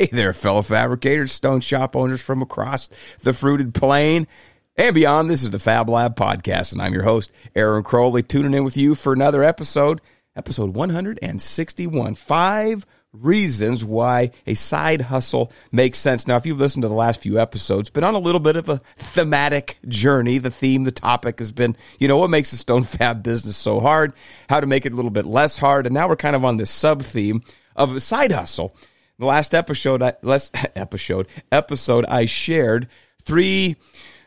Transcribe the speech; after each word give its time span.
Hey 0.00 0.08
there, 0.10 0.32
fellow 0.32 0.62
fabricators, 0.62 1.30
stone 1.30 1.60
shop 1.60 1.94
owners 1.94 2.22
from 2.22 2.40
across 2.40 2.88
the 3.20 3.34
fruited 3.34 3.74
plain 3.74 4.26
and 4.74 4.94
beyond. 4.94 5.28
This 5.28 5.42
is 5.42 5.50
the 5.50 5.58
Fab 5.58 5.90
Lab 5.90 6.16
podcast, 6.16 6.72
and 6.72 6.80
I'm 6.80 6.94
your 6.94 7.02
host, 7.02 7.30
Aaron 7.54 7.82
Crowley, 7.82 8.22
tuning 8.22 8.54
in 8.54 8.64
with 8.64 8.78
you 8.78 8.94
for 8.94 9.12
another 9.12 9.42
episode, 9.42 10.00
episode 10.34 10.74
161. 10.74 12.14
Five 12.14 12.86
reasons 13.12 13.84
why 13.84 14.30
a 14.46 14.54
side 14.54 15.02
hustle 15.02 15.52
makes 15.70 15.98
sense. 15.98 16.26
Now, 16.26 16.38
if 16.38 16.46
you've 16.46 16.58
listened 16.58 16.80
to 16.80 16.88
the 16.88 16.94
last 16.94 17.20
few 17.20 17.38
episodes, 17.38 17.90
been 17.90 18.02
on 18.02 18.14
a 18.14 18.18
little 18.18 18.40
bit 18.40 18.56
of 18.56 18.70
a 18.70 18.80
thematic 18.96 19.76
journey. 19.86 20.38
The 20.38 20.50
theme, 20.50 20.84
the 20.84 20.92
topic 20.92 21.40
has 21.40 21.52
been, 21.52 21.76
you 21.98 22.08
know, 22.08 22.16
what 22.16 22.30
makes 22.30 22.52
the 22.52 22.56
stone 22.56 22.84
fab 22.84 23.22
business 23.22 23.58
so 23.58 23.80
hard, 23.80 24.14
how 24.48 24.60
to 24.60 24.66
make 24.66 24.86
it 24.86 24.94
a 24.94 24.96
little 24.96 25.10
bit 25.10 25.26
less 25.26 25.58
hard. 25.58 25.84
And 25.84 25.92
now 25.92 26.08
we're 26.08 26.16
kind 26.16 26.36
of 26.36 26.42
on 26.46 26.56
this 26.56 26.70
sub 26.70 27.02
theme 27.02 27.42
of 27.76 27.94
a 27.94 28.00
side 28.00 28.32
hustle. 28.32 28.74
The 29.20 29.26
last 29.26 29.54
episode, 29.54 30.00
last 30.22 30.56
episode, 30.74 31.28
episode, 31.52 32.06
I 32.06 32.24
shared 32.24 32.88
three 33.22 33.76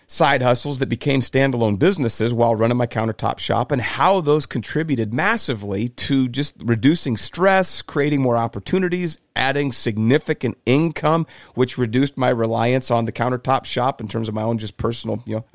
side 0.05 0.43
hustles 0.43 0.77
that 0.77 0.87
became 0.87 1.21
standalone 1.21 1.79
businesses 1.79 2.31
while 2.31 2.55
running 2.55 2.77
my 2.77 2.85
countertop 2.85 3.39
shop 3.39 3.71
and 3.71 3.81
how 3.81 4.21
those 4.21 4.45
contributed 4.45 5.11
massively 5.11 5.89
to 5.89 6.29
just 6.29 6.53
reducing 6.59 7.17
stress, 7.17 7.81
creating 7.81 8.21
more 8.21 8.37
opportunities, 8.37 9.19
adding 9.35 9.71
significant 9.71 10.59
income, 10.67 11.25
which 11.55 11.79
reduced 11.79 12.15
my 12.15 12.29
reliance 12.29 12.91
on 12.91 13.05
the 13.05 13.11
countertop 13.11 13.65
shop 13.65 13.99
in 13.99 14.07
terms 14.07 14.29
of 14.29 14.35
my 14.35 14.43
own 14.43 14.59
just 14.59 14.77
personal, 14.77 15.23
you 15.25 15.37
know, 15.37 15.45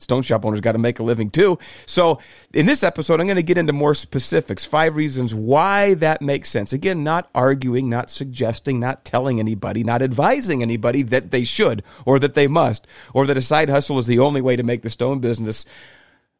stone 0.00 0.22
shop 0.22 0.44
owners 0.44 0.60
got 0.60 0.72
to 0.72 0.78
make 0.78 0.98
a 0.98 1.02
living 1.02 1.30
too. 1.30 1.58
So 1.86 2.18
in 2.52 2.66
this 2.66 2.82
episode, 2.82 3.20
I'm 3.20 3.26
going 3.26 3.36
to 3.36 3.42
get 3.42 3.58
into 3.58 3.72
more 3.72 3.94
specifics, 3.94 4.64
five 4.64 4.96
reasons 4.96 5.34
why 5.34 5.94
that 5.94 6.22
makes 6.22 6.50
sense. 6.50 6.72
Again, 6.72 7.04
not 7.04 7.30
arguing, 7.34 7.88
not 7.88 8.10
suggesting, 8.10 8.80
not 8.80 9.04
telling 9.04 9.38
anybody, 9.38 9.84
not 9.84 10.02
advising 10.02 10.62
anybody 10.62 11.02
that 11.02 11.30
they 11.30 11.44
should 11.44 11.82
or 12.04 12.18
that 12.18 12.34
they 12.34 12.46
must 12.46 12.86
or 13.14 13.26
that 13.26 13.36
a 13.36 13.42
side 13.42 13.68
hustle 13.68 13.98
is 13.98 14.06
the 14.06 14.18
only 14.18 14.40
way 14.40 14.56
to 14.56 14.62
make 14.62 14.82
the 14.82 14.90
stone 14.90 15.20
business 15.20 15.64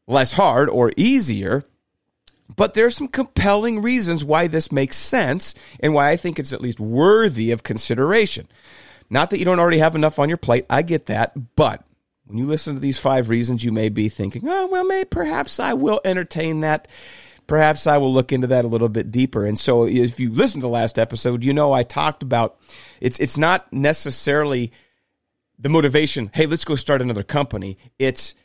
less 0.06 0.32
hard 0.32 0.68
or 0.68 0.92
easier. 0.96 1.64
But 2.56 2.74
there's 2.74 2.96
some 2.96 3.08
compelling 3.08 3.80
reasons 3.80 4.24
why 4.24 4.48
this 4.48 4.72
makes 4.72 4.96
sense 4.96 5.54
and 5.78 5.94
why 5.94 6.10
I 6.10 6.16
think 6.16 6.38
it's 6.38 6.52
at 6.52 6.60
least 6.60 6.80
worthy 6.80 7.52
of 7.52 7.62
consideration. 7.62 8.48
Not 9.08 9.30
that 9.30 9.38
you 9.38 9.44
don't 9.44 9.60
already 9.60 9.78
have 9.78 9.94
enough 9.94 10.18
on 10.18 10.28
your 10.28 10.38
plate. 10.38 10.66
I 10.70 10.82
get 10.82 11.06
that. 11.06 11.32
But 11.56 11.84
when 12.30 12.38
you 12.38 12.46
listen 12.46 12.74
to 12.74 12.80
these 12.80 12.98
five 12.98 13.28
reasons, 13.28 13.64
you 13.64 13.72
may 13.72 13.88
be 13.88 14.08
thinking, 14.08 14.42
oh, 14.46 14.68
well, 14.68 14.84
maybe 14.84 15.04
perhaps 15.04 15.58
I 15.58 15.72
will 15.72 16.00
entertain 16.04 16.60
that. 16.60 16.86
Perhaps 17.48 17.88
I 17.88 17.96
will 17.96 18.12
look 18.12 18.30
into 18.30 18.46
that 18.46 18.64
a 18.64 18.68
little 18.68 18.88
bit 18.88 19.10
deeper. 19.10 19.44
And 19.44 19.58
so 19.58 19.84
if 19.84 20.20
you 20.20 20.30
listen 20.30 20.60
to 20.60 20.66
the 20.66 20.72
last 20.72 20.96
episode, 20.96 21.42
you 21.42 21.52
know 21.52 21.72
I 21.72 21.82
talked 21.82 22.22
about 22.22 22.60
it's 23.00 23.18
it's 23.18 23.36
not 23.36 23.72
necessarily 23.72 24.70
the 25.58 25.68
motivation, 25.68 26.30
hey, 26.32 26.46
let's 26.46 26.64
go 26.64 26.76
start 26.76 27.02
another 27.02 27.24
company. 27.24 27.76
It's 27.98 28.36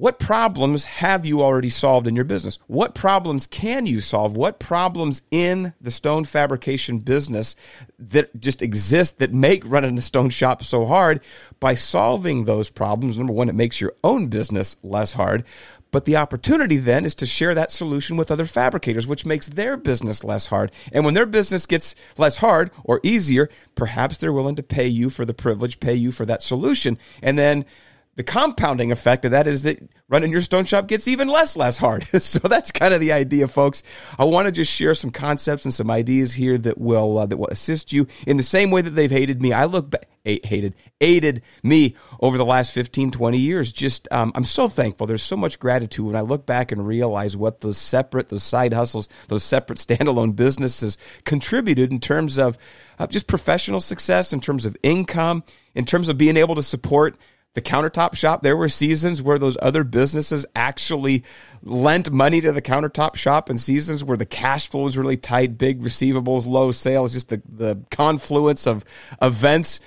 what 0.00 0.18
problems 0.18 0.86
have 0.86 1.26
you 1.26 1.42
already 1.42 1.68
solved 1.68 2.06
in 2.06 2.16
your 2.16 2.24
business? 2.24 2.58
What 2.68 2.94
problems 2.94 3.46
can 3.46 3.84
you 3.84 4.00
solve? 4.00 4.34
What 4.34 4.58
problems 4.58 5.20
in 5.30 5.74
the 5.78 5.90
stone 5.90 6.24
fabrication 6.24 7.00
business 7.00 7.54
that 7.98 8.40
just 8.40 8.62
exist 8.62 9.18
that 9.18 9.34
make 9.34 9.62
running 9.66 9.98
a 9.98 10.00
stone 10.00 10.30
shop 10.30 10.64
so 10.64 10.86
hard? 10.86 11.20
By 11.60 11.74
solving 11.74 12.46
those 12.46 12.70
problems, 12.70 13.18
number 13.18 13.34
one, 13.34 13.50
it 13.50 13.54
makes 13.54 13.78
your 13.78 13.92
own 14.02 14.28
business 14.28 14.74
less 14.82 15.12
hard. 15.12 15.44
But 15.90 16.06
the 16.06 16.16
opportunity 16.16 16.78
then 16.78 17.04
is 17.04 17.14
to 17.16 17.26
share 17.26 17.54
that 17.54 17.70
solution 17.70 18.16
with 18.16 18.30
other 18.30 18.46
fabricators, 18.46 19.06
which 19.06 19.26
makes 19.26 19.48
their 19.48 19.76
business 19.76 20.24
less 20.24 20.46
hard. 20.46 20.72
And 20.92 21.04
when 21.04 21.12
their 21.12 21.26
business 21.26 21.66
gets 21.66 21.94
less 22.16 22.38
hard 22.38 22.70
or 22.84 23.00
easier, 23.02 23.50
perhaps 23.74 24.16
they're 24.16 24.32
willing 24.32 24.56
to 24.56 24.62
pay 24.62 24.86
you 24.86 25.10
for 25.10 25.26
the 25.26 25.34
privilege, 25.34 25.78
pay 25.78 25.94
you 25.94 26.10
for 26.10 26.24
that 26.24 26.42
solution. 26.42 26.96
And 27.22 27.36
then 27.36 27.66
the 28.16 28.24
compounding 28.24 28.92
effect 28.92 29.24
of 29.24 29.30
that 29.30 29.46
is 29.46 29.62
that 29.62 29.78
running 30.08 30.30
your 30.30 30.40
stone 30.40 30.64
shop 30.64 30.88
gets 30.88 31.08
even 31.08 31.28
less 31.28 31.56
less 31.56 31.78
hard. 31.78 32.06
so 32.22 32.38
that's 32.40 32.70
kind 32.70 32.92
of 32.92 33.00
the 33.00 33.12
idea, 33.12 33.48
folks. 33.48 33.82
I 34.18 34.24
want 34.24 34.46
to 34.46 34.52
just 34.52 34.72
share 34.72 34.94
some 34.94 35.10
concepts 35.10 35.64
and 35.64 35.72
some 35.72 35.90
ideas 35.90 36.32
here 36.32 36.58
that 36.58 36.78
will 36.78 37.18
uh, 37.18 37.26
that 37.26 37.36
will 37.36 37.48
assist 37.48 37.92
you 37.92 38.06
in 38.26 38.36
the 38.36 38.42
same 38.42 38.70
way 38.70 38.82
that 38.82 38.90
they've 38.90 39.10
hated 39.10 39.40
me. 39.40 39.52
I 39.52 39.64
look 39.64 39.90
back, 39.90 40.08
hated 40.24 40.74
aided 41.00 41.42
me 41.62 41.96
over 42.20 42.36
the 42.36 42.44
last 42.44 42.72
15 42.72 43.10
20 43.10 43.38
years 43.38 43.72
just 43.72 44.06
um, 44.10 44.32
i'm 44.34 44.44
so 44.44 44.68
thankful 44.68 45.06
there's 45.06 45.22
so 45.22 45.36
much 45.36 45.58
gratitude 45.58 46.04
when 46.04 46.16
i 46.16 46.20
look 46.20 46.44
back 46.44 46.72
and 46.72 46.86
realize 46.86 47.36
what 47.36 47.60
those 47.60 47.78
separate 47.78 48.28
those 48.28 48.42
side 48.42 48.74
hustles 48.74 49.08
those 49.28 49.42
separate 49.42 49.78
standalone 49.78 50.36
businesses 50.36 50.98
contributed 51.24 51.90
in 51.90 52.00
terms 52.00 52.38
of 52.38 52.58
uh, 52.98 53.06
just 53.06 53.26
professional 53.26 53.80
success 53.80 54.32
in 54.32 54.40
terms 54.40 54.66
of 54.66 54.76
income 54.82 55.42
in 55.74 55.86
terms 55.86 56.08
of 56.10 56.18
being 56.18 56.36
able 56.36 56.54
to 56.54 56.62
support 56.62 57.16
the 57.54 57.62
countertop 57.62 58.14
shop, 58.14 58.42
there 58.42 58.56
were 58.56 58.68
seasons 58.68 59.20
where 59.20 59.38
those 59.38 59.56
other 59.60 59.82
businesses 59.82 60.46
actually 60.54 61.24
lent 61.62 62.10
money 62.10 62.40
to 62.40 62.52
the 62.52 62.62
countertop 62.62 63.16
shop 63.16 63.48
and 63.48 63.60
seasons 63.60 64.04
where 64.04 64.16
the 64.16 64.26
cash 64.26 64.68
flow 64.68 64.82
was 64.82 64.96
really 64.96 65.16
tight, 65.16 65.58
big 65.58 65.82
receivables, 65.82 66.46
low 66.46 66.70
sales, 66.70 67.12
just 67.12 67.28
the, 67.28 67.42
the 67.48 67.82
confluence 67.90 68.66
of 68.66 68.84
events 69.20 69.80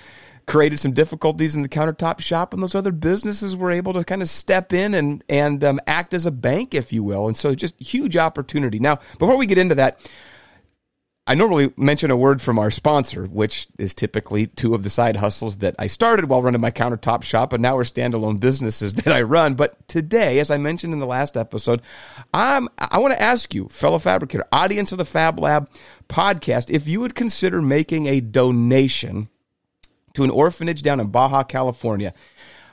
created 0.46 0.78
some 0.78 0.92
difficulties 0.92 1.56
in 1.56 1.62
the 1.62 1.68
countertop 1.68 2.20
shop 2.20 2.52
and 2.52 2.62
those 2.62 2.74
other 2.74 2.92
businesses 2.92 3.56
were 3.56 3.70
able 3.70 3.94
to 3.94 4.04
kind 4.04 4.20
of 4.20 4.28
step 4.28 4.74
in 4.74 4.92
and, 4.92 5.24
and 5.30 5.64
um, 5.64 5.80
act 5.86 6.12
as 6.12 6.26
a 6.26 6.30
bank, 6.30 6.74
if 6.74 6.92
you 6.92 7.02
will. 7.02 7.26
And 7.26 7.36
so 7.36 7.54
just 7.54 7.80
huge 7.80 8.16
opportunity. 8.16 8.78
Now, 8.78 8.98
before 9.18 9.38
we 9.38 9.46
get 9.46 9.56
into 9.56 9.74
that, 9.76 10.00
I 11.26 11.34
normally 11.34 11.72
mention 11.78 12.10
a 12.10 12.16
word 12.18 12.42
from 12.42 12.58
our 12.58 12.70
sponsor, 12.70 13.24
which 13.24 13.66
is 13.78 13.94
typically 13.94 14.46
two 14.46 14.74
of 14.74 14.82
the 14.82 14.90
side 14.90 15.16
hustles 15.16 15.56
that 15.58 15.74
I 15.78 15.86
started 15.86 16.28
while 16.28 16.42
running 16.42 16.60
my 16.60 16.70
countertop 16.70 17.22
shop, 17.22 17.54
and 17.54 17.62
now 17.62 17.78
are 17.78 17.84
standalone 17.84 18.40
businesses 18.40 18.92
that 18.94 19.14
I 19.14 19.22
run. 19.22 19.54
But 19.54 19.88
today, 19.88 20.38
as 20.38 20.50
I 20.50 20.58
mentioned 20.58 20.92
in 20.92 20.98
the 20.98 21.06
last 21.06 21.36
episode, 21.36 21.80
I'm, 22.34 22.68
I 22.76 22.98
want 22.98 23.14
to 23.14 23.22
ask 23.22 23.54
you, 23.54 23.68
fellow 23.68 23.98
fabricator, 23.98 24.44
audience 24.52 24.92
of 24.92 24.98
the 24.98 25.06
Fab 25.06 25.40
Lab 25.40 25.70
podcast, 26.10 26.68
if 26.68 26.86
you 26.86 27.00
would 27.00 27.14
consider 27.14 27.62
making 27.62 28.06
a 28.06 28.20
donation 28.20 29.30
to 30.12 30.24
an 30.24 30.30
orphanage 30.30 30.82
down 30.82 31.00
in 31.00 31.08
Baja, 31.08 31.42
California. 31.42 32.12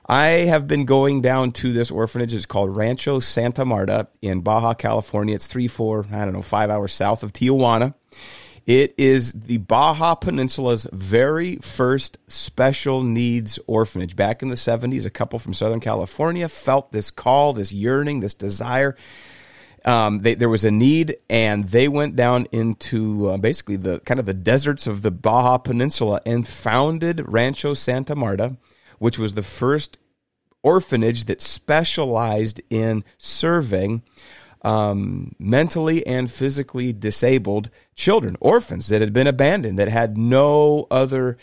I 0.05 0.25
have 0.25 0.67
been 0.67 0.83
going 0.83 1.21
down 1.21 1.53
to 1.53 1.71
this 1.71 1.89
orphanage. 1.89 2.33
It's 2.33 2.45
called 2.45 2.75
Rancho 2.75 3.19
Santa 3.19 3.63
Marta 3.63 4.09
in 4.21 4.41
Baja, 4.41 4.73
California. 4.73 5.35
It's 5.35 5.47
three, 5.47 5.69
four, 5.69 6.05
I 6.11 6.25
don't 6.25 6.33
know, 6.33 6.41
five 6.41 6.69
hours 6.69 6.91
south 6.91 7.23
of 7.23 7.31
Tijuana. 7.31 7.93
It 8.71 8.95
is 8.97 9.33
the 9.33 9.57
Baja 9.57 10.15
Peninsula's 10.15 10.87
very 10.93 11.57
first 11.57 12.17
special 12.29 13.03
needs 13.03 13.59
orphanage. 13.67 14.15
Back 14.15 14.41
in 14.41 14.47
the 14.47 14.55
70s, 14.55 15.05
a 15.05 15.09
couple 15.09 15.39
from 15.39 15.53
Southern 15.53 15.81
California 15.81 16.47
felt 16.47 16.93
this 16.93 17.11
call, 17.11 17.51
this 17.51 17.73
yearning, 17.73 18.21
this 18.21 18.33
desire. 18.33 18.95
Um, 19.83 20.21
they, 20.21 20.35
there 20.35 20.47
was 20.47 20.63
a 20.63 20.71
need, 20.71 21.17
and 21.29 21.65
they 21.65 21.89
went 21.89 22.15
down 22.15 22.47
into 22.53 23.27
uh, 23.27 23.37
basically 23.37 23.75
the 23.75 23.99
kind 24.05 24.21
of 24.21 24.25
the 24.25 24.33
deserts 24.33 24.87
of 24.87 25.01
the 25.01 25.11
Baja 25.11 25.57
Peninsula 25.57 26.21
and 26.25 26.47
founded 26.47 27.27
Rancho 27.27 27.73
Santa 27.73 28.15
Marta, 28.15 28.55
which 28.99 29.19
was 29.19 29.33
the 29.33 29.43
first 29.43 29.97
orphanage 30.63 31.25
that 31.25 31.41
specialized 31.41 32.61
in 32.69 33.03
serving 33.17 34.03
um, 34.63 35.35
mentally 35.39 36.05
and 36.05 36.31
physically 36.31 36.93
disabled 36.93 37.69
children, 37.95 38.37
orphans 38.39 38.87
that 38.89 39.01
had 39.01 39.13
been 39.13 39.27
abandoned, 39.27 39.79
that 39.79 39.89
had 39.89 40.17
no 40.17 40.87
other 40.91 41.37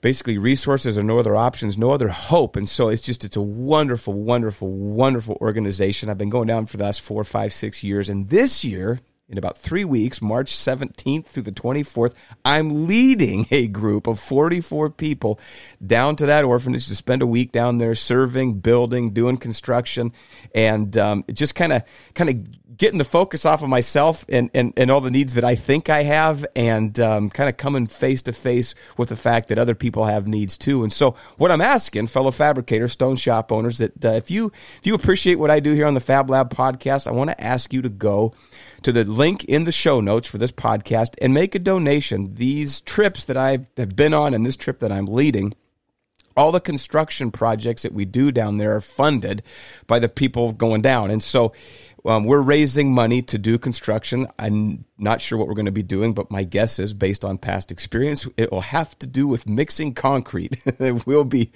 basically 0.00 0.38
resources 0.38 0.98
or 0.98 1.02
no 1.02 1.18
other 1.18 1.36
options, 1.36 1.76
no 1.76 1.90
other 1.90 2.08
hope. 2.08 2.56
And 2.56 2.68
so 2.68 2.88
it's 2.88 3.02
just, 3.02 3.24
it's 3.24 3.36
a 3.36 3.40
wonderful, 3.42 4.12
wonderful, 4.12 4.70
wonderful 4.70 5.36
organization. 5.40 6.08
I've 6.08 6.18
been 6.18 6.30
going 6.30 6.48
down 6.48 6.66
for 6.66 6.76
the 6.76 6.84
last 6.84 7.00
four, 7.00 7.24
five, 7.24 7.52
six 7.52 7.82
years. 7.82 8.08
And 8.08 8.28
this 8.28 8.64
year, 8.64 9.00
in 9.28 9.38
about 9.38 9.58
three 9.58 9.84
weeks, 9.84 10.22
March 10.22 10.52
17th 10.52 11.26
through 11.26 11.42
the 11.42 11.52
24th, 11.52 12.14
I'm 12.44 12.86
leading 12.86 13.46
a 13.50 13.66
group 13.66 14.06
of 14.06 14.20
44 14.20 14.90
people 14.90 15.40
down 15.84 16.14
to 16.16 16.26
that 16.26 16.44
orphanage 16.44 16.86
to 16.88 16.94
spend 16.94 17.22
a 17.22 17.26
week 17.26 17.50
down 17.50 17.78
there 17.78 17.96
serving, 17.96 18.60
building, 18.60 19.10
doing 19.10 19.36
construction, 19.36 20.12
and 20.54 20.96
um, 20.96 21.24
just 21.32 21.56
kind 21.56 21.72
of 21.72 21.82
kind 22.14 22.30
of 22.30 22.76
getting 22.76 22.98
the 22.98 23.04
focus 23.04 23.46
off 23.46 23.62
of 23.62 23.68
myself 23.68 24.24
and, 24.28 24.50
and, 24.52 24.72
and 24.76 24.90
all 24.90 25.00
the 25.00 25.10
needs 25.10 25.34
that 25.34 25.44
I 25.44 25.54
think 25.54 25.88
I 25.88 26.02
have, 26.02 26.44
and 26.54 26.98
um, 27.00 27.30
kind 27.30 27.48
of 27.48 27.56
coming 27.56 27.86
face 27.86 28.22
to 28.22 28.32
face 28.32 28.74
with 28.96 29.08
the 29.08 29.16
fact 29.16 29.48
that 29.48 29.58
other 29.58 29.74
people 29.74 30.04
have 30.04 30.26
needs 30.26 30.56
too. 30.56 30.82
And 30.82 30.92
so, 30.92 31.16
what 31.36 31.50
I'm 31.50 31.60
asking, 31.60 32.08
fellow 32.08 32.30
fabricators, 32.30 32.92
stone 32.92 33.16
shop 33.16 33.50
owners, 33.50 33.78
that 33.78 34.04
uh, 34.04 34.10
if 34.10 34.30
you 34.30 34.52
if 34.78 34.86
you 34.86 34.94
appreciate 34.94 35.36
what 35.36 35.50
I 35.50 35.58
do 35.58 35.72
here 35.72 35.86
on 35.86 35.94
the 35.94 36.00
Fab 36.00 36.30
Lab 36.30 36.54
podcast, 36.54 37.08
I 37.08 37.12
want 37.12 37.30
to 37.30 37.40
ask 37.42 37.72
you 37.72 37.82
to 37.82 37.88
go 37.88 38.34
to 38.82 38.92
the 38.92 39.04
link 39.16 39.44
in 39.44 39.64
the 39.64 39.72
show 39.72 40.00
notes 40.00 40.28
for 40.28 40.38
this 40.38 40.52
podcast 40.52 41.14
and 41.20 41.32
make 41.32 41.54
a 41.54 41.58
donation. 41.58 42.34
These 42.34 42.80
trips 42.82 43.24
that 43.24 43.36
I 43.36 43.66
have 43.76 43.96
been 43.96 44.14
on 44.14 44.34
and 44.34 44.44
this 44.44 44.56
trip 44.56 44.78
that 44.80 44.92
I'm 44.92 45.06
leading, 45.06 45.54
all 46.36 46.52
the 46.52 46.60
construction 46.60 47.30
projects 47.30 47.82
that 47.82 47.94
we 47.94 48.04
do 48.04 48.30
down 48.30 48.58
there 48.58 48.76
are 48.76 48.80
funded 48.80 49.42
by 49.86 49.98
the 49.98 50.08
people 50.08 50.52
going 50.52 50.82
down. 50.82 51.10
And 51.10 51.22
so 51.22 51.52
Um, 52.06 52.24
we're 52.24 52.40
raising 52.40 52.94
money 52.94 53.20
to 53.22 53.38
do 53.38 53.58
construction. 53.58 54.28
I'm 54.38 54.84
not 54.96 55.20
sure 55.20 55.38
what 55.38 55.48
we're 55.48 55.54
going 55.54 55.66
to 55.66 55.72
be 55.72 55.82
doing, 55.82 56.14
but 56.14 56.30
my 56.30 56.44
guess 56.44 56.78
is 56.78 56.94
based 56.94 57.24
on 57.24 57.36
past 57.36 57.72
experience, 57.72 58.26
it 58.36 58.52
will 58.52 58.60
have 58.60 58.98
to 59.00 59.06
do 59.06 59.26
with 59.26 59.48
mixing 59.48 59.92
concrete. 59.92 60.56
we'll 61.06 61.24
be, 61.24 61.52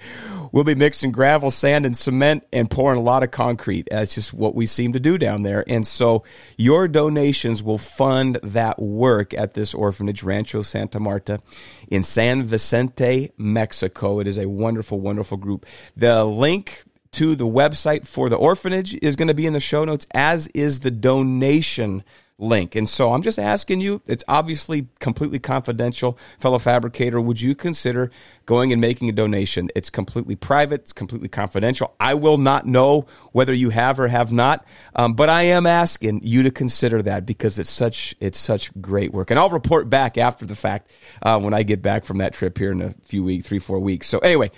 we'll 0.51 0.63
be 0.63 0.75
mixing 0.75 1.11
gravel, 1.11 1.51
sand, 1.51 1.85
and 1.85 1.95
cement 1.95 2.45
and 2.51 2.69
pouring 2.69 2.99
a 2.99 3.03
lot 3.03 3.23
of 3.23 3.31
concrete. 3.31 3.87
That's 3.89 4.13
just 4.15 4.33
what 4.33 4.53
we 4.53 4.65
seem 4.65 4.93
to 4.93 4.99
do 4.99 5.17
down 5.17 5.43
there. 5.43 5.63
And 5.67 5.87
so 5.87 6.23
your 6.57 6.87
donations 6.87 7.63
will 7.63 7.77
fund 7.77 8.35
that 8.43 8.79
work 8.79 9.33
at 9.33 9.53
this 9.53 9.73
orphanage, 9.73 10.21
Rancho 10.21 10.61
Santa 10.61 10.99
Marta 10.99 11.41
in 11.89 12.03
San 12.03 12.43
Vicente, 12.43 13.31
Mexico. 13.37 14.19
It 14.19 14.27
is 14.27 14.37
a 14.37 14.47
wonderful, 14.47 14.99
wonderful 14.99 15.37
group. 15.37 15.65
The 15.95 16.25
link 16.25 16.83
to 17.13 17.35
the 17.35 17.47
website 17.47 18.07
for 18.07 18.29
the 18.29 18.37
orphanage 18.37 18.93
is 18.95 19.15
going 19.15 19.27
to 19.27 19.33
be 19.33 19.45
in 19.45 19.53
the 19.53 19.59
show 19.59 19.83
notes, 19.83 20.07
as 20.13 20.47
is 20.49 20.79
the 20.79 20.91
donation 20.91 22.03
link. 22.41 22.75
And 22.75 22.89
so 22.89 23.13
I'm 23.13 23.21
just 23.21 23.37
asking 23.37 23.81
you, 23.81 24.01
it's 24.07 24.23
obviously 24.27 24.87
completely 24.99 25.39
confidential. 25.39 26.17
Fellow 26.39 26.57
fabricator, 26.57 27.21
would 27.21 27.39
you 27.39 27.53
consider 27.53 28.11
going 28.45 28.71
and 28.71 28.81
making 28.81 29.09
a 29.09 29.11
donation? 29.11 29.69
It's 29.75 29.89
completely 29.89 30.35
private, 30.35 30.81
it's 30.81 30.93
completely 30.93 31.29
confidential. 31.29 31.93
I 31.99 32.15
will 32.15 32.37
not 32.37 32.65
know 32.65 33.05
whether 33.31 33.53
you 33.53 33.69
have 33.69 33.99
or 33.99 34.07
have 34.07 34.31
not, 34.31 34.65
um, 34.95 35.13
but 35.13 35.29
I 35.29 35.43
am 35.43 35.67
asking 35.67 36.21
you 36.23 36.43
to 36.43 36.51
consider 36.51 37.01
that 37.03 37.25
because 37.25 37.59
it's 37.59 37.69
such 37.69 38.15
it's 38.19 38.39
such 38.39 38.71
great 38.81 39.13
work. 39.13 39.29
And 39.29 39.39
I'll 39.39 39.49
report 39.49 39.89
back 39.89 40.17
after 40.17 40.45
the 40.45 40.55
fact 40.55 40.91
uh, 41.21 41.39
when 41.39 41.53
I 41.53 41.63
get 41.63 41.81
back 41.81 42.03
from 42.03 42.17
that 42.17 42.33
trip 42.33 42.57
here 42.57 42.71
in 42.71 42.81
a 42.81 42.95
few 43.03 43.23
weeks, 43.23 43.47
three, 43.47 43.59
four 43.59 43.79
weeks. 43.79 44.07
So 44.07 44.17
anyway, 44.19 44.51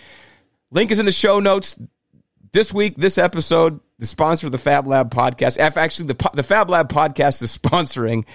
link 0.71 0.89
is 0.89 0.99
in 0.99 1.05
the 1.05 1.11
show 1.11 1.39
notes 1.39 1.75
this 2.53 2.73
week, 2.73 2.95
this 2.95 3.17
episode, 3.17 3.79
the 3.99 4.05
sponsor 4.05 4.47
of 4.47 4.51
the 4.51 4.57
Fab 4.57 4.87
Lab 4.87 5.11
podcast, 5.11 5.57
actually 5.57 6.07
the, 6.07 6.29
the 6.33 6.43
Fab 6.43 6.69
Lab 6.69 6.87
podcast 6.87 7.41
is 7.41 7.57
sponsoring 7.63 8.25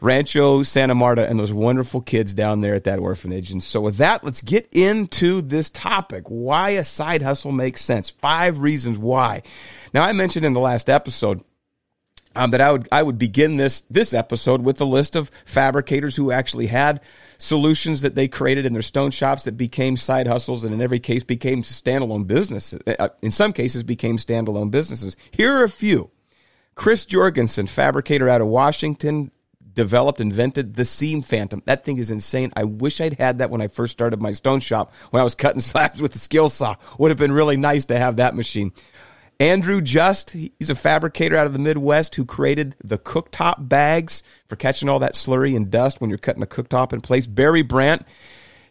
Rancho 0.00 0.62
Santa 0.62 0.94
Marta 0.94 1.28
and 1.28 1.38
those 1.38 1.52
wonderful 1.52 2.00
kids 2.00 2.32
down 2.32 2.60
there 2.60 2.74
at 2.74 2.84
that 2.84 2.98
orphanage. 2.98 3.50
And 3.50 3.62
so 3.62 3.80
with 3.80 3.96
that, 3.96 4.24
let's 4.24 4.40
get 4.40 4.68
into 4.72 5.42
this 5.42 5.70
topic. 5.70 6.24
Why 6.28 6.70
a 6.70 6.84
side 6.84 7.22
hustle 7.22 7.52
makes 7.52 7.82
sense. 7.82 8.08
Five 8.08 8.60
reasons 8.60 8.96
why. 8.96 9.42
Now, 9.92 10.02
I 10.02 10.12
mentioned 10.12 10.46
in 10.46 10.54
the 10.54 10.60
last 10.60 10.88
episode 10.88 11.42
um, 12.36 12.52
that 12.52 12.60
I 12.60 12.72
would 12.72 12.88
I 12.92 13.02
would 13.02 13.18
begin 13.18 13.56
this 13.56 13.80
this 13.82 14.14
episode 14.14 14.62
with 14.62 14.80
a 14.80 14.84
list 14.84 15.16
of 15.16 15.30
fabricators 15.44 16.14
who 16.14 16.30
actually 16.30 16.66
had 16.66 17.00
solutions 17.38 18.00
that 18.00 18.14
they 18.16 18.28
created 18.28 18.66
in 18.66 18.72
their 18.72 18.82
stone 18.82 19.10
shops 19.10 19.44
that 19.44 19.56
became 19.56 19.96
side 19.96 20.26
hustles 20.26 20.64
and 20.64 20.74
in 20.74 20.82
every 20.82 21.00
case 21.00 21.22
became 21.22 21.62
standalone 21.62 22.26
businesses. 22.26 22.80
Uh, 22.86 23.08
in 23.22 23.30
some 23.30 23.52
cases 23.52 23.82
became 23.82 24.18
standalone 24.18 24.70
businesses. 24.70 25.16
Here 25.30 25.54
are 25.54 25.64
a 25.64 25.70
few. 25.70 26.10
Chris 26.74 27.04
Jorgensen, 27.04 27.66
fabricator 27.66 28.28
out 28.28 28.40
of 28.40 28.48
Washington, 28.48 29.30
developed, 29.78 30.20
invented 30.20 30.74
the 30.74 30.84
Seam 30.84 31.22
Phantom. 31.22 31.62
That 31.66 31.84
thing 31.84 31.98
is 31.98 32.10
insane. 32.10 32.52
I 32.56 32.64
wish 32.64 33.00
I'd 33.00 33.14
had 33.14 33.38
that 33.38 33.50
when 33.50 33.60
I 33.60 33.68
first 33.68 33.92
started 33.92 34.20
my 34.20 34.32
stone 34.32 34.58
shop 34.58 34.92
when 35.10 35.20
I 35.20 35.24
was 35.24 35.36
cutting 35.36 35.60
slabs 35.72 36.02
with 36.02 36.12
the 36.12 36.18
skill 36.18 36.48
saw. 36.48 36.74
Would 36.98 37.12
have 37.12 37.18
been 37.18 37.32
really 37.32 37.56
nice 37.56 37.86
to 37.86 37.98
have 37.98 38.16
that 38.16 38.34
machine. 38.34 38.72
Andrew 39.40 39.80
Just, 39.80 40.32
he's 40.32 40.68
a 40.68 40.74
fabricator 40.74 41.36
out 41.36 41.46
of 41.46 41.52
the 41.52 41.60
Midwest 41.60 42.16
who 42.16 42.24
created 42.24 42.74
the 42.82 42.98
cooktop 42.98 43.68
bags 43.68 44.24
for 44.48 44.56
catching 44.56 44.88
all 44.88 44.98
that 44.98 45.14
slurry 45.14 45.54
and 45.54 45.70
dust 45.70 46.00
when 46.00 46.10
you're 46.10 46.18
cutting 46.18 46.42
a 46.42 46.46
cooktop 46.46 46.92
in 46.92 47.00
place. 47.00 47.28
Barry 47.28 47.62
Brandt, 47.62 48.04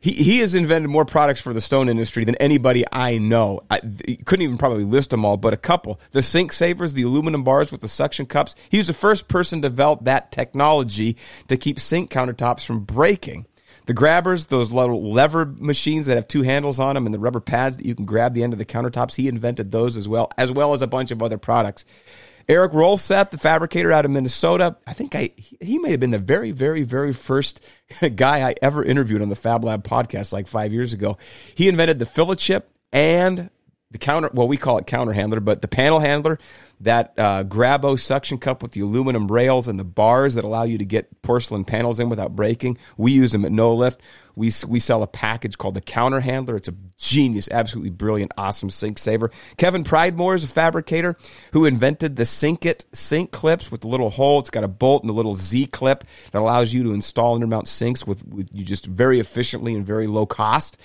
he, 0.01 0.11
he 0.11 0.39
has 0.39 0.55
invented 0.55 0.89
more 0.89 1.05
products 1.05 1.39
for 1.39 1.53
the 1.53 1.61
stone 1.61 1.87
industry 1.87 2.25
than 2.25 2.35
anybody 2.35 2.83
I 2.91 3.17
know. 3.17 3.61
I 3.71 3.79
couldn't 3.79 4.43
even 4.43 4.57
probably 4.57 4.83
list 4.83 5.11
them 5.11 5.23
all, 5.23 5.37
but 5.37 5.53
a 5.53 5.57
couple. 5.57 6.01
The 6.11 6.21
sink 6.21 6.51
savers, 6.51 6.93
the 6.93 7.03
aluminum 7.03 7.45
bars 7.45 7.71
with 7.71 7.79
the 7.79 7.87
suction 7.87 8.25
cups. 8.25 8.53
He 8.69 8.77
was 8.77 8.87
the 8.87 8.93
first 8.93 9.29
person 9.29 9.61
to 9.61 9.69
develop 9.69 10.03
that 10.03 10.33
technology 10.33 11.15
to 11.47 11.55
keep 11.55 11.79
sink 11.79 12.11
countertops 12.11 12.65
from 12.65 12.81
breaking. 12.81 13.45
The 13.87 13.93
grabbers, 13.93 14.47
those 14.47 14.71
little 14.71 15.11
lever 15.11 15.45
machines 15.45 16.05
that 16.05 16.17
have 16.17 16.27
two 16.27 16.41
handles 16.41 16.77
on 16.77 16.95
them 16.95 17.05
and 17.05 17.15
the 17.15 17.19
rubber 17.19 17.39
pads 17.39 17.77
that 17.77 17.85
you 17.85 17.95
can 17.95 18.05
grab 18.05 18.33
the 18.33 18.43
end 18.43 18.51
of 18.51 18.59
the 18.59 18.65
countertops, 18.65 19.15
he 19.15 19.29
invented 19.29 19.71
those 19.71 19.95
as 19.95 20.09
well, 20.09 20.29
as 20.37 20.51
well 20.51 20.73
as 20.73 20.81
a 20.81 20.87
bunch 20.87 21.09
of 21.11 21.23
other 21.23 21.37
products. 21.37 21.85
Eric 22.49 22.73
Rolseth, 22.73 23.29
the 23.29 23.37
fabricator 23.37 23.91
out 23.91 24.03
of 24.03 24.11
Minnesota, 24.11 24.75
I 24.85 24.93
think 24.93 25.15
I 25.15 25.31
he 25.37 25.79
may 25.79 25.91
have 25.91 25.99
been 25.99 26.11
the 26.11 26.19
very, 26.19 26.51
very, 26.51 26.83
very 26.83 27.13
first 27.13 27.65
guy 28.15 28.47
I 28.47 28.55
ever 28.61 28.83
interviewed 28.83 29.21
on 29.21 29.29
the 29.29 29.35
Fab 29.35 29.63
Lab 29.63 29.83
podcast 29.83 30.33
like 30.33 30.47
five 30.47 30.73
years 30.73 30.93
ago. 30.93 31.17
He 31.55 31.69
invented 31.69 31.99
the 31.99 32.05
fillet 32.05 32.35
chip 32.35 32.69
and 32.91 33.49
the 33.91 33.97
counter, 33.97 34.29
well, 34.33 34.47
we 34.47 34.57
call 34.57 34.77
it 34.77 34.85
counter 34.85 35.13
handler, 35.13 35.39
but 35.39 35.61
the 35.61 35.67
panel 35.67 35.99
handler, 35.99 36.37
that 36.81 37.13
uh, 37.17 37.43
Grabo 37.45 37.97
suction 37.97 38.37
cup 38.37 38.61
with 38.61 38.73
the 38.73 38.81
aluminum 38.81 39.31
rails 39.31 39.67
and 39.67 39.79
the 39.79 39.85
bars 39.85 40.35
that 40.35 40.43
allow 40.43 40.63
you 40.63 40.77
to 40.77 40.85
get 40.85 41.21
porcelain 41.21 41.63
panels 41.63 41.99
in 41.99 42.09
without 42.09 42.35
breaking. 42.35 42.77
We 42.97 43.13
use 43.13 43.31
them 43.31 43.45
at 43.45 43.51
No 43.51 43.73
Lift. 43.73 44.01
We, 44.35 44.51
we 44.67 44.79
sell 44.79 45.01
a 45.01 45.07
package 45.07 45.57
called 45.57 45.73
the 45.73 45.81
counter 45.81 46.19
handler. 46.19 46.57
It's 46.57 46.67
a 46.67 46.75
genius, 46.97 47.49
absolutely 47.49 47.89
brilliant, 47.89 48.33
awesome 48.37 48.69
sink 48.69 48.99
saver. 48.99 49.31
Kevin 49.57 49.83
Pridemore 49.83 50.35
is 50.35 50.43
a 50.43 50.47
fabricator 50.47 51.15
who 51.53 51.65
invented 51.65 52.17
the 52.17 52.25
Sink 52.25 52.63
It 52.63 52.85
sink 52.93 53.31
clips 53.31 53.71
with 53.71 53.81
the 53.81 53.87
little 53.87 54.11
hole. 54.11 54.37
It's 54.39 54.51
got 54.51 54.63
a 54.63 54.67
bolt 54.67 55.01
and 55.01 55.09
a 55.09 55.13
little 55.13 55.35
Z 55.35 55.67
clip 55.67 56.03
that 56.31 56.39
allows 56.39 56.71
you 56.71 56.83
to 56.83 56.93
install 56.93 57.39
undermount 57.39 57.65
sinks 57.65 58.05
with, 58.05 58.23
with 58.27 58.49
you 58.51 58.63
just 58.63 58.85
very 58.85 59.19
efficiently 59.19 59.73
and 59.73 59.83
very 59.83 60.05
low 60.05 60.27
cost. 60.27 60.77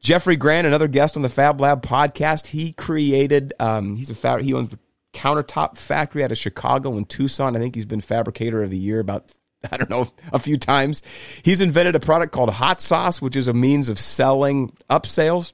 Jeffrey 0.00 0.36
Grant, 0.36 0.66
another 0.66 0.88
guest 0.88 1.16
on 1.16 1.22
the 1.22 1.28
Fab 1.28 1.60
Lab 1.60 1.82
podcast, 1.82 2.48
he 2.48 2.72
created. 2.72 3.52
Um, 3.60 3.96
he's 3.96 4.10
a 4.10 4.42
he 4.42 4.54
owns 4.54 4.70
the 4.70 4.78
countertop 5.12 5.76
factory 5.76 6.24
out 6.24 6.32
of 6.32 6.38
Chicago 6.38 6.96
and 6.96 7.08
Tucson. 7.08 7.54
I 7.54 7.58
think 7.58 7.74
he's 7.74 7.84
been 7.84 8.00
fabricator 8.00 8.62
of 8.62 8.70
the 8.70 8.78
year 8.78 9.00
about 9.00 9.30
I 9.72 9.76
don't 9.76 9.90
know 9.90 10.08
a 10.32 10.38
few 10.38 10.56
times. 10.56 11.02
He's 11.42 11.60
invented 11.60 11.94
a 11.94 12.00
product 12.00 12.32
called 12.32 12.50
Hot 12.50 12.80
Sauce, 12.80 13.20
which 13.20 13.36
is 13.36 13.48
a 13.48 13.54
means 13.54 13.88
of 13.88 13.98
selling 13.98 14.72
upsales 14.88 15.52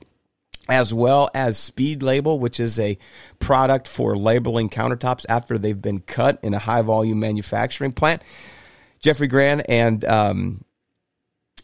as 0.69 0.93
well 0.93 1.31
as 1.35 1.59
Speed 1.59 2.03
Label, 2.03 2.39
which 2.39 2.59
is 2.59 2.79
a 2.81 2.99
product 3.39 3.87
for 3.87 4.17
labeling 4.17 4.69
countertops 4.69 5.25
after 5.29 5.59
they've 5.59 5.81
been 5.81 6.01
cut 6.01 6.41
in 6.43 6.55
a 6.55 6.59
high 6.59 6.83
volume 6.83 7.21
manufacturing 7.21 7.93
plant. 7.93 8.23
Jeffrey 8.99 9.29
Grant 9.29 9.63
and 9.69 10.05
um, 10.05 10.65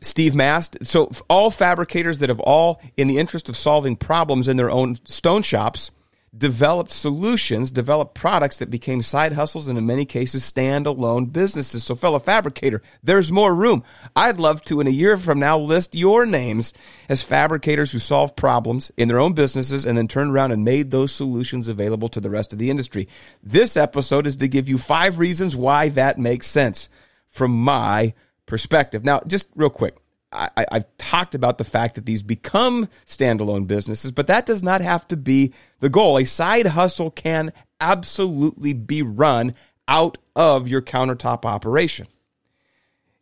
Steve 0.02 0.34
Mast. 0.34 0.76
So 0.82 1.10
all 1.30 1.50
fabricators 1.50 2.18
that 2.18 2.28
have 2.28 2.40
all, 2.40 2.82
in 2.96 3.08
the 3.08 3.18
interest 3.18 3.48
of 3.48 3.56
solving 3.56 3.96
problems 3.96 4.48
in 4.48 4.56
their 4.56 4.70
own 4.70 4.96
stone 5.04 5.42
shops, 5.42 5.90
developed 6.36 6.90
solutions, 6.90 7.70
developed 7.70 8.14
products 8.14 8.58
that 8.58 8.70
became 8.70 9.02
side 9.02 9.34
hustles 9.34 9.68
and 9.68 9.76
in 9.76 9.84
many 9.84 10.06
cases 10.06 10.42
standalone 10.42 11.30
businesses. 11.30 11.84
So 11.84 11.94
fellow 11.94 12.18
fabricator, 12.18 12.80
there's 13.02 13.30
more 13.30 13.54
room. 13.54 13.84
I'd 14.16 14.40
love 14.40 14.64
to 14.64 14.80
in 14.80 14.86
a 14.86 14.90
year 14.90 15.18
from 15.18 15.38
now 15.38 15.58
list 15.58 15.94
your 15.94 16.24
names 16.24 16.72
as 17.08 17.22
fabricators 17.22 17.92
who 17.92 17.98
solve 17.98 18.34
problems 18.34 18.90
in 18.96 19.08
their 19.08 19.20
own 19.20 19.34
businesses 19.34 19.84
and 19.84 19.98
then 19.98 20.08
turned 20.08 20.32
around 20.32 20.52
and 20.52 20.64
made 20.64 20.90
those 20.90 21.12
solutions 21.12 21.68
available 21.68 22.08
to 22.08 22.20
the 22.20 22.30
rest 22.30 22.54
of 22.54 22.58
the 22.58 22.70
industry. 22.70 23.08
This 23.42 23.76
episode 23.76 24.26
is 24.26 24.36
to 24.36 24.48
give 24.48 24.70
you 24.70 24.78
five 24.78 25.18
reasons 25.18 25.54
why 25.54 25.90
that 25.90 26.18
makes 26.18 26.46
sense 26.46 26.88
from 27.28 27.50
my 27.50 28.14
perspective. 28.52 29.02
Now, 29.02 29.22
just 29.26 29.46
real 29.56 29.70
quick, 29.70 29.96
I, 30.30 30.66
have 30.70 30.84
talked 30.98 31.34
about 31.34 31.56
the 31.56 31.64
fact 31.64 31.94
that 31.94 32.04
these 32.04 32.22
become 32.22 32.90
standalone 33.06 33.66
businesses, 33.66 34.12
but 34.12 34.26
that 34.26 34.44
does 34.44 34.62
not 34.62 34.82
have 34.82 35.08
to 35.08 35.16
be 35.16 35.54
the 35.80 35.88
goal. 35.88 36.18
A 36.18 36.26
side 36.26 36.66
hustle 36.66 37.10
can 37.10 37.54
absolutely 37.80 38.74
be 38.74 39.00
run 39.00 39.54
out 39.88 40.18
of 40.36 40.68
your 40.68 40.82
countertop 40.82 41.46
operation. 41.46 42.08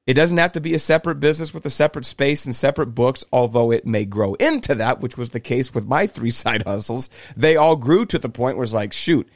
It 0.05 0.15
doesn't 0.15 0.39
have 0.39 0.51
to 0.53 0.61
be 0.61 0.75
a 0.75 0.81
separate 0.81 1.21
business 1.21 1.55
with 1.55 1.65
a 1.65 1.71
separate 1.71 2.07
space 2.07 2.45
and 2.45 2.57
separate 2.57 2.97
books, 2.97 3.25
although 3.33 3.71
it 3.71 3.87
may 3.87 4.07
grow 4.07 4.35
into 4.35 4.75
that, 4.75 5.01
which 5.01 5.17
was 5.17 5.31
the 5.31 5.39
case 5.39 5.73
with 5.73 5.87
my 5.87 6.09
three 6.09 6.31
side 6.33 6.65
hustles. 6.65 7.09
They 7.37 7.55
all 7.55 7.77
grew 7.77 8.05
to 8.07 8.19
the 8.19 8.29
point 8.29 8.57
where 8.57 8.65
it's 8.65 8.73
like, 8.73 8.93
shoot, 8.93 9.29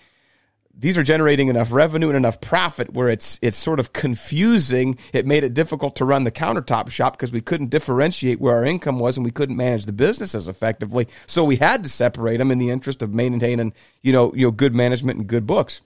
these 0.77 0.99
are 0.99 1.03
generating 1.03 1.49
enough 1.49 1.73
revenue 1.73 2.09
and 2.09 2.17
enough 2.17 2.41
profit 2.41 2.93
where 2.93 3.09
it's 3.09 3.39
it's 3.41 3.57
sort 3.57 3.79
of 3.79 3.93
confusing. 3.93 4.99
It 5.13 5.27
made 5.27 5.45
it 5.45 5.55
difficult 5.55 5.97
to 5.97 6.05
run 6.05 6.25
the 6.25 6.33
countertop 6.33 6.91
shop 6.91 7.17
because 7.17 7.33
we 7.33 7.41
couldn't 7.41 7.71
differentiate 7.71 8.41
where 8.41 8.57
our 8.57 8.65
income 8.65 8.99
was 8.99 9.17
and 9.17 9.25
we 9.25 9.31
couldn't 9.31 9.57
manage 9.57 9.87
the 9.87 9.93
business 9.93 10.35
as 10.35 10.49
effectively. 10.49 11.07
So 11.27 11.45
we 11.45 11.57
had 11.57 11.83
to 11.85 11.89
separate 11.89 12.39
them 12.39 12.51
in 12.51 12.59
the 12.59 12.71
interest 12.71 13.03
of 13.03 13.15
maintaining, 13.15 13.73
you 14.03 14.13
know, 14.13 14.35
you 14.35 14.47
know, 14.47 14.51
good 14.51 14.75
management 14.75 15.19
and 15.19 15.29
good 15.29 15.47
books. 15.47 15.81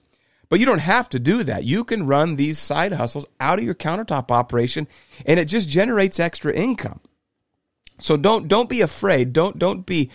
But 0.49 0.59
you 0.59 0.65
don't 0.65 0.79
have 0.79 1.07
to 1.09 1.19
do 1.19 1.43
that. 1.43 1.63
You 1.63 1.83
can 1.83 2.07
run 2.07 2.35
these 2.35 2.57
side 2.57 2.93
hustles 2.93 3.27
out 3.39 3.59
of 3.59 3.65
your 3.65 3.75
countertop 3.75 4.31
operation 4.31 4.87
and 5.25 5.39
it 5.39 5.45
just 5.45 5.69
generates 5.69 6.19
extra 6.19 6.51
income. 6.51 6.99
So 7.99 8.17
don't 8.17 8.47
don't 8.47 8.69
be 8.69 8.81
afraid. 8.81 9.33
Don't 9.33 9.59
don't 9.59 9.85
be 9.85 10.09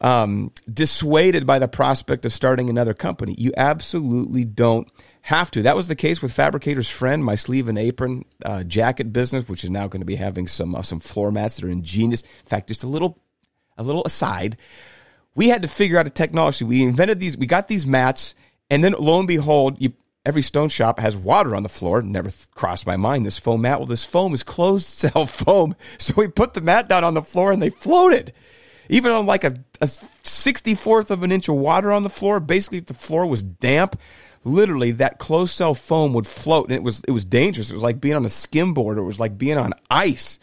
um, 0.00 0.52
dissuaded 0.72 1.46
by 1.46 1.58
the 1.58 1.68
prospect 1.68 2.24
of 2.24 2.32
starting 2.32 2.70
another 2.70 2.94
company. 2.94 3.34
You 3.38 3.52
absolutely 3.56 4.44
don't 4.44 4.88
have 5.22 5.50
to. 5.52 5.62
That 5.62 5.76
was 5.76 5.88
the 5.88 5.96
case 5.96 6.22
with 6.22 6.32
Fabricator's 6.32 6.88
Friend, 6.88 7.24
my 7.24 7.34
sleeve 7.34 7.68
and 7.68 7.78
apron 7.78 8.24
uh, 8.44 8.62
jacket 8.64 9.12
business, 9.12 9.48
which 9.48 9.64
is 9.64 9.70
now 9.70 9.88
going 9.88 10.00
to 10.00 10.06
be 10.06 10.16
having 10.16 10.46
some 10.46 10.74
uh, 10.74 10.82
some 10.82 11.00
floor 11.00 11.30
mats 11.32 11.56
that 11.56 11.64
are 11.64 11.70
ingenious. 11.70 12.22
In 12.22 12.46
fact, 12.46 12.68
just 12.68 12.84
a 12.84 12.86
little 12.86 13.18
a 13.76 13.82
little 13.82 14.04
aside, 14.04 14.56
we 15.34 15.48
had 15.48 15.62
to 15.62 15.68
figure 15.68 15.98
out 15.98 16.06
a 16.06 16.10
technology. 16.10 16.64
We 16.64 16.82
invented 16.82 17.20
these. 17.20 17.36
We 17.36 17.46
got 17.46 17.68
these 17.68 17.86
mats, 17.86 18.34
and 18.70 18.84
then 18.84 18.94
lo 18.98 19.18
and 19.18 19.28
behold, 19.28 19.80
you 19.80 19.94
every 20.24 20.42
stone 20.42 20.68
shop 20.68 20.98
has 20.98 21.16
water 21.16 21.54
on 21.54 21.62
the 21.62 21.68
floor. 21.68 22.02
Never 22.02 22.30
crossed 22.54 22.86
my 22.86 22.96
mind 22.96 23.24
this 23.24 23.38
foam 23.38 23.62
mat. 23.62 23.78
Well, 23.78 23.86
this 23.86 24.04
foam 24.04 24.34
is 24.34 24.42
closed 24.42 24.86
cell 24.88 25.26
foam. 25.26 25.76
So 25.98 26.14
we 26.16 26.28
put 26.28 26.54
the 26.54 26.60
mat 26.60 26.88
down 26.88 27.04
on 27.04 27.14
the 27.14 27.22
floor 27.22 27.52
and 27.52 27.62
they 27.62 27.70
floated. 27.70 28.32
Even 28.88 29.12
on 29.12 29.26
like 29.26 29.44
a, 29.44 29.54
a 29.80 29.86
64th 29.86 31.10
of 31.10 31.22
an 31.22 31.32
inch 31.32 31.48
of 31.48 31.56
water 31.56 31.92
on 31.92 32.02
the 32.02 32.10
floor, 32.10 32.40
basically 32.40 32.78
if 32.78 32.86
the 32.86 32.94
floor 32.94 33.26
was 33.26 33.42
damp, 33.42 33.98
literally 34.44 34.92
that 34.92 35.18
closed 35.18 35.54
cell 35.54 35.74
foam 35.74 36.12
would 36.12 36.26
float 36.26 36.68
and 36.68 36.76
it 36.76 36.82
was 36.82 37.02
it 37.04 37.10
was 37.10 37.24
dangerous. 37.24 37.70
It 37.70 37.74
was 37.74 37.82
like 37.82 38.00
being 38.00 38.14
on 38.14 38.24
a 38.24 38.28
skimboard 38.28 38.98
it 38.98 39.02
was 39.02 39.20
like 39.20 39.36
being 39.36 39.58
on 39.58 39.72
ice. 39.90 40.38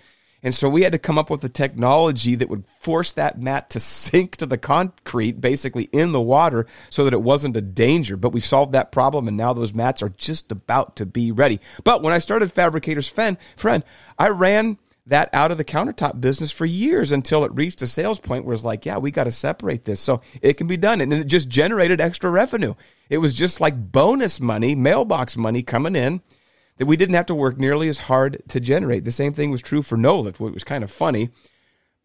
And 0.45 0.53
so 0.53 0.69
we 0.69 0.81
had 0.81 0.91
to 0.91 0.99
come 0.99 1.17
up 1.17 1.29
with 1.29 1.41
a 1.45 1.49
technology 1.49 2.35
that 2.35 2.49
would 2.49 2.67
force 2.81 3.13
that 3.13 3.39
mat 3.39 3.69
to 3.71 3.79
sink 3.79 4.35
to 4.37 4.45
the 4.45 4.57
concrete, 4.57 5.39
basically 5.39 5.85
in 5.93 6.11
the 6.11 6.19
water, 6.19 6.67
so 6.89 7.05
that 7.05 7.13
it 7.13 7.21
wasn't 7.21 7.55
a 7.55 7.61
danger. 7.61 8.17
But 8.17 8.33
we 8.33 8.41
solved 8.41 8.73
that 8.73 8.91
problem, 8.91 9.29
and 9.29 9.37
now 9.37 9.53
those 9.53 9.73
mats 9.73 10.03
are 10.03 10.09
just 10.09 10.51
about 10.51 10.97
to 10.97 11.05
be 11.05 11.31
ready. 11.31 11.61
But 11.85 12.03
when 12.03 12.13
I 12.13 12.19
started 12.19 12.51
Fabricators 12.51 13.07
Friend, 13.07 13.37
friend 13.55 13.85
I 14.19 14.29
ran 14.29 14.77
that 15.07 15.29
out 15.33 15.51
of 15.51 15.57
the 15.57 15.65
countertop 15.65 16.21
business 16.21 16.51
for 16.51 16.65
years 16.65 17.11
until 17.11 17.43
it 17.43 17.53
reached 17.53 17.81
a 17.81 17.87
sales 17.87 18.19
point 18.19 18.45
where 18.45 18.53
it's 18.53 18.63
like, 18.63 18.85
yeah, 18.85 18.97
we 18.97 19.11
got 19.11 19.25
to 19.25 19.31
separate 19.31 19.83
this. 19.83 19.99
So 19.99 20.21
it 20.41 20.53
can 20.53 20.67
be 20.67 20.77
done. 20.77 21.01
And 21.01 21.11
it 21.11 21.27
just 21.27 21.49
generated 21.49 21.99
extra 21.99 22.29
revenue. 22.29 22.73
It 23.09 23.17
was 23.17 23.33
just 23.33 23.59
like 23.59 23.91
bonus 23.91 24.39
money, 24.39 24.75
mailbox 24.75 25.35
money 25.35 25.61
coming 25.61 25.95
in 25.95 26.21
that 26.77 26.85
we 26.85 26.95
didn't 26.95 27.15
have 27.15 27.25
to 27.27 27.35
work 27.35 27.57
nearly 27.57 27.89
as 27.89 27.99
hard 27.99 28.41
to 28.47 28.59
generate. 28.59 29.03
The 29.03 29.11
same 29.11 29.33
thing 29.33 29.51
was 29.51 29.61
true 29.61 29.81
for 29.81 29.97
NoLift, 29.97 30.39
which 30.39 30.53
was 30.53 30.63
kind 30.63 30.83
of 30.83 30.91
funny. 30.91 31.29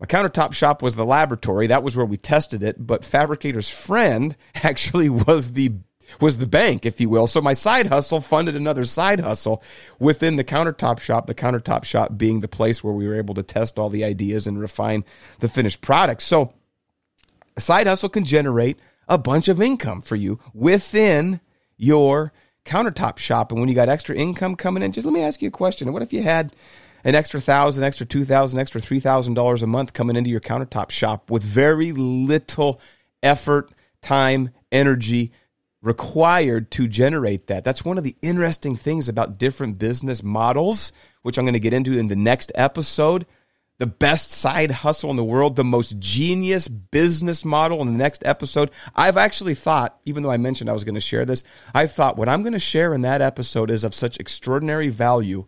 My 0.00 0.07
countertop 0.07 0.52
shop 0.52 0.83
was 0.83 0.97
the 0.97 1.07
laboratory. 1.07 1.69
That 1.69 1.83
was 1.83 1.97
where 1.97 2.07
we 2.07 2.17
tested 2.17 2.62
it. 2.62 2.85
But 2.85 3.05
Fabricator's 3.05 3.71
Friend 3.71 4.37
actually 4.57 5.09
was 5.09 5.52
the 5.52 5.73
was 6.20 6.38
the 6.38 6.46
bank, 6.46 6.86
if 6.86 7.00
you 7.00 7.08
will. 7.08 7.26
So 7.26 7.40
my 7.40 7.52
side 7.52 7.86
hustle 7.86 8.20
funded 8.20 8.56
another 8.56 8.84
side 8.84 9.20
hustle 9.20 9.62
within 9.98 10.36
the 10.36 10.44
countertop 10.44 11.00
shop, 11.00 11.26
the 11.26 11.34
countertop 11.34 11.84
shop 11.84 12.16
being 12.16 12.40
the 12.40 12.48
place 12.48 12.82
where 12.82 12.94
we 12.94 13.06
were 13.06 13.16
able 13.16 13.34
to 13.34 13.42
test 13.42 13.78
all 13.78 13.90
the 13.90 14.04
ideas 14.04 14.46
and 14.46 14.60
refine 14.60 15.04
the 15.40 15.48
finished 15.48 15.80
product. 15.80 16.22
So 16.22 16.52
a 17.56 17.60
side 17.60 17.86
hustle 17.86 18.08
can 18.08 18.24
generate 18.24 18.78
a 19.08 19.18
bunch 19.18 19.48
of 19.48 19.60
income 19.60 20.02
for 20.02 20.16
you 20.16 20.38
within 20.54 21.40
your 21.76 22.32
countertop 22.64 23.18
shop. 23.18 23.50
And 23.50 23.60
when 23.60 23.68
you 23.68 23.74
got 23.74 23.88
extra 23.88 24.14
income 24.14 24.54
coming 24.56 24.82
in, 24.82 24.92
just 24.92 25.06
let 25.06 25.14
me 25.14 25.22
ask 25.22 25.40
you 25.40 25.48
a 25.48 25.52
question. 25.52 25.92
What 25.92 26.02
if 26.02 26.12
you 26.12 26.22
had 26.22 26.54
an 27.04 27.14
extra 27.14 27.40
thousand, 27.40 27.84
extra 27.84 28.04
two 28.04 28.24
thousand, 28.24 28.60
extra 28.60 28.80
three 28.80 29.00
thousand 29.00 29.34
dollars 29.34 29.62
a 29.62 29.66
month 29.66 29.92
coming 29.92 30.16
into 30.16 30.30
your 30.30 30.40
countertop 30.40 30.90
shop 30.90 31.30
with 31.30 31.42
very 31.42 31.92
little 31.92 32.80
effort, 33.22 33.70
time, 34.02 34.50
energy 34.70 35.32
required 35.82 36.70
to 36.73 36.88
generate 36.88 37.47
that. 37.47 37.64
That's 37.64 37.85
one 37.85 37.99
of 37.99 38.04
the 38.04 38.16
interesting 38.23 38.76
things 38.76 39.08
about 39.08 39.38
different 39.38 39.78
business 39.78 40.23
models, 40.23 40.92
which 41.23 41.38
I'm 41.38 41.44
going 41.44 41.52
to 41.54 41.61
get 41.61 41.73
into 41.73 41.99
in 41.99 42.08
the 42.08 42.16
next 42.16 42.50
episode. 42.54 43.26
The 43.78 43.87
best 43.87 44.32
side 44.32 44.73
hustle 44.73 45.11
in 45.11 45.16
the 45.16 45.23
world, 45.23 45.54
the 45.54 45.62
most 45.62 46.00
genius 46.00 46.66
business 46.66 47.44
model 47.44 47.80
in 47.80 47.87
the 47.87 47.99
next 47.99 48.26
episode. 48.26 48.73
I've 48.97 49.16
actually 49.16 49.54
thought, 49.54 50.00
even 50.04 50.25
though 50.25 50.32
I 50.32 50.37
mentioned 50.37 50.68
I 50.68 50.73
was 50.73 50.82
going 50.82 50.97
to 50.97 51.00
share 51.00 51.25
this, 51.25 51.44
I've 51.73 51.92
thought 51.92 52.16
what 52.16 52.28
I'm 52.28 52.42
going 52.42 52.54
to 52.54 52.58
share 52.58 52.92
in 52.92 53.02
that 53.02 53.23
episode 53.23 53.70
is 53.70 53.85
of 53.85 53.94
such 53.94 54.18
extraordinary 54.18 54.88
value. 54.88 55.47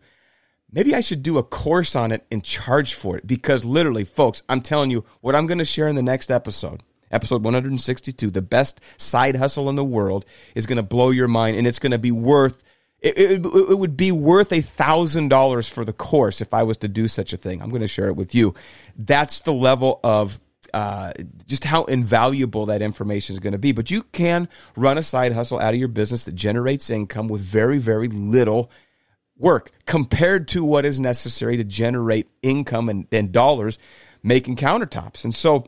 Maybe 0.70 0.94
I 0.94 1.00
should 1.00 1.24
do 1.24 1.38
a 1.38 1.42
course 1.42 1.96
on 1.96 2.12
it 2.12 2.24
and 2.30 2.44
charge 2.44 2.94
for 2.94 3.18
it 3.18 3.26
because 3.26 3.64
literally, 3.64 4.04
folks, 4.04 4.44
I'm 4.48 4.60
telling 4.60 4.92
you 4.92 5.04
what 5.20 5.34
I'm 5.34 5.48
going 5.48 5.58
to 5.58 5.64
share 5.64 5.88
in 5.88 5.96
the 5.96 6.02
next 6.02 6.30
episode 6.30 6.84
episode 7.10 7.42
162, 7.42 8.30
the 8.30 8.42
best 8.42 8.80
side 8.96 9.36
hustle 9.36 9.68
in 9.68 9.76
the 9.76 9.84
world, 9.84 10.24
is 10.54 10.66
going 10.66 10.76
to 10.76 10.82
blow 10.82 11.10
your 11.10 11.28
mind 11.28 11.56
and 11.56 11.66
it's 11.66 11.78
going 11.78 11.92
to 11.92 11.98
be 11.98 12.12
worth 12.12 12.62
it, 13.00 13.18
it, 13.18 13.46
it, 13.46 13.78
would 13.78 13.96
be 13.96 14.12
worth 14.12 14.52
a 14.52 14.60
thousand 14.60 15.28
dollars 15.28 15.66
for 15.66 15.86
the 15.86 15.92
course 15.92 16.42
if 16.42 16.52
I 16.52 16.64
was 16.64 16.76
to 16.78 16.88
do 16.88 17.08
such 17.08 17.32
a 17.32 17.38
thing. 17.38 17.62
I'm 17.62 17.70
going 17.70 17.80
to 17.80 17.88
share 17.88 18.08
it 18.08 18.16
with 18.16 18.34
you. 18.34 18.54
That's 18.94 19.40
the 19.40 19.54
level 19.54 20.00
of 20.04 20.38
uh, 20.74 21.12
just 21.46 21.64
how 21.64 21.84
invaluable 21.84 22.66
that 22.66 22.82
information 22.82 23.34
is 23.34 23.40
going 23.40 23.52
to 23.52 23.58
be. 23.58 23.72
But 23.72 23.90
you 23.90 24.02
can 24.02 24.48
run 24.76 24.98
a 24.98 25.02
side 25.02 25.32
hustle 25.32 25.58
out 25.58 25.74
of 25.74 25.80
your 25.80 25.88
business 25.88 26.24
that 26.26 26.34
generates 26.34 26.90
income 26.90 27.28
with 27.28 27.40
very, 27.40 27.78
very 27.78 28.08
little 28.08 28.70
work 29.36 29.72
compared 29.86 30.48
to 30.48 30.64
what 30.64 30.84
is 30.84 31.00
necessary 31.00 31.56
to 31.56 31.64
generate 31.64 32.28
income 32.42 32.88
and, 32.88 33.06
and 33.10 33.32
dollars 33.32 33.78
making 34.22 34.56
countertops. 34.56 35.24
And 35.24 35.34
so, 35.34 35.66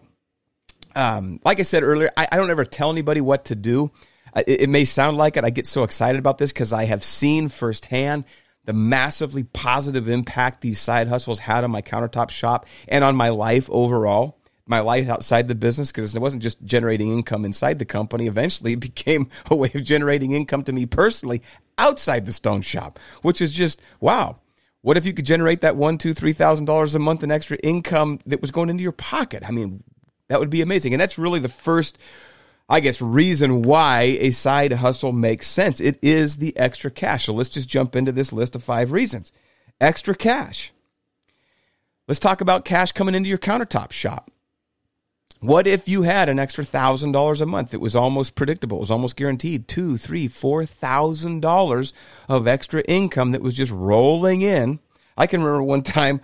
um, 0.95 1.41
like 1.45 1.61
I 1.61 1.63
said 1.63 1.83
earlier, 1.83 2.11
I, 2.17 2.29
I, 2.33 2.37
don't 2.37 2.51
ever 2.51 2.65
tell 2.65 2.91
anybody 2.91 3.21
what 3.21 3.47
to 3.47 3.55
do. 3.55 3.91
It, 4.37 4.63
it 4.63 4.69
may 4.69 4.85
sound 4.85 5.17
like 5.17 5.37
it. 5.37 5.45
I 5.45 5.51
get 5.51 5.67
so 5.67 5.83
excited 5.85 6.19
about 6.19 6.39
this 6.39 6.53
because 6.53 6.73
I 6.73 6.85
have 6.85 7.05
seen 7.05 7.49
firsthand 7.49 8.25
the 8.65 8.73
massively 8.73 9.43
positive 9.43 10.09
impact 10.09 10.61
these 10.61 10.79
side 10.79 11.09
hustles 11.09 11.41
had 11.41 11.65
on 11.65 11.71
my 11.71 11.83
countertop 11.83 12.31
shop 12.31 12.67
and 12.89 13.03
on 13.03 13.17
my 13.17 13.31
life 13.31 13.69
overall. 13.71 14.39
My 14.65 14.79
life 14.79 15.09
outside 15.09 15.49
the 15.49 15.57
business, 15.57 15.91
because 15.91 16.15
it 16.15 16.23
wasn't 16.23 16.43
just 16.43 16.63
generating 16.65 17.11
income 17.11 17.45
inside 17.45 17.81
the 17.81 17.85
company. 17.85 18.29
Eventually, 18.29 18.75
it 18.75 18.81
became 18.81 19.29
a 19.51 19.57
way 19.57 19.71
of 19.75 19.83
generating 19.83 20.33
income 20.33 20.63
to 20.65 20.73
me 20.73 20.87
personally 20.87 21.43
outside 21.79 22.27
the 22.27 22.33
stone 22.33 22.63
shop, 22.63 23.01
which 23.23 23.41
is 23.41 23.53
just 23.53 23.81
wow. 24.01 24.37
What 24.81 24.97
if 24.97 25.07
you 25.07 25.13
could 25.13 25.27
generate 25.27 25.61
that 25.61 25.77
one, 25.77 25.99
two, 25.99 26.15
three 26.15 26.33
thousand 26.33 26.67
dollars 26.67 26.95
a 26.95 27.01
month 27.01 27.25
in 27.25 27.33
extra 27.33 27.57
income 27.59 28.21
that 28.27 28.41
was 28.41 28.53
going 28.53 28.71
into 28.71 28.83
your 28.85 28.93
pocket? 28.93 29.43
I 29.47 29.51
mean, 29.51 29.83
that 30.33 30.41
would 30.41 30.49
be 30.49 30.63
amazing. 30.63 30.95
And 30.95 31.01
that's 31.01 31.19
really 31.19 31.41
the 31.41 31.49
first, 31.51 31.99
I 32.67 32.81
guess, 32.81 33.03
reason 33.03 33.61
why 33.61 34.17
a 34.19 34.31
side 34.31 34.73
hustle 34.73 35.13
makes 35.13 35.47
sense. 35.47 35.79
It 35.79 35.99
is 36.01 36.39
the 36.39 36.57
extra 36.57 36.91
cash. 36.91 37.27
So 37.27 37.35
let's 37.35 37.51
just 37.51 37.69
jump 37.69 37.95
into 37.95 38.13
this 38.13 38.33
list 38.33 38.57
of 38.57 38.65
five 38.65 38.93
reasons. 38.93 39.31
Extra 39.79 40.15
cash. 40.15 40.73
Let's 42.09 42.19
talk 42.19 42.41
about 42.41 42.65
cash 42.65 42.93
coming 42.93 43.15
into 43.15 43.29
your 43.29 43.37
countertop 43.37 43.93
shop. 43.93 44.31
What 45.41 45.67
if 45.67 45.87
you 45.87 46.05
had 46.05 46.31
an 46.31 46.39
extra 46.39 46.65
thousand 46.65 47.13
dollars 47.13 47.43
a 47.43 47.47
month? 47.47 47.75
It 47.75 47.81
was 47.83 47.95
almost 47.95 48.35
predictable. 48.35 48.79
It 48.79 48.81
was 48.81 48.91
almost 48.91 49.17
guaranteed 49.17 49.69
two, 49.69 49.99
three, 49.99 50.29
four 50.29 50.65
thousand 50.65 51.41
dollars 51.41 51.93
of 52.27 52.47
extra 52.47 52.81
income 52.89 53.33
that 53.33 53.43
was 53.43 53.55
just 53.55 53.71
rolling 53.71 54.41
in. 54.41 54.81
I 55.15 55.27
can 55.27 55.43
remember 55.43 55.63
one 55.63 55.83
time 55.83 56.23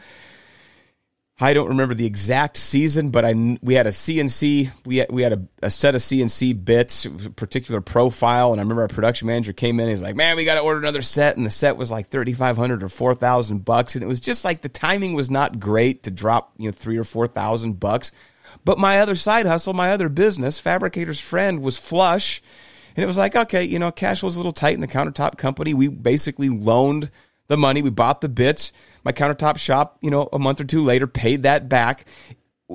I 1.41 1.55
don't 1.55 1.69
remember 1.69 1.95
the 1.95 2.07
exact 2.07 2.57
season, 2.57 3.11
but 3.11 3.25
I 3.25 3.33
we 3.63 3.75
had 3.75 3.87
a 3.87 3.91
CNC 3.91 4.71
we 4.85 4.97
had, 4.97 5.13
we 5.13 5.23
had 5.23 5.33
a, 5.33 5.49
a 5.63 5.71
set 5.71 5.95
of 5.95 6.01
CNC 6.01 6.65
bits, 6.65 7.05
a 7.05 7.11
particular 7.11 7.81
profile, 7.81 8.51
and 8.51 8.61
I 8.61 8.63
remember 8.63 8.83
our 8.83 8.89
production 8.89 9.29
manager 9.29 9.53
came 9.53 9.79
in. 9.79 9.89
He's 9.89 10.03
like, 10.03 10.17
"Man, 10.17 10.37
we 10.37 10.45
got 10.45 10.55
to 10.55 10.61
order 10.61 10.81
another 10.81 11.03
set," 11.03 11.37
and 11.37 11.47
the 11.47 11.51
set 11.51 11.77
was 11.77 11.93
like 11.93 12.09
thirty 12.09 12.33
five 12.33 12.57
hundred 12.57 12.83
or 12.83 12.89
four 12.89 13.15
thousand 13.15 13.65
bucks, 13.65 13.95
and 13.95 14.03
it 14.03 14.09
was 14.09 14.19
just 14.19 14.45
like 14.45 14.63
the 14.63 14.69
timing 14.69 15.15
was 15.15 15.31
not 15.31 15.61
great 15.61 16.03
to 16.05 16.11
drop 16.11 16.53
you 16.57 16.67
know 16.67 16.73
three 16.73 16.99
or 16.99 17.05
four 17.05 17.29
thousand 17.29 17.79
bucks. 17.79 18.11
But 18.65 18.79
my 18.79 18.99
other 18.99 19.15
side 19.15 19.47
hustle, 19.47 19.75
my 19.75 19.93
other 19.93 20.09
business, 20.09 20.59
Fabricator's 20.59 21.21
Friend, 21.21 21.63
was 21.63 21.79
flush, 21.79 22.43
and 22.97 23.05
it 23.05 23.07
was 23.07 23.17
like, 23.17 23.37
okay, 23.37 23.63
you 23.63 23.79
know, 23.79 23.93
cash 23.93 24.25
was 24.25 24.35
a 24.35 24.39
little 24.41 24.53
tight 24.53 24.75
in 24.75 24.81
the 24.81 24.89
countertop 24.89 25.39
company. 25.39 25.73
We 25.73 25.87
basically 25.87 26.49
loaned 26.49 27.13
the 27.49 27.57
money, 27.57 27.83
we 27.83 27.91
bought 27.91 28.21
the 28.21 28.29
bits 28.29 28.73
my 29.09 29.13
countertop 29.13 29.59
shop, 29.59 29.97
you 30.03 30.11
know, 30.11 30.29
a 30.35 30.39
month 30.39 30.61
or 30.61 30.65
two 30.65 30.83
later 30.83 31.07
paid 31.07 31.45
that 31.45 31.69
back. 31.69 32.05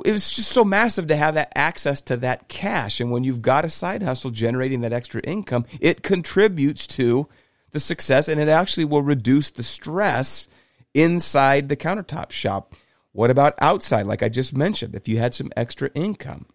It 0.04 0.12
was 0.12 0.32
just 0.32 0.50
so 0.50 0.64
massive 0.66 1.08
to 1.08 1.16
have 1.16 1.36
that 1.36 1.52
access 1.56 2.02
to 2.02 2.18
that 2.18 2.48
cash. 2.48 3.00
And 3.00 3.12
when 3.12 3.24
you've 3.24 3.44
got 3.44 3.66
a 3.66 3.70
side 3.70 4.02
hustle 4.02 4.32
generating 4.32 4.82
that 4.82 4.94
extra 4.94 5.22
income, 5.22 5.66
it 5.80 6.02
contributes 6.02 6.88
to 6.88 7.30
the 7.70 7.80
success 7.80 8.28
and 8.28 8.40
it 8.40 8.50
actually 8.50 8.86
will 8.86 9.04
reduce 9.04 9.52
the 9.52 9.62
stress 9.62 10.48
inside 10.96 11.70
the 11.70 11.78
countertop 11.78 12.32
shop. 12.32 12.74
What 13.12 13.30
about 13.30 13.54
outside? 13.60 14.08
Like 14.08 14.24
I 14.24 14.30
just 14.30 14.58
mentioned, 14.58 14.96
if 14.96 15.08
you 15.08 15.20
had 15.20 15.36
some 15.36 15.52
extra 15.56 15.92
income, 15.94 16.48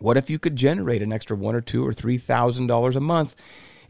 what 0.00 0.18
if 0.18 0.28
you 0.28 0.38
could 0.38 0.56
generate 0.56 1.00
an 1.00 1.14
extra 1.14 1.36
one 1.36 1.54
or 1.54 1.62
two 1.62 1.86
or 1.86 1.94
three 1.94 2.18
thousand 2.18 2.66
dollars 2.66 2.96
a 2.96 3.00
month 3.00 3.36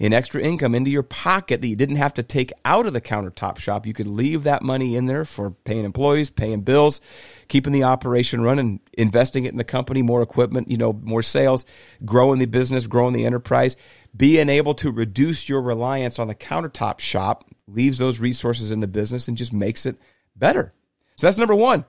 in 0.00 0.14
extra 0.14 0.40
income 0.40 0.74
into 0.74 0.90
your 0.90 1.02
pocket 1.02 1.60
that 1.60 1.68
you 1.68 1.76
didn't 1.76 1.96
have 1.96 2.14
to 2.14 2.22
take 2.22 2.52
out 2.64 2.86
of 2.86 2.94
the 2.94 3.02
countertop 3.02 3.58
shop. 3.58 3.86
You 3.86 3.92
could 3.92 4.06
leave 4.06 4.44
that 4.44 4.62
money 4.62 4.96
in 4.96 5.04
there 5.04 5.26
for 5.26 5.50
paying 5.50 5.84
employees, 5.84 6.30
paying 6.30 6.62
bills, 6.62 7.02
keeping 7.48 7.74
the 7.74 7.84
operation 7.84 8.40
running, 8.40 8.80
investing 8.96 9.44
it 9.44 9.52
in 9.52 9.58
the 9.58 9.62
company, 9.64 10.00
more 10.00 10.22
equipment, 10.22 10.70
you 10.70 10.78
know, 10.78 10.94
more 10.94 11.22
sales, 11.22 11.66
growing 12.02 12.38
the 12.38 12.46
business, 12.46 12.86
growing 12.86 13.12
the 13.12 13.26
enterprise, 13.26 13.76
being 14.16 14.48
able 14.48 14.72
to 14.74 14.90
reduce 14.90 15.50
your 15.50 15.60
reliance 15.60 16.18
on 16.18 16.28
the 16.28 16.34
countertop 16.34 16.98
shop, 16.98 17.44
leaves 17.68 17.98
those 17.98 18.18
resources 18.18 18.72
in 18.72 18.80
the 18.80 18.88
business 18.88 19.28
and 19.28 19.36
just 19.36 19.52
makes 19.52 19.84
it 19.84 19.96
better. 20.34 20.72
So 21.16 21.26
that's 21.26 21.38
number 21.38 21.54
one 21.54 21.84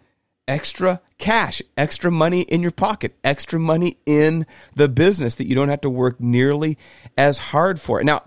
extra 0.48 1.02
cash, 1.18 1.62
extra 1.78 2.12
money 2.12 2.42
in 2.42 2.62
your 2.62 2.72
pocket, 2.72 3.16
extra 3.24 3.60
money 3.60 3.98
in 4.06 4.46
the 4.76 4.90
business 4.90 5.36
that 5.36 5.48
you 5.48 5.56
don't 5.56 5.70
have 5.70 5.82
to 5.82 5.90
work 5.90 6.20
nearly 6.20 6.78
as 7.18 7.38
hard 7.38 7.80
for. 7.80 8.04
Now, 8.04 8.24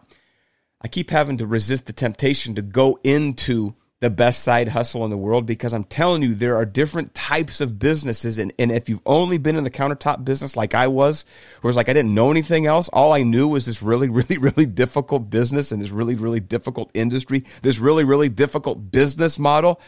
I 0.80 0.88
keep 0.88 1.10
having 1.10 1.38
to 1.38 1.46
resist 1.46 1.86
the 1.86 1.92
temptation 1.92 2.54
to 2.54 2.62
go 2.62 2.98
into 3.02 3.74
the 4.04 4.10
best 4.10 4.42
side 4.42 4.68
hustle 4.68 5.02
in 5.04 5.10
the 5.10 5.16
world 5.16 5.46
because 5.46 5.72
I'm 5.72 5.84
telling 5.84 6.22
you, 6.22 6.34
there 6.34 6.56
are 6.56 6.66
different 6.66 7.14
types 7.14 7.62
of 7.62 7.78
businesses. 7.78 8.36
And, 8.36 8.52
and 8.58 8.70
if 8.70 8.86
you've 8.90 9.00
only 9.06 9.38
been 9.38 9.56
in 9.56 9.64
the 9.64 9.70
countertop 9.70 10.26
business 10.26 10.58
like 10.58 10.74
I 10.74 10.88
was, 10.88 11.24
where 11.62 11.70
it's 11.70 11.76
like 11.76 11.88
I 11.88 11.94
didn't 11.94 12.14
know 12.14 12.30
anything 12.30 12.66
else, 12.66 12.90
all 12.90 13.14
I 13.14 13.22
knew 13.22 13.48
was 13.48 13.64
this 13.64 13.82
really, 13.82 14.08
really, 14.10 14.36
really 14.36 14.66
difficult 14.66 15.30
business 15.30 15.72
and 15.72 15.80
this 15.80 15.90
really, 15.90 16.16
really 16.16 16.40
difficult 16.40 16.90
industry, 16.92 17.44
this 17.62 17.78
really, 17.78 18.04
really 18.04 18.28
difficult 18.28 18.90
business 18.90 19.38
model. 19.38 19.80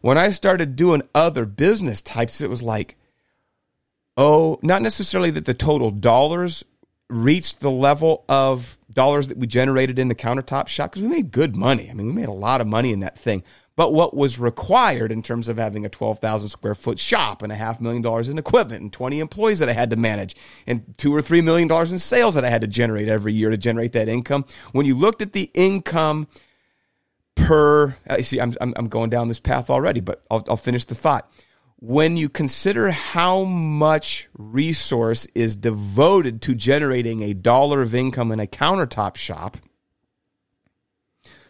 When 0.00 0.16
I 0.16 0.30
started 0.30 0.76
doing 0.76 1.02
other 1.14 1.44
business 1.44 2.02
types, 2.02 2.40
it 2.40 2.50
was 2.50 2.62
like, 2.62 2.96
oh, 4.16 4.58
not 4.62 4.82
necessarily 4.82 5.30
that 5.32 5.44
the 5.44 5.54
total 5.54 5.90
dollars 5.90 6.64
reached 7.08 7.60
the 7.60 7.70
level 7.70 8.24
of 8.28 8.78
dollars 8.92 9.28
that 9.28 9.36
we 9.36 9.46
generated 9.46 9.98
in 9.98 10.08
the 10.08 10.14
countertop 10.14 10.68
shop 10.68 10.90
because 10.90 11.02
we 11.02 11.08
made 11.08 11.30
good 11.30 11.56
money. 11.56 11.90
I 11.90 11.94
mean, 11.94 12.06
we 12.06 12.12
made 12.12 12.28
a 12.28 12.32
lot 12.32 12.60
of 12.60 12.66
money 12.66 12.92
in 12.92 13.00
that 13.00 13.18
thing. 13.18 13.42
But 13.76 13.92
what 13.92 14.14
was 14.14 14.38
required 14.38 15.10
in 15.10 15.22
terms 15.22 15.48
of 15.48 15.56
having 15.56 15.86
a 15.86 15.88
12,000 15.88 16.48
square 16.50 16.74
foot 16.74 16.98
shop 16.98 17.42
and 17.42 17.50
a 17.50 17.54
half 17.54 17.80
million 17.80 18.02
dollars 18.02 18.28
in 18.28 18.36
equipment 18.36 18.82
and 18.82 18.92
20 18.92 19.20
employees 19.20 19.58
that 19.60 19.70
I 19.70 19.72
had 19.72 19.90
to 19.90 19.96
manage 19.96 20.36
and 20.66 20.94
two 20.98 21.14
or 21.14 21.22
three 21.22 21.40
million 21.40 21.66
dollars 21.66 21.92
in 21.92 21.98
sales 21.98 22.34
that 22.34 22.44
I 22.44 22.50
had 22.50 22.60
to 22.60 22.66
generate 22.66 23.08
every 23.08 23.32
year 23.32 23.48
to 23.48 23.56
generate 23.56 23.92
that 23.92 24.08
income. 24.08 24.44
When 24.72 24.86
you 24.86 24.94
looked 24.94 25.22
at 25.22 25.32
the 25.32 25.50
income 25.54 26.26
per, 27.46 27.96
I 28.08 28.22
see, 28.22 28.40
I'm, 28.40 28.54
I'm, 28.60 28.74
I'm 28.76 28.88
going 28.88 29.10
down 29.10 29.28
this 29.28 29.40
path 29.40 29.70
already, 29.70 30.00
but 30.00 30.22
I'll, 30.30 30.44
I'll 30.48 30.56
finish 30.56 30.84
the 30.84 30.94
thought. 30.94 31.30
When 31.76 32.16
you 32.16 32.28
consider 32.28 32.90
how 32.90 33.44
much 33.44 34.28
resource 34.34 35.26
is 35.34 35.56
devoted 35.56 36.42
to 36.42 36.54
generating 36.54 37.22
a 37.22 37.34
dollar 37.34 37.80
of 37.80 37.94
income 37.94 38.32
in 38.32 38.40
a 38.40 38.46
countertop 38.46 39.16
shop, 39.16 39.56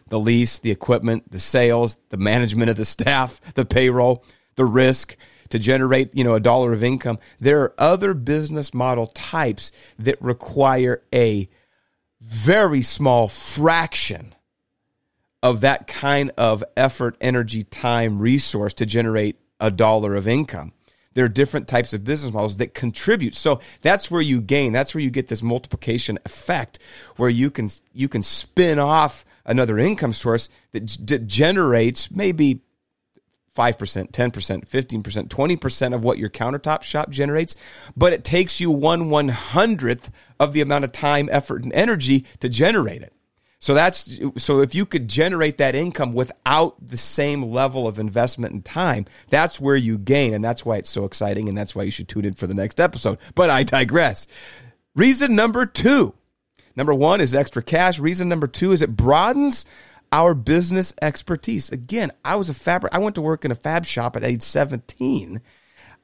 the 0.07 0.19
lease, 0.19 0.59
the 0.59 0.71
equipment, 0.71 1.31
the 1.31 1.39
sales, 1.39 1.97
the 2.09 2.17
management 2.17 2.69
of 2.69 2.77
the 2.77 2.85
staff, 2.85 3.41
the 3.55 3.65
payroll, 3.65 4.23
the 4.55 4.65
risk 4.65 5.17
to 5.49 5.59
generate, 5.59 6.15
you 6.15 6.23
know, 6.23 6.35
a 6.35 6.39
dollar 6.39 6.73
of 6.73 6.83
income, 6.83 7.19
there 7.39 7.61
are 7.61 7.73
other 7.77 8.13
business 8.13 8.73
model 8.73 9.07
types 9.07 9.71
that 9.99 10.21
require 10.21 11.03
a 11.13 11.49
very 12.21 12.81
small 12.81 13.27
fraction 13.27 14.33
of 15.43 15.61
that 15.61 15.87
kind 15.87 16.31
of 16.37 16.63
effort, 16.77 17.17
energy, 17.19 17.63
time, 17.63 18.19
resource 18.19 18.73
to 18.75 18.85
generate 18.85 19.37
a 19.59 19.71
dollar 19.71 20.15
of 20.15 20.27
income. 20.27 20.73
There 21.13 21.25
are 21.25 21.29
different 21.29 21.67
types 21.67 21.93
of 21.93 22.03
business 22.03 22.33
models 22.33 22.57
that 22.57 22.73
contribute. 22.73 23.35
So 23.35 23.59
that's 23.81 24.09
where 24.09 24.21
you 24.21 24.39
gain. 24.39 24.71
That's 24.71 24.95
where 24.95 25.01
you 25.01 25.09
get 25.09 25.27
this 25.27 25.43
multiplication 25.43 26.17
effect 26.25 26.79
where 27.17 27.29
you 27.29 27.51
can, 27.51 27.69
you 27.93 28.07
can 28.07 28.23
spin 28.23 28.79
off 28.79 29.25
another 29.45 29.77
income 29.77 30.13
source 30.13 30.47
that, 30.71 31.27
generates 31.27 32.11
maybe 32.11 32.61
5%, 33.55 34.11
10%, 34.11 34.67
15%, 34.69 35.27
20% 35.27 35.93
of 35.93 36.03
what 36.03 36.17
your 36.17 36.29
countertop 36.29 36.83
shop 36.83 37.09
generates, 37.09 37.55
but 37.97 38.13
it 38.13 38.23
takes 38.23 38.61
you 38.61 38.71
one 38.71 39.09
one 39.09 39.27
hundredth 39.27 40.09
of 40.39 40.53
the 40.53 40.61
amount 40.61 40.85
of 40.85 40.93
time, 40.93 41.27
effort, 41.31 41.63
and 41.63 41.73
energy 41.73 42.25
to 42.39 42.47
generate 42.47 43.01
it. 43.01 43.13
So 43.61 43.75
that's 43.75 44.19
so 44.37 44.61
if 44.61 44.73
you 44.73 44.87
could 44.87 45.07
generate 45.07 45.59
that 45.59 45.75
income 45.75 46.13
without 46.13 46.75
the 46.83 46.97
same 46.97 47.43
level 47.43 47.87
of 47.87 47.99
investment 47.99 48.53
and 48.53 48.65
time, 48.65 49.05
that's 49.29 49.61
where 49.61 49.75
you 49.75 49.99
gain, 49.99 50.33
and 50.33 50.43
that's 50.43 50.65
why 50.65 50.77
it's 50.77 50.89
so 50.89 51.05
exciting, 51.05 51.47
and 51.47 51.55
that's 51.55 51.75
why 51.75 51.83
you 51.83 51.91
should 51.91 52.07
tune 52.07 52.25
in 52.25 52.33
for 52.33 52.47
the 52.47 52.55
next 52.55 52.79
episode. 52.79 53.19
But 53.35 53.51
I 53.51 53.61
digress. 53.61 54.25
Reason 54.95 55.35
number 55.35 55.67
two. 55.67 56.15
Number 56.75 56.93
one 56.93 57.21
is 57.21 57.35
extra 57.35 57.61
cash. 57.61 57.99
Reason 57.99 58.27
number 58.27 58.47
two 58.47 58.71
is 58.71 58.81
it 58.81 58.95
broadens 58.95 59.67
our 60.11 60.33
business 60.33 60.95
expertise. 60.99 61.71
Again, 61.71 62.11
I 62.25 62.37
was 62.37 62.49
a 62.49 62.55
fabric. 62.55 62.95
I 62.95 62.97
went 62.97 63.13
to 63.15 63.21
work 63.21 63.45
in 63.45 63.51
a 63.51 63.55
fab 63.55 63.85
shop 63.85 64.15
at 64.15 64.23
age 64.23 64.41
17. 64.41 65.39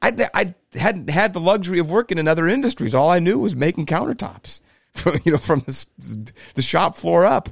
I, 0.00 0.28
I 0.32 0.54
hadn't 0.78 1.10
had 1.10 1.32
the 1.32 1.40
luxury 1.40 1.80
of 1.80 1.90
working 1.90 2.18
in 2.18 2.28
other 2.28 2.46
industries. 2.46 2.94
All 2.94 3.10
I 3.10 3.18
knew 3.18 3.36
was 3.40 3.56
making 3.56 3.86
countertops 3.86 4.60
from, 4.94 5.18
you 5.24 5.32
know, 5.32 5.38
from 5.38 5.60
the, 5.60 6.32
the 6.54 6.62
shop 6.62 6.96
floor 6.96 7.24
up. 7.24 7.48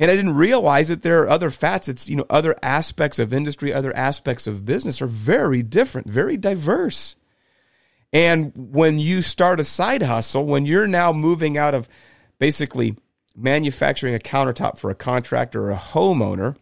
And 0.00 0.10
I 0.10 0.16
didn't 0.16 0.34
realize 0.34 0.88
that 0.88 1.02
there 1.02 1.22
are 1.22 1.28
other 1.28 1.50
facets, 1.50 2.08
you 2.08 2.16
know, 2.16 2.26
other 2.28 2.56
aspects 2.62 3.18
of 3.18 3.32
industry, 3.32 3.72
other 3.72 3.94
aspects 3.96 4.46
of 4.46 4.64
business 4.64 5.00
are 5.00 5.06
very 5.06 5.62
different, 5.62 6.10
very 6.10 6.36
diverse. 6.36 7.14
And 8.12 8.52
when 8.54 8.98
you 8.98 9.22
start 9.22 9.60
a 9.60 9.64
side 9.64 10.02
hustle, 10.02 10.46
when 10.46 10.66
you're 10.66 10.88
now 10.88 11.12
moving 11.12 11.56
out 11.56 11.74
of 11.74 11.88
basically 12.38 12.96
manufacturing 13.36 14.14
a 14.14 14.18
countertop 14.18 14.78
for 14.78 14.90
a 14.90 14.94
contractor 14.94 15.64
or 15.64 15.70
a 15.70 15.76
homeowner, 15.76 16.56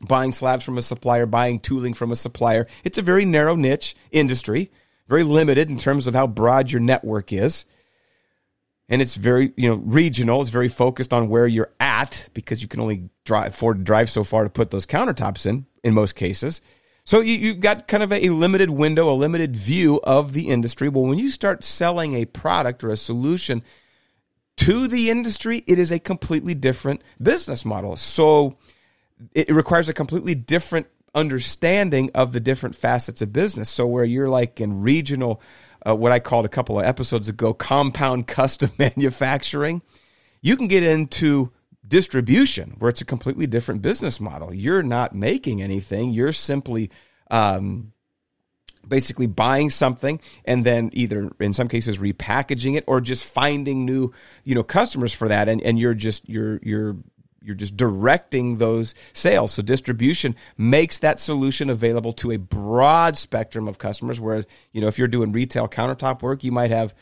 buying 0.00 0.32
slabs 0.32 0.64
from 0.64 0.78
a 0.78 0.82
supplier, 0.82 1.26
buying 1.26 1.60
tooling 1.60 1.94
from 1.94 2.10
a 2.10 2.16
supplier, 2.16 2.66
it's 2.84 2.98
a 2.98 3.02
very 3.02 3.24
narrow 3.24 3.54
niche 3.54 3.94
industry, 4.10 4.70
very 5.08 5.22
limited 5.22 5.68
in 5.68 5.78
terms 5.78 6.06
of 6.06 6.14
how 6.14 6.26
broad 6.26 6.70
your 6.70 6.80
network 6.80 7.32
is 7.32 7.66
and 8.88 9.02
it's 9.02 9.16
very 9.16 9.52
you 9.56 9.68
know 9.68 9.76
regional. 9.76 10.40
It's 10.40 10.50
very 10.50 10.68
focused 10.68 11.12
on 11.12 11.28
where 11.28 11.46
you're 11.46 11.72
at 11.80 12.28
because 12.34 12.62
you 12.62 12.68
can 12.68 12.80
only 12.80 13.10
drive 13.24 13.48
afford 13.48 13.78
to 13.78 13.84
drive 13.84 14.10
so 14.10 14.24
far 14.24 14.44
to 14.44 14.50
put 14.50 14.70
those 14.70 14.86
countertops 14.86 15.46
in 15.46 15.66
in 15.82 15.94
most 15.94 16.14
cases. 16.14 16.60
So 17.04 17.20
you, 17.20 17.34
you've 17.34 17.60
got 17.60 17.86
kind 17.86 18.02
of 18.02 18.12
a 18.12 18.30
limited 18.30 18.70
window, 18.70 19.08
a 19.12 19.14
limited 19.14 19.54
view 19.54 20.00
of 20.02 20.32
the 20.32 20.48
industry. 20.48 20.88
Well, 20.88 21.04
when 21.04 21.18
you 21.18 21.30
start 21.30 21.62
selling 21.62 22.14
a 22.14 22.24
product 22.24 22.82
or 22.82 22.90
a 22.90 22.96
solution 22.96 23.62
to 24.56 24.88
the 24.88 25.08
industry, 25.10 25.62
it 25.68 25.78
is 25.78 25.92
a 25.92 26.00
completely 26.00 26.54
different 26.54 27.02
business 27.22 27.64
model. 27.64 27.96
So 27.96 28.58
it 29.34 29.48
requires 29.50 29.88
a 29.88 29.94
completely 29.94 30.34
different 30.34 30.88
understanding 31.14 32.10
of 32.12 32.32
the 32.32 32.40
different 32.40 32.74
facets 32.74 33.22
of 33.22 33.32
business. 33.32 33.70
So 33.70 33.86
where 33.86 34.04
you're 34.04 34.28
like 34.28 34.60
in 34.60 34.82
regional 34.82 35.40
uh, 35.86 35.94
what 35.94 36.12
I 36.12 36.18
called 36.18 36.44
a 36.44 36.48
couple 36.48 36.78
of 36.78 36.86
episodes 36.86 37.28
ago 37.28 37.54
compound 37.54 38.26
custom 38.26 38.70
manufacturing. 38.78 39.82
You 40.42 40.56
can 40.56 40.68
get 40.68 40.82
into 40.82 41.52
distribution 41.86 42.76
where 42.78 42.88
it's 42.88 43.00
a 43.00 43.04
completely 43.04 43.46
different 43.46 43.82
business 43.82 44.20
model. 44.20 44.52
You're 44.52 44.82
not 44.82 45.14
making 45.14 45.62
anything, 45.62 46.12
you're 46.12 46.32
simply 46.32 46.90
um, 47.30 47.92
basically 48.86 49.26
buying 49.26 49.70
something 49.70 50.20
and 50.44 50.64
then 50.64 50.90
either 50.92 51.30
in 51.40 51.52
some 51.52 51.68
cases 51.68 51.98
repackaging 51.98 52.76
it 52.76 52.84
or 52.86 53.00
just 53.00 53.24
finding 53.24 53.84
new 53.84 54.12
you 54.44 54.54
know 54.54 54.62
customers 54.62 55.12
for 55.12 55.28
that 55.28 55.48
and, 55.48 55.60
and 55.62 55.78
you're 55.78 55.94
just 55.94 56.28
you're 56.28 56.60
you're 56.62 56.96
you're 57.46 57.54
just 57.54 57.76
directing 57.76 58.58
those 58.58 58.94
sales. 59.12 59.54
So 59.54 59.62
distribution 59.62 60.34
makes 60.58 60.98
that 60.98 61.20
solution 61.20 61.70
available 61.70 62.12
to 62.14 62.32
a 62.32 62.38
broad 62.38 63.16
spectrum 63.16 63.68
of 63.68 63.78
customers. 63.78 64.20
Whereas, 64.20 64.46
you 64.72 64.80
know, 64.80 64.88
if 64.88 64.98
you're 64.98 65.08
doing 65.08 65.32
retail 65.32 65.68
countertop 65.68 66.22
work, 66.22 66.42
you 66.42 66.52
might 66.52 66.70
have 66.70 66.94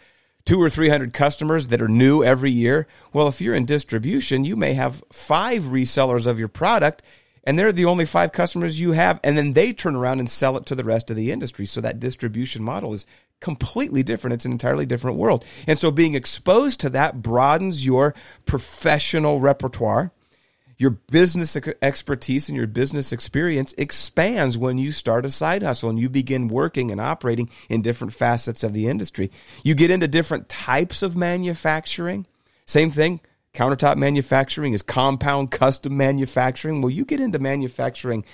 two 0.45 0.61
or 0.61 0.69
300 0.69 1.13
customers 1.13 1.69
that 1.69 1.81
are 1.81 1.89
new 1.89 2.23
every 2.23 2.51
year. 2.51 2.87
Well, 3.13 3.29
if 3.29 3.41
you're 3.41 3.55
in 3.55 3.65
distribution, 3.65 4.45
you 4.45 4.57
may 4.57 4.75
have 4.75 5.03
five 5.11 5.65
resellers 5.65 6.27
of 6.27 6.39
your 6.39 6.49
product 6.49 7.03
and 7.45 7.59
they're 7.59 7.73
the 7.73 7.85
only 7.85 8.07
five 8.07 8.33
customers 8.33 8.81
you 8.81 8.93
have. 8.93 9.21
And 9.23 9.37
then 9.37 9.53
they 9.53 9.73
turn 9.73 9.97
around 9.97 10.19
and 10.19 10.29
sell 10.29 10.57
it 10.57 10.67
to 10.67 10.75
the 10.75 10.85
rest 10.85 11.11
of 11.11 11.17
the 11.17 11.31
industry. 11.31 11.67
So 11.67 11.81
that 11.81 12.01
distribution 12.01 12.63
model 12.63 12.93
is 12.93 13.07
completely 13.41 14.03
different. 14.03 14.35
It's 14.35 14.47
an 14.47 14.53
entirely 14.53 14.87
different 14.87 15.19
world. 15.19 15.45
And 15.67 15.79
so 15.79 15.91
being 15.91 16.15
exposed 16.15 16.81
to 16.81 16.91
that 16.91 17.23
broadens 17.23 17.85
your 17.85 18.15
professional 18.47 19.41
repertoire 19.41 20.13
your 20.77 20.91
business 20.91 21.57
expertise 21.83 22.49
and 22.49 22.57
your 22.57 22.67
business 22.67 23.13
experience 23.13 23.75
expands 23.79 24.59
when 24.59 24.79
you 24.79 24.93
start 24.93 25.25
a 25.25 25.31
side 25.31 25.63
hustle 25.63 25.91
and 25.91 25.99
you 25.99 26.09
begin 26.09 26.49
working 26.49 26.91
and 26.91 27.01
operating 27.01 27.49
in 27.69 27.83
different 27.83 28.13
facets 28.13 28.65
of 28.65 28.73
the 28.73 28.89
industry. 28.89 29.31
You 29.63 29.75
get 29.75 29.91
into 29.91 30.09
different 30.09 30.49
types 30.49 31.03
of 31.03 31.17
manufacturing. 31.17 32.27
Same 32.67 32.91
thing. 32.91 33.21
Countertop 33.55 33.97
manufacturing 33.97 34.73
is 34.73 34.83
compound 34.83 35.53
custom 35.53 35.97
manufacturing. 35.97 36.81
Well, 36.81 36.91
you 36.91 37.05
get 37.05 37.21
into 37.21 37.39
manufacturing. 37.39 38.25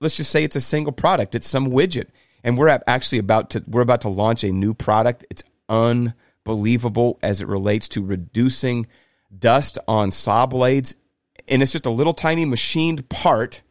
Let's 0.00 0.16
just 0.16 0.30
say 0.30 0.44
it's 0.44 0.56
a 0.56 0.60
single 0.60 0.92
product. 0.92 1.34
It's 1.34 1.48
some 1.48 1.68
widget. 1.68 2.08
And 2.44 2.58
we're 2.58 2.78
actually 2.86 3.18
about 3.18 3.50
to, 3.50 3.64
we're 3.66 3.80
about 3.80 4.02
to 4.02 4.08
launch 4.08 4.44
a 4.44 4.52
new 4.52 4.74
product. 4.74 5.26
It's 5.30 5.42
unbelievable 5.70 7.18
as 7.22 7.40
it 7.40 7.48
relates 7.48 7.88
to 7.90 8.04
reducing 8.04 8.86
dust 9.38 9.78
on 9.86 10.10
saw 10.10 10.44
blades 10.44 10.94
and 11.50 11.62
it's 11.62 11.72
just 11.72 11.86
a 11.86 11.90
little 11.90 12.14
tiny 12.14 12.44
machined 12.44 13.08
part. 13.08 13.62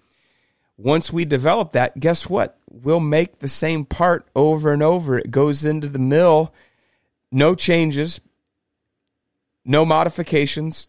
Once 0.77 1.11
we 1.11 1.25
develop 1.25 1.73
that, 1.73 1.99
guess 1.99 2.29
what? 2.29 2.57
We'll 2.69 2.99
make 2.99 3.39
the 3.39 3.47
same 3.47 3.85
part 3.85 4.27
over 4.35 4.71
and 4.71 4.83
over. 4.83 5.17
It 5.17 5.31
goes 5.31 5.65
into 5.65 5.87
the 5.87 5.99
mill, 5.99 6.53
no 7.31 7.55
changes, 7.55 8.21
no 9.65 9.85
modifications, 9.85 10.87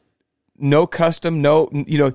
no 0.57 0.87
custom, 0.87 1.43
no 1.43 1.69
you 1.73 1.99
know, 1.99 2.13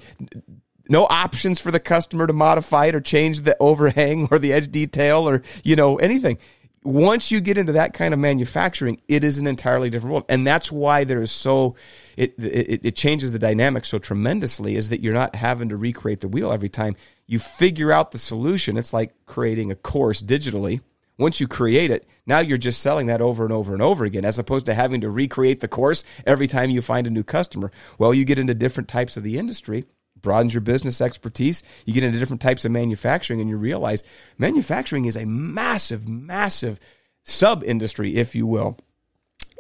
no 0.88 1.06
options 1.06 1.60
for 1.60 1.72
the 1.72 1.80
customer 1.80 2.28
to 2.28 2.34
modify 2.34 2.86
it 2.86 2.96
or 2.96 3.02
change 3.02 3.42
the 3.42 3.58
overhang 3.60 4.28
or 4.32 4.40
the 4.40 4.54
edge 4.54 4.72
detail 4.72 5.28
or 5.28 5.42
you 5.64 5.76
know 5.76 5.98
anything 5.98 6.38
once 6.86 7.32
you 7.32 7.42
get 7.42 7.58
into 7.58 7.74
that 7.74 7.94
kind 7.94 8.14
of 8.14 8.20
manufacturing, 8.20 9.02
it 9.08 9.24
is 9.24 9.40
an 9.40 9.48
entirely 9.48 9.90
different 9.90 10.14
world, 10.14 10.26
and 10.30 10.46
that's 10.46 10.72
why 10.72 11.04
there 11.04 11.22
is 11.22 11.32
so 11.32 11.76
it, 12.16 12.36
it 12.38 12.86
it 12.86 12.96
changes 12.96 13.32
the 13.32 13.40
dynamic 13.40 13.86
so 13.86 13.98
tremendously. 13.98 14.76
Is 14.76 14.90
that 14.90 15.02
you're 15.02 15.14
not 15.14 15.36
having 15.36 15.70
to 15.70 15.78
recreate 15.78 16.22
the 16.22 16.28
wheel 16.28 16.52
every 16.52 16.70
time. 16.70 16.96
you 17.28 17.40
figure 17.40 17.92
out 17.92 18.12
the 18.12 18.20
solution. 18.20 18.78
It's 18.78 18.94
like 18.94 19.14
creating 19.26 19.72
a 19.72 19.76
course 19.76 20.22
digitally. 20.22 20.82
Once 21.18 21.40
you 21.40 21.48
create 21.48 21.90
it, 21.90 22.06
now 22.26 22.40
you're 22.40 22.58
just 22.58 22.82
selling 22.82 23.08
that 23.08 23.22
over 23.22 23.46
and 23.46 23.54
over 23.54 23.74
and 23.74 23.82
over 23.82 24.04
again, 24.06 24.26
as 24.26 24.38
opposed 24.38 24.66
to 24.66 24.74
having 24.74 25.02
to 25.02 25.10
recreate 25.10 25.62
the 25.62 25.68
course 25.68 26.04
every 26.26 26.48
time 26.48 26.70
you 26.70 26.82
find 26.82 27.08
a 27.08 27.10
new 27.10 27.24
customer. 27.24 27.72
Well, 27.98 28.14
you 28.14 28.26
get 28.26 28.38
into 28.38 28.54
different 28.54 28.90
types 28.90 29.16
of 29.16 29.24
the 29.24 29.40
industry, 29.40 29.86
broadens 30.26 30.54
your 30.54 30.60
business 30.60 31.00
expertise. 31.00 31.64
You 31.86 31.94
get 31.94 32.04
into 32.04 32.20
different 32.20 32.42
types 32.42 32.66
of 32.66 32.72
manufacturing, 32.72 33.40
and 33.40 33.50
you 33.50 33.56
realize 33.56 34.04
manufacturing 34.38 35.06
is 35.06 35.16
a 35.16 35.26
massive, 35.26 36.10
massive 36.10 36.80
sub 37.24 37.64
industry, 37.64 38.18
if 38.18 38.36
you 38.36 38.46
will. 38.46 38.78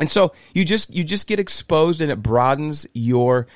And 0.01 0.11
so 0.11 0.33
you 0.53 0.65
just 0.65 0.93
you 0.93 1.05
just 1.05 1.27
get 1.27 1.39
exposed, 1.39 2.01
and 2.01 2.11
it 2.11 2.21
broadens 2.21 2.85
your 2.93 3.47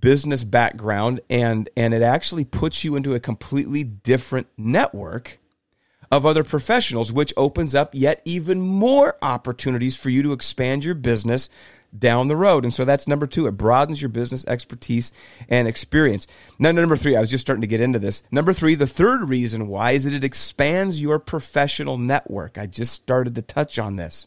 business 0.00 0.42
background 0.44 1.20
and 1.28 1.68
and 1.76 1.92
it 1.92 2.00
actually 2.00 2.44
puts 2.44 2.82
you 2.82 2.96
into 2.96 3.14
a 3.14 3.20
completely 3.20 3.84
different 3.84 4.46
network 4.56 5.38
of 6.10 6.24
other 6.24 6.44
professionals 6.44 7.12
which 7.12 7.34
opens 7.36 7.74
up 7.74 7.90
yet 7.92 8.22
even 8.24 8.60
more 8.60 9.16
opportunities 9.20 9.96
for 9.96 10.08
you 10.08 10.22
to 10.22 10.32
expand 10.32 10.84
your 10.84 10.94
business 10.94 11.50
down 11.96 12.28
the 12.28 12.36
road. 12.36 12.64
And 12.64 12.72
so 12.72 12.84
that's 12.84 13.06
number 13.06 13.26
2. 13.26 13.46
It 13.46 13.52
broadens 13.52 14.00
your 14.00 14.08
business 14.08 14.46
expertise 14.46 15.12
and 15.48 15.68
experience. 15.68 16.26
Now 16.58 16.72
number 16.72 16.96
3, 16.96 17.16
I 17.16 17.20
was 17.20 17.30
just 17.30 17.42
starting 17.42 17.62
to 17.62 17.66
get 17.66 17.80
into 17.80 17.98
this. 17.98 18.22
Number 18.30 18.52
3, 18.52 18.74
the 18.74 18.86
third 18.86 19.28
reason 19.28 19.68
why 19.68 19.92
is 19.92 20.04
that 20.04 20.14
it 20.14 20.24
expands 20.24 21.02
your 21.02 21.18
professional 21.18 21.98
network. 21.98 22.58
I 22.58 22.66
just 22.66 22.94
started 22.94 23.34
to 23.34 23.42
touch 23.42 23.78
on 23.78 23.96
this. 23.96 24.26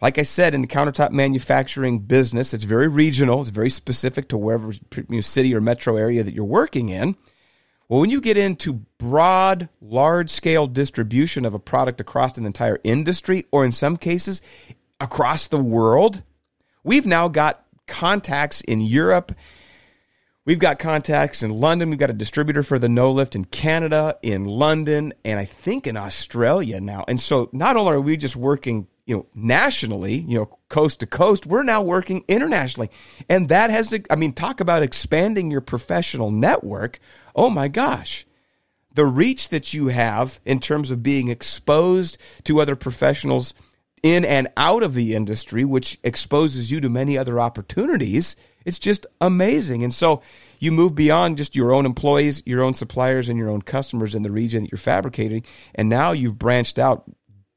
Like 0.00 0.18
I 0.18 0.22
said, 0.22 0.54
in 0.54 0.62
the 0.62 0.68
countertop 0.68 1.10
manufacturing 1.10 1.98
business, 2.00 2.54
it's 2.54 2.64
very 2.64 2.86
regional. 2.86 3.40
It's 3.40 3.50
very 3.50 3.70
specific 3.70 4.28
to 4.28 4.38
wherever 4.38 4.72
you 4.72 5.04
know, 5.08 5.20
city 5.20 5.54
or 5.54 5.60
metro 5.60 5.96
area 5.96 6.22
that 6.22 6.34
you're 6.34 6.44
working 6.44 6.88
in. 6.88 7.16
Well, 7.88 8.00
when 8.00 8.10
you 8.10 8.20
get 8.20 8.36
into 8.36 8.84
broad, 8.98 9.68
large 9.80 10.30
scale 10.30 10.66
distribution 10.66 11.44
of 11.44 11.54
a 11.54 11.58
product 11.58 12.00
across 12.00 12.38
an 12.38 12.46
entire 12.46 12.78
industry, 12.84 13.46
or 13.50 13.64
in 13.64 13.72
some 13.72 13.96
cases, 13.96 14.40
across 15.00 15.46
the 15.48 15.58
world, 15.58 16.22
we've 16.84 17.06
now 17.06 17.28
got 17.28 17.64
contacts 17.86 18.60
in 18.60 18.80
Europe. 18.80 19.32
We've 20.44 20.58
got 20.58 20.78
contacts 20.78 21.42
in 21.42 21.50
London. 21.50 21.90
We've 21.90 21.98
got 21.98 22.10
a 22.10 22.14
distributor 22.14 22.62
for 22.62 22.78
the 22.78 22.88
no 22.88 23.10
lift 23.10 23.34
in 23.34 23.44
Canada, 23.44 24.16
in 24.22 24.46
London, 24.46 25.12
and 25.24 25.38
I 25.38 25.44
think 25.44 25.86
in 25.86 25.96
Australia 25.96 26.80
now. 26.80 27.04
And 27.06 27.20
so 27.20 27.50
not 27.52 27.76
only 27.76 27.92
are 27.92 28.00
we 28.00 28.16
just 28.16 28.36
working 28.36 28.86
you 29.08 29.16
know, 29.16 29.26
nationally, 29.34 30.16
you 30.16 30.38
know, 30.38 30.58
coast 30.68 31.00
to 31.00 31.06
coast, 31.06 31.46
we're 31.46 31.62
now 31.62 31.80
working 31.80 32.24
internationally. 32.28 32.90
And 33.26 33.48
that 33.48 33.70
has, 33.70 33.88
to, 33.88 34.02
I 34.10 34.16
mean, 34.16 34.34
talk 34.34 34.60
about 34.60 34.82
expanding 34.82 35.50
your 35.50 35.62
professional 35.62 36.30
network. 36.30 36.98
Oh 37.34 37.48
my 37.48 37.68
gosh. 37.68 38.26
The 38.92 39.06
reach 39.06 39.48
that 39.48 39.72
you 39.72 39.88
have 39.88 40.40
in 40.44 40.60
terms 40.60 40.90
of 40.90 41.02
being 41.02 41.28
exposed 41.28 42.18
to 42.44 42.60
other 42.60 42.76
professionals 42.76 43.54
in 44.08 44.24
and 44.24 44.48
out 44.56 44.82
of 44.82 44.94
the 44.94 45.14
industry, 45.14 45.64
which 45.64 45.98
exposes 46.02 46.70
you 46.70 46.80
to 46.80 46.88
many 46.88 47.18
other 47.18 47.38
opportunities, 47.38 48.36
it's 48.64 48.78
just 48.78 49.06
amazing. 49.20 49.82
And 49.82 49.92
so 49.92 50.22
you 50.58 50.72
move 50.72 50.94
beyond 50.94 51.36
just 51.36 51.56
your 51.56 51.72
own 51.72 51.86
employees, 51.86 52.42
your 52.46 52.62
own 52.62 52.74
suppliers, 52.74 53.28
and 53.28 53.38
your 53.38 53.48
own 53.48 53.62
customers 53.62 54.14
in 54.14 54.22
the 54.22 54.30
region 54.30 54.62
that 54.62 54.72
you're 54.72 54.78
fabricating. 54.78 55.44
And 55.74 55.88
now 55.88 56.12
you've 56.12 56.38
branched 56.38 56.78
out 56.78 57.04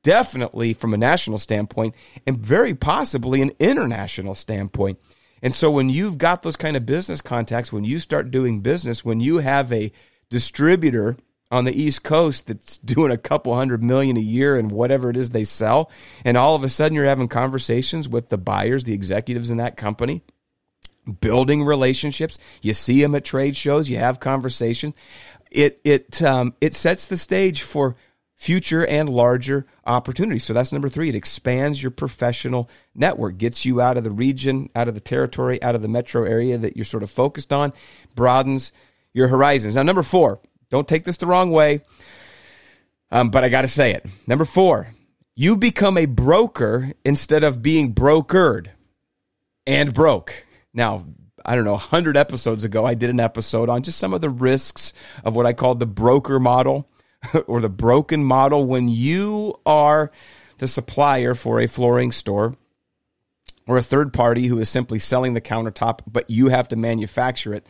definitely 0.04 0.74
from 0.74 0.94
a 0.94 0.98
national 0.98 1.38
standpoint 1.38 1.96
and 2.26 2.38
very 2.38 2.74
possibly 2.74 3.42
an 3.42 3.52
international 3.60 4.36
standpoint. 4.36 5.00
And 5.42 5.54
so 5.54 5.72
when 5.72 5.90
you've 5.90 6.18
got 6.18 6.44
those 6.44 6.56
kind 6.56 6.78
of 6.78 6.86
business 6.86 7.22
contacts, 7.22 7.74
when 7.74 7.84
you 7.84 8.00
start 8.00 8.32
doing 8.32 8.62
business, 8.62 9.06
when 9.06 9.20
you 9.20 9.40
have 9.40 9.72
a 9.72 9.92
distributor 10.30 11.18
on 11.52 11.66
the 11.66 11.80
East 11.80 12.04
Coast 12.04 12.48
that's 12.48 12.78
doing 12.80 13.12
a 13.12 13.18
couple 13.18 13.54
hundred 13.56 13.84
million 13.84 14.18
a 14.18 14.22
year 14.22 14.58
and 14.58 14.72
whatever 14.72 15.10
it 15.10 15.18
is 15.18 15.30
they 15.30 15.44
sell, 15.44 15.92
and 16.26 16.38
all 16.38 16.56
of 16.56 16.64
a 16.64 16.70
sudden 16.70 16.96
you're 16.96 17.06
having 17.06 17.28
conversations 17.28 18.08
with 18.10 18.30
the 18.30 18.38
buyers, 18.38 18.86
the 18.86 18.94
executives 18.94 19.52
in 19.52 19.58
that 19.58 19.78
company, 19.78 20.24
building 21.20 21.64
relationships. 21.64 22.38
You 22.62 22.74
see 22.74 23.02
them 23.02 23.16
at 23.16 23.26
trade 23.26 23.56
shows, 23.58 23.90
you 23.90 23.98
have 23.98 24.20
conversations. 24.20 24.96
It 25.52 25.82
it 25.84 26.22
um, 26.22 26.56
it 26.62 26.74
sets 26.74 27.08
the 27.08 27.18
stage 27.18 27.62
for 27.62 27.98
future 28.42 28.84
and 28.88 29.08
larger 29.08 29.68
opportunities. 29.86 30.44
So 30.44 30.54
that's 30.54 30.72
number 30.72 30.90
three. 30.90 31.10
It 31.10 31.16
expands 31.16 31.80
your 31.80 31.92
professional 31.92 32.72
network, 32.96 33.38
gets 33.38 33.66
you 33.66 33.80
out 33.80 33.98
of 33.98 34.04
the 34.04 34.10
region, 34.10 34.72
out 34.76 34.88
of 34.88 34.96
the 34.96 35.00
territory, 35.00 35.62
out 35.62 35.76
of 35.76 35.84
the 35.84 35.88
metro 35.88 36.24
area 36.24 36.58
that 36.58 36.76
you're 36.76 36.84
sort 36.84 37.04
of 37.04 37.12
focused 37.12 37.54
on, 37.54 37.72
broadens 38.16 38.72
your 39.14 39.28
horizons. 39.28 39.76
Now, 39.76 39.84
number 39.84 40.02
four, 40.02 40.40
don't 40.72 40.88
take 40.88 41.04
this 41.04 41.18
the 41.18 41.28
wrong 41.28 41.52
way, 41.52 41.82
um, 43.12 43.30
but 43.30 43.44
I 43.44 43.50
got 43.50 43.62
to 43.62 43.68
say 43.68 43.94
it. 43.94 44.06
Number 44.26 44.46
four, 44.46 44.88
you 45.36 45.56
become 45.56 45.98
a 45.98 46.06
broker 46.08 46.94
instead 47.06 47.44
of 47.44 47.62
being 47.62 47.94
brokered 47.94 48.70
and 49.68 49.94
broke. 49.94 50.46
Now, 50.74 51.06
I 51.46 51.56
don't 51.56 51.66
know, 51.66 51.72
100 51.74 52.18
episodes 52.18 52.64
ago, 52.64 52.86
I 52.86 52.94
did 52.94 53.10
an 53.10 53.20
episode 53.20 53.70
on 53.70 53.84
just 53.84 53.98
some 53.98 54.14
of 54.14 54.22
the 54.22 54.30
risks 54.30 54.94
of 55.24 55.36
what 55.36 55.46
I 55.46 55.54
called 55.54 55.80
the 55.80 55.86
broker 55.86 56.40
model 56.40 56.90
or 57.48 57.62
the 57.62 57.70
broken 57.70 58.24
model 58.24 58.66
when 58.66 58.88
you 58.88 59.60
are 59.66 60.12
the 60.60 60.68
supplier 60.68 61.36
for 61.36 61.60
a 61.60 61.68
flooring 61.68 62.12
store 62.12 62.56
or 63.68 63.78
a 63.78 63.84
third 63.84 64.14
party 64.14 64.48
who 64.48 64.60
is 64.60 64.70
simply 64.70 65.00
selling 65.00 65.34
the 65.34 65.42
countertop, 65.42 66.00
but 66.06 66.30
you 66.30 66.50
have 66.50 66.68
to 66.70 66.76
manufacture 66.76 67.54
it. 67.54 67.66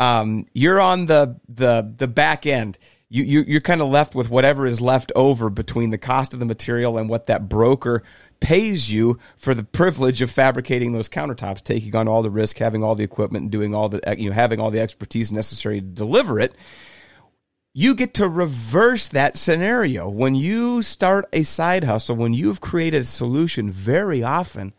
Um, 0.00 0.46
you're 0.52 0.80
on 0.80 1.06
the 1.06 1.38
the 1.48 1.94
the 1.96 2.08
back 2.08 2.46
end. 2.46 2.78
You, 3.08 3.24
you 3.24 3.44
you're 3.46 3.60
kind 3.60 3.80
of 3.80 3.88
left 3.88 4.14
with 4.14 4.30
whatever 4.30 4.66
is 4.66 4.80
left 4.80 5.12
over 5.14 5.50
between 5.50 5.90
the 5.90 5.98
cost 5.98 6.32
of 6.32 6.40
the 6.40 6.46
material 6.46 6.96
and 6.96 7.08
what 7.08 7.26
that 7.26 7.48
broker 7.48 8.02
pays 8.40 8.90
you 8.90 9.18
for 9.36 9.52
the 9.52 9.64
privilege 9.64 10.22
of 10.22 10.30
fabricating 10.30 10.92
those 10.92 11.08
countertops, 11.08 11.62
taking 11.62 11.94
on 11.94 12.08
all 12.08 12.22
the 12.22 12.30
risk, 12.30 12.58
having 12.58 12.82
all 12.82 12.94
the 12.94 13.04
equipment, 13.04 13.42
and 13.42 13.50
doing 13.52 13.74
all 13.74 13.88
the 13.88 14.00
you 14.16 14.30
know 14.30 14.34
having 14.34 14.58
all 14.58 14.70
the 14.70 14.80
expertise 14.80 15.30
necessary 15.30 15.80
to 15.80 15.86
deliver 15.86 16.40
it 16.40 16.54
you 17.72 17.94
get 17.94 18.14
to 18.14 18.28
reverse 18.28 19.08
that 19.08 19.36
scenario. 19.36 20.08
When 20.08 20.34
you 20.34 20.82
start 20.82 21.28
a 21.32 21.42
side 21.44 21.84
hustle, 21.84 22.16
when 22.16 22.34
you've 22.34 22.60
created 22.60 23.02
a 23.02 23.04
solution, 23.04 23.70
very 23.70 24.22
often 24.22 24.72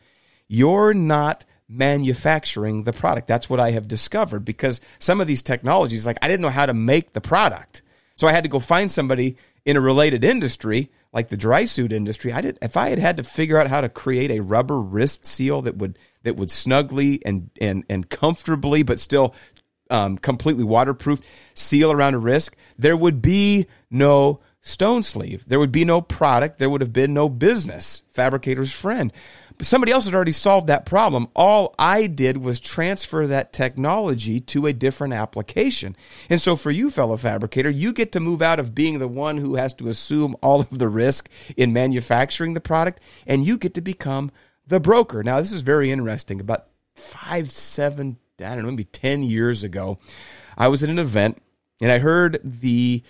you're 0.48 0.94
not 0.94 1.46
manufacturing 1.72 2.84
the 2.84 2.94
product. 2.94 3.28
That's 3.28 3.50
what 3.50 3.60
I 3.60 3.72
have 3.72 3.88
discovered 3.88 4.44
because 4.46 4.82
some 5.00 5.22
of 5.22 5.28
these 5.28 5.42
technologies, 5.42 6.06
like 6.06 6.18
I 6.22 6.28
didn't 6.28 6.42
know 6.42 6.50
how 6.50 6.66
to 6.66 6.74
make 6.74 7.14
the 7.14 7.22
product. 7.22 7.82
So 8.18 8.28
I 8.28 8.34
had 8.34 8.44
to 8.44 8.50
go 8.50 8.60
find 8.60 8.92
somebody 8.92 9.38
in 9.66 9.78
a 9.78 9.82
related 9.82 10.24
industry, 10.24 10.92
like 11.14 11.30
the 11.30 11.38
dry 11.38 11.66
suit 11.66 11.94
industry. 11.94 12.34
I 12.34 12.42
did 12.42 12.58
if 12.62 12.76
I 12.76 12.90
had 12.90 13.00
had 13.00 13.18
to 13.18 13.24
figure 13.24 13.58
out 13.58 13.68
how 13.68 13.82
to 13.82 13.90
create 13.90 14.32
a 14.32 14.42
rubber 14.42 14.82
wrist 14.82 15.26
seal 15.26 15.62
that 15.64 15.78
would 15.78 15.98
that 16.24 16.36
would 16.36 16.52
snugly 16.52 17.26
and 17.26 17.50
and 17.60 17.84
and 17.90 18.10
comfortably 18.10 18.84
but 18.84 19.00
still 19.00 19.34
um, 19.90 20.18
completely 20.18 20.64
waterproof 20.64 21.20
seal 21.54 21.92
around 21.92 22.16
a 22.16 22.20
wrist, 22.20 22.52
there 22.78 22.98
would 22.98 23.22
be 23.22 23.68
no 23.90 24.40
stone 24.62 25.04
sleeve. 25.04 25.44
There 25.48 25.60
would 25.60 25.72
be 25.72 25.86
no 25.86 26.02
product. 26.02 26.60
There 26.60 26.70
would 26.70 26.82
have 26.82 26.94
been 26.94 27.14
no 27.14 27.28
business. 27.28 28.04
Fabricator's 28.10 28.72
friend. 28.72 29.12
But 29.58 29.68
somebody 29.68 29.92
else 29.92 30.06
had 30.06 30.16
already 30.16 30.32
solved 30.32 30.68
that 30.68 30.86
problem. 30.86 31.28
All 31.36 31.76
I 31.78 32.08
did 32.08 32.38
was 32.38 32.60
transfer 32.60 33.28
that 33.28 33.54
technology 33.54 34.40
to 34.40 34.66
a 34.66 34.74
different 34.74 35.14
application. 35.14 35.96
And 36.30 36.42
so 36.42 36.56
for 36.56 36.72
you, 36.72 36.90
fellow 36.90 37.18
fabricator, 37.18 37.70
you 37.70 37.94
get 37.94 38.12
to 38.14 38.20
move 38.20 38.42
out 38.42 38.60
of 38.60 38.76
being 38.76 39.00
the 39.00 39.08
one 39.08 39.38
who 39.38 39.56
has 39.56 39.74
to 39.76 39.88
assume 39.90 40.36
all 40.42 40.62
of 40.62 40.80
the 40.80 40.88
risk 40.88 41.30
in 41.56 41.74
manufacturing 41.74 42.54
the 42.54 42.62
product, 42.62 43.02
and 43.28 43.46
you 43.46 43.58
get 43.58 43.74
to 43.76 43.82
become 43.82 44.32
the 44.68 44.80
broker. 44.80 45.24
Now, 45.24 45.40
this 45.40 45.52
is 45.52 45.62
very 45.62 45.92
interesting. 45.92 46.40
About 46.40 46.68
five, 46.96 47.52
seven, 47.52 48.18
I 48.40 48.56
don't 48.56 48.64
know, 48.64 48.72
maybe 48.72 48.84
10 48.84 49.24
years 49.24 49.64
ago, 49.64 50.00
I 50.58 50.68
was 50.68 50.84
at 50.84 50.90
an 50.90 51.00
event 51.00 51.42
and 51.82 51.92
I 51.92 52.00
heard 52.00 52.40
the, 52.44 53.04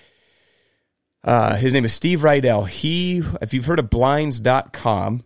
uh, 1.23 1.56
his 1.56 1.73
name 1.73 1.86
is 1.86 1.93
Steve 1.93 2.21
Rydell. 2.21 2.67
He, 2.67 3.21
if 3.41 3.54
you've 3.54 3.65
heard 3.65 3.80
of 3.80 3.89
blinds.com, 3.89 5.23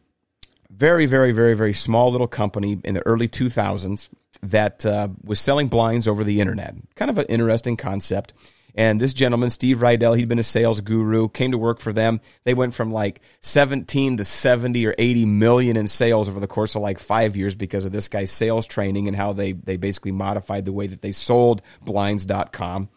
very, 0.75 1.05
very, 1.05 1.31
very, 1.31 1.53
very 1.53 1.73
small 1.73 2.11
little 2.11 2.27
company 2.27 2.79
in 2.83 2.93
the 2.93 3.05
early 3.05 3.27
2000s 3.27 4.09
that 4.43 4.85
uh, 4.85 5.07
was 5.23 5.39
selling 5.39 5.67
blinds 5.67 6.07
over 6.07 6.23
the 6.23 6.41
internet. 6.41 6.75
Kind 6.95 7.09
of 7.09 7.17
an 7.17 7.25
interesting 7.27 7.77
concept. 7.77 8.33
And 8.77 8.99
this 8.99 9.13
gentleman, 9.13 9.49
Steve 9.49 9.77
Rydell, 9.77 10.17
he'd 10.17 10.27
been 10.27 10.38
a 10.39 10.43
sales 10.43 10.81
guru, 10.81 11.29
came 11.29 11.51
to 11.51 11.57
work 11.57 11.79
for 11.79 11.93
them. 11.93 12.19
They 12.43 12.53
went 12.53 12.73
from 12.73 12.91
like 12.91 13.21
17 13.39 14.17
to 14.17 14.25
70 14.25 14.85
or 14.85 14.93
80 14.97 15.25
million 15.25 15.77
in 15.77 15.88
sales 15.88 16.27
over 16.27 16.41
the 16.41 16.47
course 16.47 16.75
of 16.75 16.81
like 16.81 16.99
five 16.99 17.38
years 17.38 17.55
because 17.55 17.85
of 17.85 17.93
this 17.93 18.09
guy's 18.09 18.31
sales 18.31 18.67
training 18.67 19.07
and 19.07 19.15
how 19.15 19.31
they, 19.31 19.53
they 19.53 19.77
basically 19.77 20.11
modified 20.11 20.65
the 20.65 20.73
way 20.73 20.88
that 20.88 21.01
they 21.01 21.13
sold 21.13 21.61
blinds.com. 21.83 22.89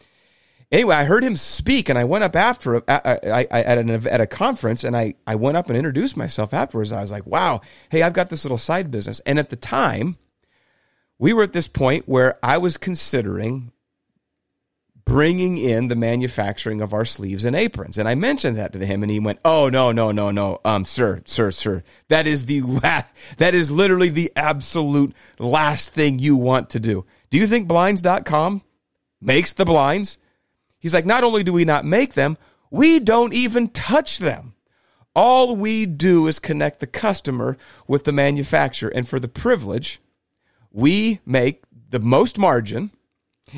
Anyway, 0.70 0.94
I 0.94 1.04
heard 1.04 1.24
him 1.24 1.36
speak 1.36 1.88
and 1.88 1.98
I 1.98 2.04
went 2.04 2.24
up 2.24 2.36
after 2.36 2.82
I, 2.88 3.18
I, 3.24 3.46
at, 3.62 3.78
an, 3.78 3.90
at 3.90 4.20
a 4.20 4.26
conference 4.26 4.84
and 4.84 4.94
I, 4.94 5.14
I 5.26 5.34
went 5.34 5.56
up 5.56 5.68
and 5.68 5.76
introduced 5.78 6.16
myself 6.16 6.52
afterwards. 6.52 6.92
I 6.92 7.00
was 7.00 7.10
like, 7.10 7.26
wow, 7.26 7.62
hey, 7.90 8.02
I've 8.02 8.12
got 8.12 8.28
this 8.28 8.44
little 8.44 8.58
side 8.58 8.90
business. 8.90 9.20
And 9.20 9.38
at 9.38 9.48
the 9.48 9.56
time, 9.56 10.18
we 11.18 11.32
were 11.32 11.42
at 11.42 11.54
this 11.54 11.68
point 11.68 12.06
where 12.06 12.38
I 12.42 12.58
was 12.58 12.76
considering 12.76 13.72
bringing 15.06 15.56
in 15.56 15.88
the 15.88 15.96
manufacturing 15.96 16.82
of 16.82 16.92
our 16.92 17.06
sleeves 17.06 17.46
and 17.46 17.56
aprons. 17.56 17.96
And 17.96 18.06
I 18.06 18.14
mentioned 18.14 18.58
that 18.58 18.74
to 18.74 18.84
him 18.84 19.02
and 19.02 19.10
he 19.10 19.18
went, 19.18 19.38
Oh, 19.46 19.70
no, 19.70 19.90
no, 19.90 20.12
no, 20.12 20.30
no. 20.30 20.60
Um, 20.66 20.84
sir, 20.84 21.22
sir, 21.24 21.50
sir, 21.50 21.82
that 22.08 22.26
is 22.26 22.44
the 22.44 22.60
last, 22.60 23.06
that 23.38 23.54
is 23.54 23.70
literally 23.70 24.10
the 24.10 24.30
absolute 24.36 25.14
last 25.38 25.94
thing 25.94 26.18
you 26.18 26.36
want 26.36 26.68
to 26.70 26.80
do. 26.80 27.06
Do 27.30 27.38
you 27.38 27.46
think 27.46 27.68
blinds.com 27.68 28.62
makes 29.22 29.54
the 29.54 29.64
blinds? 29.64 30.18
He's 30.78 30.94
like, 30.94 31.06
not 31.06 31.24
only 31.24 31.42
do 31.42 31.52
we 31.52 31.64
not 31.64 31.84
make 31.84 32.14
them, 32.14 32.38
we 32.70 33.00
don't 33.00 33.34
even 33.34 33.68
touch 33.68 34.18
them. 34.18 34.54
All 35.14 35.56
we 35.56 35.86
do 35.86 36.26
is 36.28 36.38
connect 36.38 36.80
the 36.80 36.86
customer 36.86 37.56
with 37.86 38.04
the 38.04 38.12
manufacturer. 38.12 38.92
And 38.94 39.08
for 39.08 39.18
the 39.18 39.28
privilege, 39.28 40.00
we 40.70 41.20
make 41.26 41.64
the 41.90 41.98
most 41.98 42.38
margin 42.38 42.90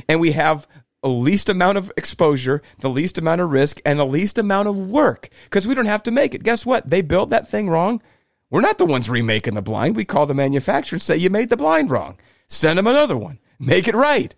and 0.09 0.21
we 0.21 0.33
have 0.33 0.67
the 1.03 1.09
least 1.09 1.49
amount 1.49 1.79
of 1.79 1.91
exposure, 1.97 2.63
the 2.79 2.91
least 2.91 3.19
amount 3.19 3.41
of 3.41 3.51
risk, 3.51 3.81
and 3.85 3.99
the 3.99 4.07
least 4.07 4.39
amount 4.39 4.69
of 4.69 4.77
work 4.77 5.29
because 5.45 5.67
we 5.67 5.75
don't 5.75 5.87
have 5.87 6.03
to 6.05 6.11
make 6.11 6.35
it. 6.35 6.43
Guess 6.43 6.67
what? 6.67 6.89
They 6.89 7.03
built 7.03 7.31
that 7.31 7.49
thing 7.49 7.69
wrong. 7.69 8.03
We're 8.51 8.61
not 8.61 8.79
the 8.79 8.87
ones 8.87 9.09
remaking 9.09 9.55
the 9.55 9.63
blind. 9.63 9.97
We 9.97 10.05
call 10.05 10.27
the 10.27 10.35
manufacturer 10.35 10.97
and 10.97 11.03
say, 11.03 11.17
You 11.17 11.31
made 11.31 11.51
the 11.51 11.57
blind 11.57 11.91
wrong. 11.91 12.19
Send 12.49 12.79
them 12.79 12.87
another 12.87 13.17
one. 13.17 13.39
Make 13.59 13.87
it 13.87 13.95
right. 13.95 14.35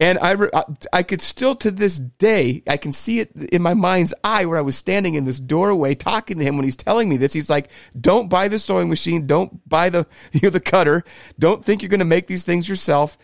And 0.00 0.18
I, 0.20 0.34
uh, 0.34 0.62
I 0.92 1.02
could 1.02 1.20
still 1.20 1.56
to 1.56 1.72
this 1.72 1.98
day, 1.98 2.62
I 2.68 2.76
can 2.76 2.92
see 2.92 3.18
it 3.18 3.34
in 3.34 3.62
my 3.62 3.74
mind's 3.74 4.14
eye 4.22 4.44
where 4.44 4.58
I 4.58 4.62
was 4.62 4.76
standing 4.76 5.14
in 5.14 5.24
this 5.24 5.40
doorway 5.40 5.96
talking 5.96 6.38
to 6.38 6.44
him 6.44 6.56
when 6.56 6.64
he's 6.64 6.76
telling 6.76 7.08
me 7.08 7.16
this. 7.16 7.32
He's 7.32 7.50
like, 7.50 7.68
don't 8.00 8.28
buy 8.28 8.46
the 8.46 8.60
sewing 8.60 8.88
machine. 8.88 9.26
Don't 9.26 9.68
buy 9.68 9.90
the, 9.90 10.06
you 10.32 10.40
know, 10.44 10.50
the 10.50 10.60
cutter. 10.60 11.04
Don't 11.38 11.64
think 11.64 11.82
you're 11.82 11.88
going 11.88 11.98
to 11.98 12.04
make 12.04 12.28
these 12.28 12.44
things 12.44 12.68
yourself. 12.68 13.18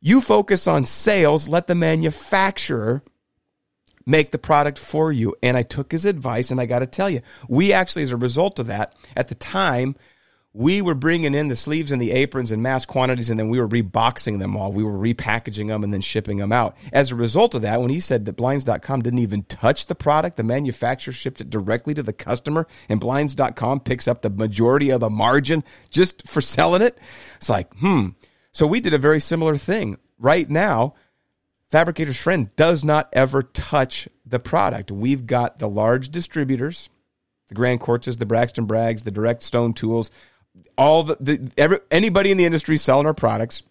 You 0.00 0.20
focus 0.20 0.66
on 0.66 0.84
sales, 0.84 1.48
let 1.48 1.66
the 1.66 1.74
manufacturer 1.74 3.02
make 4.04 4.30
the 4.30 4.38
product 4.38 4.78
for 4.78 5.10
you. 5.10 5.34
And 5.42 5.56
I 5.56 5.62
took 5.62 5.92
his 5.92 6.06
advice, 6.06 6.50
and 6.50 6.60
I 6.60 6.66
got 6.66 6.80
to 6.80 6.86
tell 6.86 7.10
you, 7.10 7.20
we 7.48 7.72
actually, 7.72 8.02
as 8.02 8.12
a 8.12 8.16
result 8.16 8.58
of 8.58 8.66
that, 8.68 8.94
at 9.16 9.28
the 9.28 9.34
time, 9.34 9.96
we 10.54 10.80
were 10.80 10.94
bringing 10.94 11.34
in 11.34 11.48
the 11.48 11.56
sleeves 11.56 11.92
and 11.92 12.00
the 12.00 12.10
aprons 12.10 12.50
in 12.50 12.62
mass 12.62 12.86
quantities, 12.86 13.28
and 13.28 13.38
then 13.38 13.48
we 13.48 13.60
were 13.60 13.68
reboxing 13.68 14.38
them 14.38 14.56
all. 14.56 14.72
We 14.72 14.82
were 14.82 14.98
repackaging 14.98 15.68
them 15.68 15.84
and 15.84 15.92
then 15.92 16.00
shipping 16.00 16.38
them 16.38 16.52
out. 16.52 16.76
As 16.92 17.10
a 17.10 17.16
result 17.16 17.54
of 17.54 17.62
that, 17.62 17.80
when 17.80 17.90
he 17.90 18.00
said 18.00 18.24
that 18.24 18.36
Blinds.com 18.36 19.02
didn't 19.02 19.18
even 19.18 19.42
touch 19.44 19.86
the 19.86 19.94
product, 19.94 20.36
the 20.36 20.42
manufacturer 20.42 21.12
shipped 21.12 21.40
it 21.40 21.50
directly 21.50 21.94
to 21.94 22.02
the 22.02 22.14
customer, 22.14 22.66
and 22.88 22.98
Blinds.com 22.98 23.80
picks 23.80 24.08
up 24.08 24.22
the 24.22 24.30
majority 24.30 24.90
of 24.90 25.00
the 25.00 25.10
margin 25.10 25.62
just 25.90 26.26
for 26.26 26.40
selling 26.40 26.82
it. 26.82 26.98
It's 27.36 27.50
like, 27.50 27.72
hmm, 27.74 28.08
so 28.52 28.66
we 28.66 28.80
did 28.80 28.94
a 28.94 28.98
very 28.98 29.20
similar 29.20 29.56
thing. 29.56 29.98
Right 30.18 30.48
now, 30.48 30.94
Fabricator's 31.70 32.20
Friend 32.20 32.48
does 32.56 32.82
not 32.82 33.10
ever 33.12 33.42
touch 33.42 34.08
the 34.24 34.40
product. 34.40 34.90
We've 34.90 35.26
got 35.26 35.58
the 35.58 35.68
large 35.68 36.08
distributors, 36.08 36.88
the 37.48 37.54
GranQuartzes, 37.54 38.18
the 38.18 38.26
Braxton 38.26 38.66
Braggs, 38.66 39.04
the 39.04 39.10
Direct 39.10 39.42
Stone 39.42 39.74
Tools, 39.74 40.10
all 40.76 41.02
the, 41.02 41.16
the 41.20 41.52
every, 41.56 41.80
anybody 41.90 42.30
in 42.30 42.36
the 42.36 42.44
industry 42.44 42.76
selling 42.76 43.06
our 43.06 43.14
products. 43.14 43.62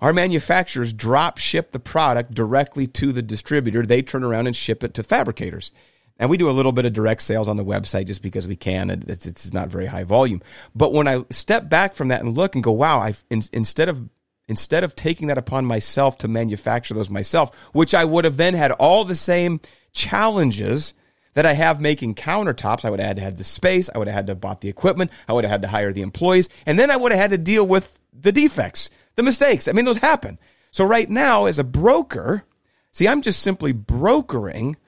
Our 0.00 0.12
manufacturers 0.12 0.92
drop 0.92 1.38
ship 1.38 1.72
the 1.72 1.80
product 1.80 2.34
directly 2.34 2.86
to 2.88 3.12
the 3.12 3.22
distributor. 3.22 3.84
They 3.84 4.02
turn 4.02 4.24
around 4.24 4.46
and 4.46 4.54
ship 4.54 4.84
it 4.84 4.92
to 4.94 5.02
fabricators. 5.02 5.72
And 6.18 6.30
we 6.30 6.36
do 6.36 6.48
a 6.48 6.52
little 6.52 6.72
bit 6.72 6.86
of 6.86 6.92
direct 6.92 7.22
sales 7.22 7.48
on 7.48 7.56
the 7.56 7.64
website 7.64 8.06
just 8.06 8.22
because 8.22 8.46
we 8.46 8.56
can. 8.56 8.90
It's, 8.90 9.26
it's 9.26 9.52
not 9.52 9.68
very 9.68 9.86
high 9.86 10.04
volume. 10.04 10.42
But 10.74 10.92
when 10.92 11.08
I 11.08 11.24
step 11.30 11.68
back 11.68 11.94
from 11.94 12.08
that 12.08 12.22
and 12.22 12.36
look 12.36 12.54
and 12.54 12.64
go, 12.64 12.72
wow, 12.72 12.98
I 12.98 13.14
in, 13.30 13.42
instead 13.52 13.88
of 13.88 14.08
instead 14.48 14.84
of 14.84 14.94
taking 14.94 15.26
that 15.28 15.38
upon 15.38 15.66
myself 15.66 16.18
to 16.18 16.28
manufacture 16.28 16.94
those 16.94 17.10
myself, 17.10 17.54
which 17.72 17.94
I 17.94 18.04
would 18.04 18.24
have 18.24 18.36
then 18.36 18.54
had 18.54 18.72
all 18.72 19.04
the 19.04 19.16
same 19.16 19.60
challenges 19.92 20.94
that 21.36 21.44
I 21.44 21.52
have 21.52 21.82
making 21.82 22.14
countertops. 22.14 22.86
I 22.86 22.90
would 22.90 22.98
have 22.98 23.08
had 23.08 23.16
to 23.16 23.22
have 23.22 23.36
the 23.36 23.44
space. 23.44 23.90
I 23.94 23.98
would 23.98 24.08
have 24.08 24.14
had 24.14 24.26
to 24.28 24.30
have 24.30 24.40
bought 24.40 24.62
the 24.62 24.70
equipment. 24.70 25.10
I 25.28 25.34
would 25.34 25.44
have 25.44 25.50
had 25.50 25.62
to 25.62 25.68
hire 25.68 25.92
the 25.92 26.00
employees. 26.00 26.48
And 26.64 26.78
then 26.78 26.90
I 26.90 26.96
would 26.96 27.12
have 27.12 27.20
had 27.20 27.30
to 27.32 27.38
deal 27.38 27.66
with 27.66 27.98
the 28.18 28.32
defects, 28.32 28.88
the 29.16 29.22
mistakes. 29.22 29.68
I 29.68 29.72
mean, 29.72 29.84
those 29.84 29.98
happen. 29.98 30.38
So 30.70 30.82
right 30.86 31.10
now, 31.10 31.44
as 31.44 31.58
a 31.58 31.64
broker, 31.64 32.44
see, 32.90 33.06
I'm 33.06 33.20
just 33.20 33.42
simply 33.42 33.74
brokering 33.74 34.78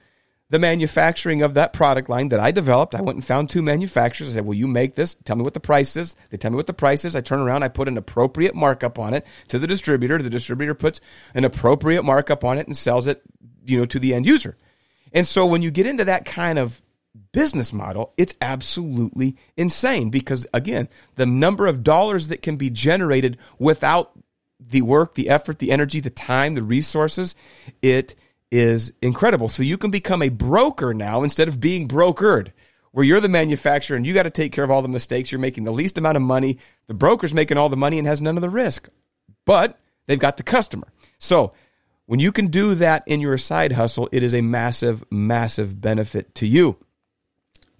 the 0.49 0.57
manufacturing 0.57 1.43
of 1.43 1.53
that 1.53 1.71
product 1.71 2.09
line 2.09 2.29
that 2.29 2.39
I 2.39 2.49
developed. 2.49 2.95
I 2.95 3.01
went 3.01 3.17
and 3.17 3.25
found 3.25 3.51
two 3.51 3.61
manufacturers. 3.61 4.31
I 4.31 4.33
said, 4.33 4.45
Will 4.47 4.55
you 4.55 4.67
make 4.67 4.95
this? 4.95 5.17
Tell 5.25 5.35
me 5.35 5.43
what 5.43 5.53
the 5.53 5.59
price 5.59 5.95
is. 5.95 6.15
They 6.31 6.37
tell 6.37 6.49
me 6.49 6.57
what 6.57 6.65
the 6.65 6.73
price 6.73 7.05
is. 7.05 7.15
I 7.15 7.21
turn 7.21 7.41
around, 7.41 7.61
I 7.61 7.67
put 7.67 7.87
an 7.87 7.95
appropriate 7.95 8.55
markup 8.55 8.97
on 8.97 9.13
it 9.13 9.23
to 9.49 9.59
the 9.59 9.67
distributor. 9.67 10.17
The 10.17 10.31
distributor 10.31 10.73
puts 10.73 10.99
an 11.35 11.45
appropriate 11.45 12.01
markup 12.01 12.43
on 12.43 12.57
it 12.57 12.65
and 12.65 12.75
sells 12.75 13.05
it, 13.05 13.21
you 13.65 13.77
know, 13.77 13.85
to 13.85 13.99
the 13.99 14.15
end 14.15 14.25
user. 14.25 14.57
And 15.13 15.27
so 15.27 15.45
when 15.45 15.61
you 15.61 15.71
get 15.71 15.87
into 15.87 16.05
that 16.05 16.25
kind 16.25 16.59
of 16.59 16.81
business 17.31 17.73
model, 17.73 18.13
it's 18.17 18.35
absolutely 18.41 19.35
insane 19.57 20.09
because 20.09 20.45
again, 20.53 20.87
the 21.15 21.25
number 21.25 21.67
of 21.67 21.83
dollars 21.83 22.27
that 22.27 22.41
can 22.41 22.55
be 22.55 22.69
generated 22.69 23.37
without 23.57 24.11
the 24.59 24.81
work, 24.81 25.15
the 25.15 25.29
effort, 25.29 25.59
the 25.59 25.71
energy, 25.71 25.99
the 25.99 26.09
time, 26.09 26.53
the 26.53 26.63
resources, 26.63 27.35
it 27.81 28.15
is 28.51 28.91
incredible. 29.01 29.49
So 29.49 29.63
you 29.63 29.77
can 29.77 29.91
become 29.91 30.21
a 30.21 30.29
broker 30.29 30.93
now 30.93 31.23
instead 31.23 31.47
of 31.47 31.59
being 31.59 31.87
brokered, 31.87 32.51
where 32.91 33.05
you're 33.05 33.19
the 33.19 33.29
manufacturer 33.29 33.95
and 33.95 34.05
you 34.05 34.13
got 34.13 34.23
to 34.23 34.29
take 34.29 34.51
care 34.51 34.63
of 34.63 34.71
all 34.71 34.81
the 34.81 34.87
mistakes. 34.87 35.31
You're 35.31 35.39
making 35.39 35.63
the 35.63 35.71
least 35.71 35.97
amount 35.97 36.17
of 36.17 36.23
money. 36.23 36.57
The 36.87 36.93
broker's 36.93 37.33
making 37.33 37.57
all 37.57 37.69
the 37.69 37.77
money 37.77 37.97
and 37.99 38.07
has 38.07 38.21
none 38.21 38.35
of 38.35 38.41
the 38.41 38.49
risk, 38.49 38.89
but 39.45 39.79
they've 40.07 40.19
got 40.19 40.37
the 40.37 40.43
customer. 40.43 40.87
So 41.19 41.53
when 42.09 42.19
you 42.19 42.31
can 42.31 42.47
do 42.47 42.73
that 42.73 43.03
in 43.05 43.21
your 43.21 43.37
side 43.37 43.73
hustle, 43.73 44.09
it 44.11 44.23
is 44.23 44.33
a 44.33 44.41
massive, 44.41 45.03
massive 45.11 45.79
benefit 45.79 46.33
to 46.33 46.47
you. 46.47 46.75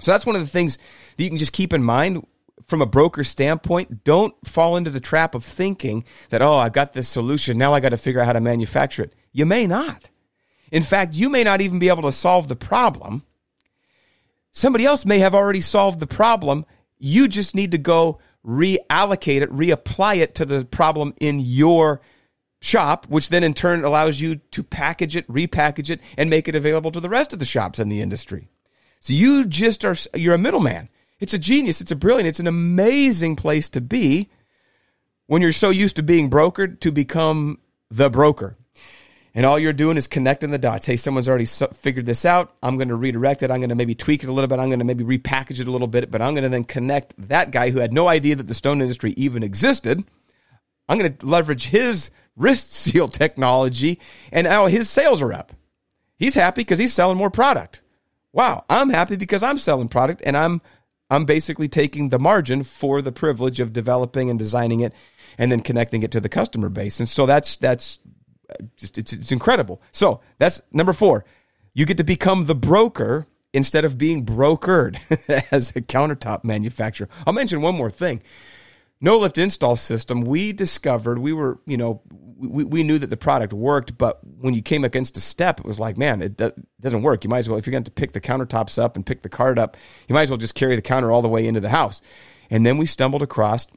So 0.02 0.12
that's 0.12 0.24
one 0.24 0.36
of 0.36 0.44
the 0.44 0.48
things 0.48 0.78
that 1.18 1.24
you 1.24 1.32
can 1.32 1.40
just 1.40 1.52
keep 1.52 1.74
in 1.74 1.82
mind 1.82 2.28
from 2.68 2.80
a 2.80 2.86
broker 2.86 3.24
standpoint. 3.24 4.04
Don't 4.04 4.36
fall 4.46 4.78
into 4.78 4.92
the 4.92 5.00
trap 5.00 5.34
of 5.34 5.44
thinking 5.44 6.06
that, 6.30 6.44
oh, 6.44 6.58
I've 6.58 6.74
got 6.74 6.94
this 6.94 7.10
solution. 7.10 7.58
Now 7.58 7.74
I 7.74 7.80
got 7.80 7.90
to 7.90 7.98
figure 7.98 8.22
out 8.22 8.28
how 8.28 8.34
to 8.34 8.40
manufacture 8.40 9.02
it. 9.02 9.16
You 9.32 9.48
may 9.48 9.66
not. 9.66 10.12
In 10.72 10.84
fact, 10.84 11.16
you 11.16 11.32
may 11.32 11.44
not 11.44 11.62
even 11.62 11.80
be 11.80 11.90
able 11.90 12.04
to 12.04 12.12
solve 12.12 12.50
the 12.50 12.56
problem. 12.56 13.24
Somebody 14.52 14.86
else 14.86 15.06
may 15.06 15.18
have 15.18 15.34
already 15.34 15.62
solved 15.62 16.00
the 16.00 16.06
problem. 16.06 16.68
You 17.00 17.30
just 17.30 17.56
need 17.56 17.72
to 17.72 17.80
go 17.80 18.20
reallocate 18.46 19.42
it, 19.42 19.50
reapply 19.50 20.18
it 20.18 20.36
to 20.36 20.46
the 20.46 20.66
problem 20.66 21.16
in 21.20 21.40
your 21.40 22.00
shop, 22.62 23.06
which 23.08 23.30
then 23.30 23.44
in 23.44 23.54
turn 23.54 23.84
allows 23.84 24.20
you 24.20 24.36
to 24.52 24.64
package 24.64 25.16
it, 25.16 25.28
repackage 25.28 25.90
it, 25.90 26.02
and 26.18 26.30
make 26.30 26.48
it 26.48 26.56
available 26.56 26.92
to 26.92 27.00
the 27.00 27.10
rest 27.10 27.34
of 27.34 27.40
the 27.40 27.46
shops 27.46 27.80
in 27.80 27.90
the 27.90 28.02
industry. 28.02 28.50
So 29.00 29.14
you 29.14 29.46
just 29.46 29.86
are, 29.86 29.96
you're 30.14 30.36
a 30.36 30.40
middleman. 30.40 30.90
It's 31.20 31.34
a 31.34 31.40
genius. 31.40 31.82
It's 31.82 31.92
a 31.92 31.96
brilliant. 31.96 32.28
It's 32.28 32.40
an 32.40 32.48
amazing 32.48 33.36
place 33.36 33.70
to 33.70 33.82
be 33.82 34.30
when 35.28 35.42
you're 35.42 35.52
so 35.52 35.70
used 35.70 35.96
to 35.98 36.04
being 36.04 36.30
brokered 36.30 36.80
to 36.82 36.92
become 36.92 37.60
the 37.90 38.10
broker 38.10 38.58
and 39.36 39.46
all 39.46 39.60
you're 39.60 39.74
doing 39.74 39.98
is 39.98 40.08
connecting 40.08 40.52
the 40.52 40.58
dots. 40.58 40.86
Hey, 40.86 40.98
someone's 40.98 41.30
already 41.30 41.46
figured 41.46 42.06
this 42.06 42.26
out. 42.26 42.56
I'm 42.64 42.78
going 42.78 42.88
to 42.88 42.96
redirect 42.96 43.44
it. 43.44 43.52
I'm 43.52 43.60
going 43.60 43.70
to 43.70 43.76
maybe 43.76 43.96
tweak 43.96 44.24
it 44.24 44.30
a 44.30 44.32
little 44.32 44.48
bit. 44.48 44.60
I'm 44.60 44.70
going 44.70 44.80
to 44.80 44.86
maybe 44.86 45.04
repackage 45.04 45.60
it 45.60 45.68
a 45.68 45.72
little 45.72 45.88
bit, 45.88 46.10
but 46.10 46.22
I'm 46.22 46.34
going 46.34 46.44
to 46.44 46.50
then 46.50 46.64
connect 46.64 47.14
that 47.30 47.52
guy 47.52 47.70
who 47.70 47.80
had 47.80 47.94
no 47.94 48.08
idea 48.08 48.36
that 48.36 48.48
the 48.48 48.54
stone 48.54 48.82
industry 48.82 49.14
even 49.18 49.44
existed. 49.44 50.04
I'm 50.88 50.98
going 50.98 51.16
to 51.16 51.26
leverage 51.26 51.68
his 51.68 52.10
wrist 52.40 52.74
seal 52.74 53.08
technology, 53.08 54.00
and 54.32 54.46
now 54.46 54.66
his 54.66 54.90
sales 54.90 55.22
are 55.22 55.34
up. 55.34 55.52
He's 56.18 56.34
happy 56.34 56.62
because 56.62 56.80
he's 56.80 56.94
selling 56.94 57.18
more 57.18 57.30
product. 57.30 57.82
Wow, 58.34 58.66
I'm 58.70 58.90
happy 58.90 59.16
because 59.16 59.44
I'm 59.44 59.58
selling 59.60 59.88
product, 59.88 60.24
and 60.26 60.36
I'm 60.36 60.62
I'm 61.12 61.26
basically 61.26 61.68
taking 61.68 62.10
the 62.10 62.20
margin 62.20 62.64
for 62.64 63.02
the 63.02 63.12
privilege 63.12 63.60
of 63.60 63.74
developing 63.74 64.30
and 64.30 64.38
designing 64.38 64.80
it, 64.80 64.94
and 65.38 65.52
then 65.52 65.62
connecting 65.62 66.04
it 66.04 66.12
to 66.12 66.20
the 66.20 66.30
customer 66.30 66.70
base. 66.70 67.00
And 67.00 67.10
so 67.10 67.26
that's 67.26 67.56
that's 67.58 68.00
uh, 68.50 68.56
just 68.78 68.98
it's, 68.98 69.14
it's 69.14 69.32
incredible. 69.32 69.82
So 69.92 70.22
that's 70.38 70.62
number 70.72 70.94
four. 70.94 71.26
You 71.74 71.86
get 71.86 71.98
to 71.98 72.04
become 72.04 72.46
the 72.46 72.56
broker 72.56 73.28
instead 73.54 73.86
of 73.86 73.98
being 73.98 74.26
brokered 74.26 74.98
as 75.52 75.72
a 75.76 75.82
countertop 75.82 76.44
manufacturer. 76.44 77.10
I'll 77.26 77.34
mention 77.34 77.62
one 77.62 77.76
more 77.76 77.90
thing. 77.90 78.22
No 79.02 79.18
lift 79.18 79.38
install 79.38 79.78
system. 79.78 80.22
We 80.22 80.52
discovered 80.52 81.20
we 81.20 81.32
were, 81.32 81.60
you 81.66 81.78
know, 81.78 82.02
we, 82.38 82.64
we 82.64 82.84
knew 82.84 83.00
that 83.00 83.10
the 83.10 83.18
product 83.18 83.54
worked, 83.54 83.98
but 83.98 84.20
when 84.24 84.54
you 84.54 84.62
came 84.62 84.84
against 84.84 85.18
a 85.18 85.22
step, 85.22 85.60
it 85.60 85.66
was 85.66 85.80
like, 85.80 85.98
man, 85.98 86.22
it 86.22 86.42
doesn't 86.82 87.02
work. 87.02 87.24
You 87.24 87.30
might 87.30 87.40
as 87.40 87.50
well, 87.50 87.58
if 87.58 87.66
you're 87.66 87.72
going 87.72 87.84
to 87.84 87.92
pick 87.92 88.12
the 88.12 88.22
countertops 88.22 88.82
up 88.82 88.96
and 88.96 89.06
pick 89.06 89.22
the 89.22 89.30
cart 89.30 89.58
up, 89.58 89.78
you 90.08 90.14
might 90.14 90.24
as 90.24 90.30
well 90.30 90.38
just 90.38 90.56
carry 90.56 90.76
the 90.76 90.82
counter 90.82 91.12
all 91.12 91.22
the 91.22 91.30
way 91.30 91.48
into 91.48 91.60
the 91.60 91.70
house. 91.70 92.02
And 92.50 92.66
then 92.66 92.78
we 92.78 92.86
stumbled 92.86 93.22
across 93.22 93.68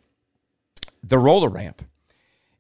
the 1.03 1.19
roller 1.19 1.49
ramp. 1.49 1.83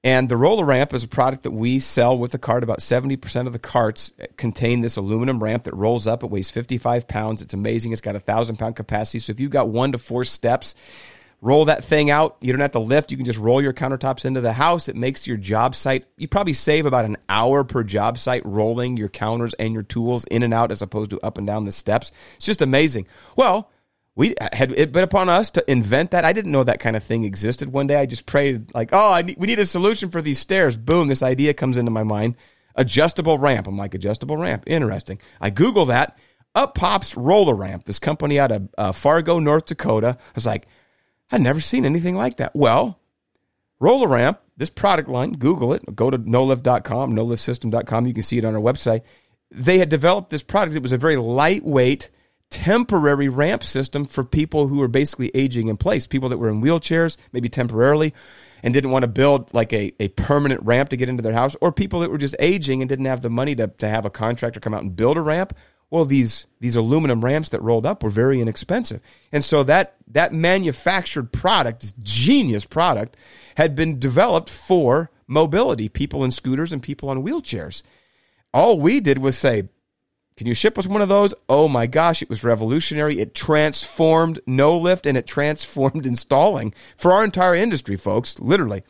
And 0.05 0.29
the 0.29 0.37
roller 0.37 0.65
ramp 0.65 0.93
is 0.93 1.05
a 1.05 1.09
product 1.09 1.45
that 1.45 1.53
we 1.53 1.79
sell 1.79 2.19
with 2.19 2.33
the 2.33 2.39
cart. 2.39 2.65
About 2.65 2.81
70% 2.81 3.47
of 3.47 3.53
the 3.53 3.61
carts 3.61 4.13
contain 4.37 4.81
this 4.81 4.97
aluminum 4.97 5.41
ramp 5.41 5.63
that 5.65 5.75
rolls 5.75 6.09
up. 6.09 6.25
It 6.25 6.31
weighs 6.31 6.51
55 6.51 7.07
pounds. 7.07 7.41
It's 7.41 7.55
amazing. 7.55 7.93
It's 7.93 8.01
got 8.01 8.17
a 8.17 8.21
thousand 8.21 8.57
pound 8.57 8.75
capacity. 8.75 9.21
So 9.21 9.31
if 9.31 9.39
you've 9.39 9.53
got 9.53 9.69
one 9.69 9.93
to 9.93 9.99
four 9.99 10.25
steps, 10.25 10.75
roll 11.43 11.65
that 11.67 11.85
thing 11.85 12.09
out. 12.09 12.37
You 12.41 12.53
don't 12.53 12.61
have 12.61 12.71
to 12.71 12.79
lift. 12.79 13.11
You 13.11 13.17
can 13.19 13.27
just 13.27 13.39
roll 13.39 13.61
your 13.61 13.73
countertops 13.73 14.25
into 14.25 14.41
the 14.41 14.53
house. 14.53 14.89
It 14.89 14.97
makes 14.97 15.27
your 15.27 15.37
job 15.37 15.75
site, 15.75 16.07
you 16.17 16.29
probably 16.29 16.53
save 16.53 16.87
about 16.87 17.05
an 17.05 17.19
hour 17.29 17.65
per 17.65 17.83
job 17.83 18.17
site 18.17 18.47
rolling 18.47 18.97
your 18.97 19.09
counters 19.09 19.53
and 19.55 19.75
your 19.75 19.83
tools 19.83 20.25
in 20.27 20.45
and 20.45 20.55
out 20.55 20.71
as 20.71 20.81
opposed 20.81 21.11
to 21.11 21.21
up 21.21 21.37
and 21.37 21.47
down 21.47 21.65
the 21.65 21.73
steps. 21.73 22.13
It's 22.37 22.47
just 22.47 22.63
amazing. 22.63 23.09
Well, 23.37 23.71
we 24.15 24.35
had 24.53 24.71
it 24.73 24.93
been 24.93 25.03
upon 25.03 25.29
us 25.29 25.51
to 25.51 25.71
invent 25.71 26.13
that. 26.13 26.25
I 26.25 26.33
didn't 26.33 26.53
know 26.53 26.65
that 26.65 26.81
kind 26.81 26.97
of 26.97 27.03
thing 27.03 27.25
existed. 27.25 27.73
One 27.73 27.87
day 27.87 27.97
I 27.97 28.07
just 28.07 28.27
prayed 28.27 28.73
like, 28.75 28.91
"Oh, 28.93 29.19
need, 29.21 29.39
we 29.39 29.47
need 29.47 29.59
a 29.59 29.65
solution 29.65 30.11
for 30.11 30.21
these 30.21 30.39
stairs." 30.39 30.77
Boom, 30.77 31.09
this 31.09 31.23
idea 31.23 31.55
comes 31.55 31.79
into 31.79 31.91
my 31.91 32.03
mind. 32.03 32.37
Adjustable 32.75 33.39
ramp. 33.39 33.67
I'm 33.67 33.79
like, 33.79 33.95
adjustable 33.95 34.37
ramp. 34.37 34.65
Interesting. 34.67 35.19
I 35.41 35.49
Google 35.49 35.87
that. 35.87 36.19
Up 36.55 36.75
pops 36.75 37.17
Roller 37.17 37.55
Ramp, 37.55 37.87
this 37.87 37.99
company 37.99 38.39
out 38.39 38.53
of 38.53 38.69
uh, 38.77 38.93
Fargo, 38.93 39.39
North 39.39 39.65
Dakota. 39.65 40.19
I 40.21 40.33
was 40.35 40.45
like, 40.45 40.67
I'd 41.33 41.41
never 41.41 41.61
seen 41.61 41.87
anything 41.87 42.15
like 42.15 42.37
that. 42.37 42.55
Well, 42.55 43.01
Roll-A-Ramp, 43.81 44.39
this 44.57 44.71
product 44.71 45.09
line, 45.09 45.33
Google 45.33 45.73
it, 45.73 45.97
go 45.97 46.11
to 46.11 46.19
nolift.com, 46.19 47.15
noliftsystem.com. 47.15 48.07
You 48.07 48.15
can 48.15 48.23
see 48.23 48.39
it 48.39 48.45
on 48.45 48.55
our 48.55 48.61
website. 48.61 49.01
They 49.51 49.79
had 49.79 49.89
developed 49.89 50.31
this 50.31 50.43
product. 50.43 50.77
It 50.77 50.83
was 50.83 50.93
a 50.93 50.99
very 50.99 51.17
lightweight, 51.17 52.11
temporary 52.51 53.29
ramp 53.29 53.65
system 53.65 54.05
for 54.05 54.23
people 54.23 54.69
who 54.69 54.77
were 54.77 54.89
basically 54.89 55.31
aging 55.35 55.69
in 55.69 55.79
place, 55.79 56.07
people 56.07 56.29
that 56.29 56.39
were 56.39 56.51
in 56.51 56.63
wheelchairs, 56.63 57.17
maybe 57.33 57.49
temporarily, 57.49 58.15
and 58.63 58.73
didn't 58.73 58.91
want 58.91 59.03
to 59.03 59.09
build 59.09 59.53
like 59.55 59.73
a, 59.73 59.93
a 59.99 60.09
permanent 60.09 60.63
ramp 60.63 60.91
to 60.91 60.97
get 60.97 61.09
into 61.09 61.23
their 61.23 61.33
house, 61.33 61.57
or 61.61 61.73
people 61.73 62.01
that 62.01 62.11
were 62.11 62.19
just 62.19 62.37
aging 62.39 62.83
and 62.83 62.89
didn't 62.89 63.07
have 63.07 63.23
the 63.23 63.31
money 63.31 63.55
to, 63.57 63.69
to 63.69 63.89
have 63.89 64.05
a 64.05 64.11
contractor 64.11 64.61
come 64.61 64.75
out 64.75 64.83
and 64.83 64.95
build 64.95 65.17
a 65.17 65.23
ramp. 65.23 65.57
Well, 65.93 66.07
these 66.07 66.47
these 66.59 66.75
aluminum 66.75 67.23
ramps 67.23 67.51
that 67.51 67.61
rolled 67.61 67.85
up 67.85 68.03
were 68.03 68.09
very 68.09 68.41
inexpensive, 68.41 69.03
and 69.31 69.45
so 69.45 69.63
that 69.65 69.95
that 70.09 70.33
manufactured 70.33 71.35
product, 71.35 72.03
genius 72.03 72.65
product, 72.65 73.15
had 73.57 73.77
been 73.77 73.99
developed 73.99 74.49
for 74.49 75.11
mobility, 75.27 75.91
people 75.91 76.25
in 76.25 76.31
scooters 76.31 76.73
and 76.73 76.83
people 76.83 77.11
on 77.11 77.23
wheelchairs. 77.23 77.83
All 78.55 78.81
we 78.81 79.01
did 79.01 79.19
was 79.19 79.37
say, 79.37 79.69
"Can 80.35 80.47
you 80.47 80.55
ship 80.55 80.79
us 80.79 80.87
one 80.87 81.03
of 81.03 81.11
those?" 81.11 81.35
Oh 81.47 81.69
my 81.69 81.87
gosh, 81.87 82.23
it 82.23 82.31
was 82.31 82.43
revolutionary. 82.43 83.21
It 83.21 83.35
transformed 83.35 84.41
no 84.47 84.75
lift 84.75 85.05
and 85.05 85.19
it 85.19 85.27
transformed 85.27 86.07
installing 86.07 86.73
for 86.97 87.13
our 87.13 87.23
entire 87.23 87.55
industry, 87.55 87.99
folks. 87.99 88.41
Literally, 88.41 88.83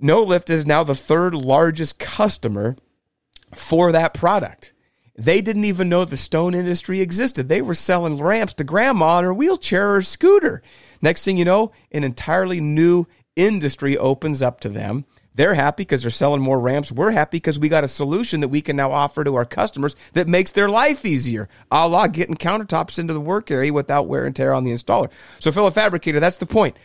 no 0.00 0.22
lift 0.22 0.48
is 0.48 0.64
now 0.64 0.82
the 0.82 0.94
third 0.94 1.34
largest 1.34 1.98
customer 1.98 2.74
for 3.54 3.92
that 3.92 4.14
product. 4.14 4.72
They 5.20 5.42
didn't 5.42 5.66
even 5.66 5.90
know 5.90 6.06
the 6.06 6.16
stone 6.16 6.54
industry 6.54 7.02
existed. 7.02 7.46
They 7.46 7.60
were 7.60 7.74
selling 7.74 8.22
ramps 8.22 8.54
to 8.54 8.64
grandma 8.64 9.18
on 9.18 9.24
her 9.24 9.34
wheelchair 9.34 9.96
or 9.96 10.00
scooter. 10.00 10.62
Next 11.02 11.26
thing 11.26 11.36
you 11.36 11.44
know, 11.44 11.72
an 11.92 12.04
entirely 12.04 12.58
new 12.58 13.04
industry 13.36 13.98
opens 13.98 14.40
up 14.40 14.60
to 14.60 14.70
them. 14.70 15.04
They're 15.34 15.52
happy 15.52 15.82
because 15.82 16.00
they're 16.00 16.10
selling 16.10 16.40
more 16.40 16.58
ramps. 16.58 16.90
We're 16.90 17.10
happy 17.10 17.36
because 17.36 17.58
we 17.58 17.68
got 17.68 17.84
a 17.84 17.88
solution 17.88 18.40
that 18.40 18.48
we 18.48 18.62
can 18.62 18.76
now 18.76 18.92
offer 18.92 19.22
to 19.22 19.34
our 19.34 19.44
customers 19.44 19.94
that 20.14 20.26
makes 20.26 20.52
their 20.52 20.70
life 20.70 21.04
easier, 21.04 21.50
a 21.70 21.86
la 21.86 22.06
getting 22.06 22.36
countertops 22.36 22.98
into 22.98 23.12
the 23.12 23.20
work 23.20 23.50
area 23.50 23.74
without 23.74 24.08
wear 24.08 24.24
and 24.24 24.34
tear 24.34 24.54
on 24.54 24.64
the 24.64 24.72
installer. 24.72 25.10
So, 25.38 25.52
fellow 25.52 25.70
fabricator, 25.70 26.18
that's 26.18 26.38
the 26.38 26.46
point. 26.46 26.78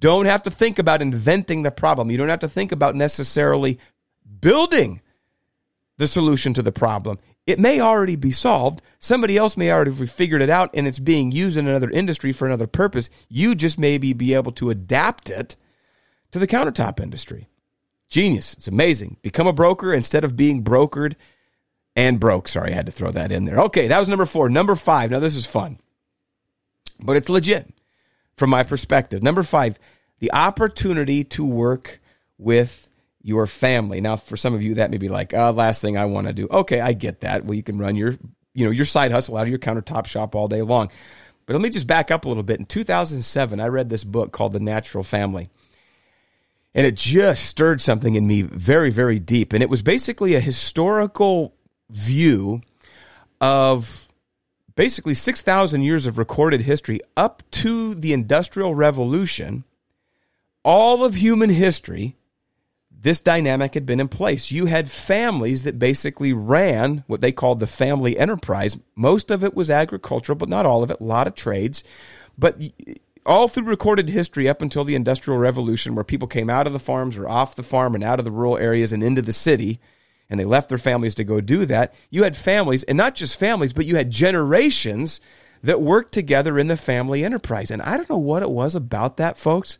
Don't 0.00 0.26
have 0.26 0.42
to 0.42 0.50
think 0.50 0.78
about 0.78 1.00
inventing 1.00 1.62
the 1.62 1.70
problem. 1.70 2.10
You 2.10 2.18
don't 2.18 2.28
have 2.28 2.40
to 2.40 2.48
think 2.48 2.72
about 2.72 2.94
necessarily 2.94 3.78
building 4.40 5.00
the 6.02 6.08
solution 6.08 6.52
to 6.52 6.62
the 6.62 6.72
problem. 6.72 7.18
It 7.46 7.60
may 7.60 7.80
already 7.80 8.16
be 8.16 8.32
solved. 8.32 8.82
Somebody 8.98 9.36
else 9.36 9.56
may 9.56 9.70
already 9.70 9.92
have 9.92 10.10
figured 10.10 10.42
it 10.42 10.50
out 10.50 10.68
and 10.74 10.88
it's 10.88 10.98
being 10.98 11.30
used 11.30 11.56
in 11.56 11.68
another 11.68 11.90
industry 11.90 12.32
for 12.32 12.44
another 12.44 12.66
purpose. 12.66 13.08
You 13.28 13.54
just 13.54 13.78
maybe 13.78 14.12
be 14.12 14.34
able 14.34 14.50
to 14.52 14.70
adapt 14.70 15.30
it 15.30 15.54
to 16.32 16.40
the 16.40 16.48
countertop 16.48 16.98
industry. 17.00 17.48
Genius. 18.08 18.54
It's 18.54 18.66
amazing. 18.66 19.16
Become 19.22 19.46
a 19.46 19.52
broker 19.52 19.94
instead 19.94 20.24
of 20.24 20.36
being 20.36 20.64
brokered 20.64 21.14
and 21.94 22.18
broke. 22.18 22.48
Sorry, 22.48 22.72
I 22.72 22.74
had 22.74 22.86
to 22.86 22.92
throw 22.92 23.12
that 23.12 23.30
in 23.30 23.44
there. 23.44 23.60
Okay, 23.60 23.86
that 23.86 24.00
was 24.00 24.08
number 24.08 24.26
four. 24.26 24.50
Number 24.50 24.74
five. 24.74 25.12
Now, 25.12 25.20
this 25.20 25.36
is 25.36 25.46
fun, 25.46 25.78
but 26.98 27.16
it's 27.16 27.28
legit 27.28 27.72
from 28.36 28.50
my 28.50 28.64
perspective. 28.64 29.22
Number 29.22 29.44
five, 29.44 29.78
the 30.18 30.32
opportunity 30.32 31.22
to 31.24 31.46
work 31.46 32.00
with 32.38 32.88
your 33.22 33.46
family. 33.46 34.00
Now, 34.00 34.16
for 34.16 34.36
some 34.36 34.54
of 34.54 34.62
you, 34.62 34.74
that 34.74 34.90
may 34.90 34.98
be 34.98 35.08
like, 35.08 35.32
uh, 35.32 35.52
last 35.52 35.80
thing 35.80 35.96
I 35.96 36.04
want 36.06 36.26
to 36.26 36.32
do. 36.32 36.48
Okay, 36.50 36.80
I 36.80 36.92
get 36.92 37.20
that. 37.20 37.44
Well, 37.44 37.54
you 37.54 37.62
can 37.62 37.78
run 37.78 37.96
your, 37.96 38.16
you 38.54 38.64
know, 38.64 38.70
your 38.70 38.84
side 38.84 39.12
hustle 39.12 39.36
out 39.36 39.44
of 39.44 39.48
your 39.48 39.58
countertop 39.58 40.06
shop 40.06 40.34
all 40.34 40.48
day 40.48 40.62
long. 40.62 40.90
But 41.46 41.54
let 41.54 41.62
me 41.62 41.70
just 41.70 41.86
back 41.86 42.10
up 42.10 42.24
a 42.24 42.28
little 42.28 42.42
bit. 42.42 42.58
In 42.58 42.66
2007, 42.66 43.60
I 43.60 43.66
read 43.66 43.88
this 43.90 44.04
book 44.04 44.32
called 44.32 44.52
The 44.52 44.60
Natural 44.60 45.04
Family. 45.04 45.50
And 46.74 46.86
it 46.86 46.96
just 46.96 47.44
stirred 47.44 47.80
something 47.80 48.14
in 48.14 48.26
me 48.26 48.42
very, 48.42 48.90
very 48.90 49.18
deep. 49.18 49.52
And 49.52 49.62
it 49.62 49.68
was 49.68 49.82
basically 49.82 50.34
a 50.34 50.40
historical 50.40 51.54
view 51.90 52.62
of 53.40 54.08
basically 54.74 55.14
6,000 55.14 55.82
years 55.82 56.06
of 56.06 56.16
recorded 56.16 56.62
history 56.62 57.00
up 57.16 57.42
to 57.50 57.94
the 57.94 58.12
Industrial 58.12 58.74
Revolution, 58.74 59.64
all 60.64 61.04
of 61.04 61.16
human 61.16 61.50
history 61.50 62.16
this 63.02 63.20
dynamic 63.20 63.74
had 63.74 63.84
been 63.84 64.00
in 64.00 64.08
place. 64.08 64.52
You 64.52 64.66
had 64.66 64.88
families 64.88 65.64
that 65.64 65.78
basically 65.78 66.32
ran 66.32 67.02
what 67.08 67.20
they 67.20 67.32
called 67.32 67.58
the 67.58 67.66
family 67.66 68.16
enterprise. 68.16 68.78
Most 68.94 69.30
of 69.30 69.42
it 69.42 69.54
was 69.54 69.70
agricultural, 69.70 70.36
but 70.36 70.48
not 70.48 70.66
all 70.66 70.84
of 70.84 70.90
it, 70.90 71.00
a 71.00 71.04
lot 71.04 71.26
of 71.26 71.34
trades. 71.34 71.82
But 72.38 72.62
all 73.26 73.48
through 73.48 73.64
recorded 73.64 74.08
history 74.08 74.48
up 74.48 74.62
until 74.62 74.84
the 74.84 74.94
Industrial 74.94 75.38
Revolution, 75.38 75.96
where 75.96 76.04
people 76.04 76.28
came 76.28 76.48
out 76.48 76.68
of 76.68 76.72
the 76.72 76.78
farms 76.78 77.18
or 77.18 77.28
off 77.28 77.56
the 77.56 77.64
farm 77.64 77.96
and 77.96 78.04
out 78.04 78.20
of 78.20 78.24
the 78.24 78.30
rural 78.30 78.56
areas 78.56 78.92
and 78.92 79.02
into 79.02 79.22
the 79.22 79.32
city, 79.32 79.80
and 80.30 80.38
they 80.38 80.44
left 80.44 80.68
their 80.68 80.78
families 80.78 81.16
to 81.16 81.24
go 81.24 81.40
do 81.40 81.66
that, 81.66 81.92
you 82.08 82.22
had 82.22 82.36
families, 82.36 82.84
and 82.84 82.96
not 82.96 83.16
just 83.16 83.38
families, 83.38 83.72
but 83.72 83.84
you 83.84 83.96
had 83.96 84.10
generations 84.10 85.20
that 85.62 85.82
worked 85.82 86.12
together 86.12 86.58
in 86.58 86.68
the 86.68 86.76
family 86.76 87.24
enterprise. 87.24 87.70
And 87.70 87.82
I 87.82 87.96
don't 87.96 88.08
know 88.08 88.16
what 88.18 88.42
it 88.42 88.50
was 88.50 88.74
about 88.74 89.16
that, 89.16 89.36
folks. 89.36 89.76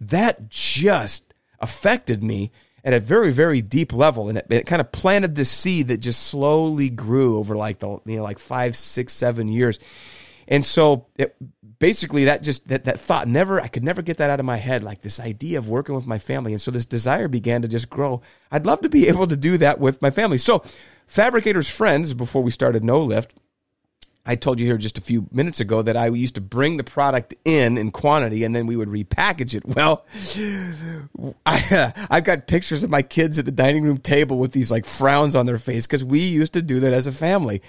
That 0.00 0.48
just 0.50 1.34
affected 1.58 2.22
me 2.22 2.52
at 2.86 2.94
a 2.94 3.00
very 3.00 3.32
very 3.32 3.60
deep 3.60 3.92
level 3.92 4.28
and 4.28 4.38
it, 4.38 4.46
it, 4.48 4.66
kind 4.66 4.80
of 4.80 4.92
planted 4.92 5.34
this 5.34 5.50
seed 5.50 5.88
that 5.88 5.98
just 5.98 6.22
slowly 6.22 6.88
grew 6.88 7.36
over 7.36 7.56
like 7.56 7.80
the 7.80 7.88
you 8.06 8.16
know 8.16 8.22
like 8.22 8.38
five 8.38 8.76
six 8.76 9.12
seven 9.12 9.48
years. 9.48 9.78
And 10.48 10.64
so 10.64 11.06
it, 11.16 11.36
basically 11.80 12.24
that 12.24 12.44
just 12.44 12.68
that, 12.68 12.84
that 12.84 12.98
thought 12.98 13.28
never 13.28 13.60
i 13.60 13.68
could 13.68 13.84
never 13.84 14.00
get 14.00 14.16
that 14.16 14.30
out 14.30 14.40
of 14.40 14.46
my 14.46 14.56
head 14.56 14.82
like 14.82 15.02
this 15.02 15.20
idea 15.20 15.58
of 15.58 15.68
working 15.68 15.96
with 15.96 16.06
my 16.06 16.18
family. 16.18 16.52
And 16.52 16.62
so 16.62 16.70
this 16.70 16.86
desire 16.86 17.28
began 17.28 17.60
to 17.62 17.68
just 17.68 17.90
grow. 17.90 18.22
I'd 18.52 18.64
love 18.64 18.80
to 18.82 18.88
be 18.88 19.08
able 19.12 19.26
to 19.26 19.36
do 19.36 19.58
that 19.58 19.80
with 19.80 20.00
my 20.00 20.10
family. 20.10 20.38
So 20.38 20.62
fabricators 21.06 21.68
friends 21.68 22.14
before 22.14 22.42
we 22.42 22.52
started 22.52 22.84
no 22.84 23.00
lift 23.00 23.34
I 24.26 24.34
told 24.34 24.58
you 24.58 24.66
here 24.66 24.76
just 24.76 24.98
a 24.98 25.00
few 25.00 25.28
minutes 25.30 25.60
ago 25.60 25.82
that 25.82 25.96
I 25.96 26.08
used 26.08 26.34
to 26.34 26.40
bring 26.40 26.76
the 26.76 26.84
product 26.84 27.34
in 27.44 27.78
in 27.78 27.92
quantity 27.92 28.42
and 28.42 28.54
then 28.54 28.66
we 28.66 28.76
would 28.76 28.88
repackage 28.88 29.54
it. 29.54 29.62
Well, 29.76 30.06
I, 31.44 31.62
uh, 31.70 32.06
I've 32.10 32.24
got 32.24 32.46
pictures 32.46 32.82
of 32.82 32.88
my 32.88 33.02
kids 33.02 33.38
at 33.38 33.44
the 33.44 33.52
dining 33.52 33.84
room 33.84 33.98
table 33.98 34.38
with 34.38 34.52
these 34.52 34.70
like 34.70 34.86
frowns 34.86 35.36
on 35.36 35.44
their 35.44 35.58
face 35.58 35.86
because 35.86 36.02
we 36.02 36.20
used 36.20 36.54
to 36.54 36.62
do 36.62 36.80
that 36.80 36.94
as 36.94 37.06
a 37.06 37.12
family. 37.12 37.56
It 37.56 37.62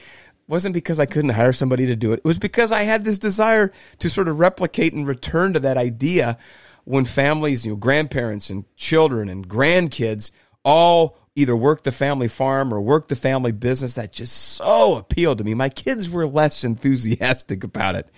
wasn't 0.47 0.73
because 0.73 0.99
I 0.99 1.05
couldn't 1.05 1.31
hire 1.31 1.51
somebody 1.51 1.85
to 1.87 1.97
do 1.97 2.13
it. 2.13 2.19
It 2.19 2.25
was 2.25 2.39
because 2.39 2.71
I 2.71 2.83
had 2.83 3.03
this 3.03 3.19
desire 3.19 3.73
to 3.99 4.09
sort 4.09 4.29
of 4.29 4.39
replicate 4.39 4.93
and 4.93 5.05
return 5.05 5.53
to 5.53 5.59
that 5.59 5.75
idea 5.75 6.37
when 6.85 7.03
families, 7.03 7.65
you 7.65 7.73
know, 7.73 7.77
grandparents 7.77 8.49
and 8.49 8.63
children 8.77 9.27
and 9.27 9.49
grandkids 9.49 10.31
all 10.63 11.17
either 11.37 11.55
work 11.55 11.83
the 11.83 11.91
family 11.91 12.27
farm 12.27 12.73
or 12.73 12.81
work 12.81 13.07
the 13.07 13.15
family 13.15 13.51
business 13.51 13.93
that 13.93 14.11
just 14.11 14.33
so 14.33 14.97
appealed 14.97 15.37
to 15.37 15.43
me. 15.43 15.53
My 15.53 15.69
kids 15.69 16.09
were 16.09 16.25
less 16.25 16.63
enthusiastic 16.63 17.63
about 17.63 17.95
it, 17.95 18.09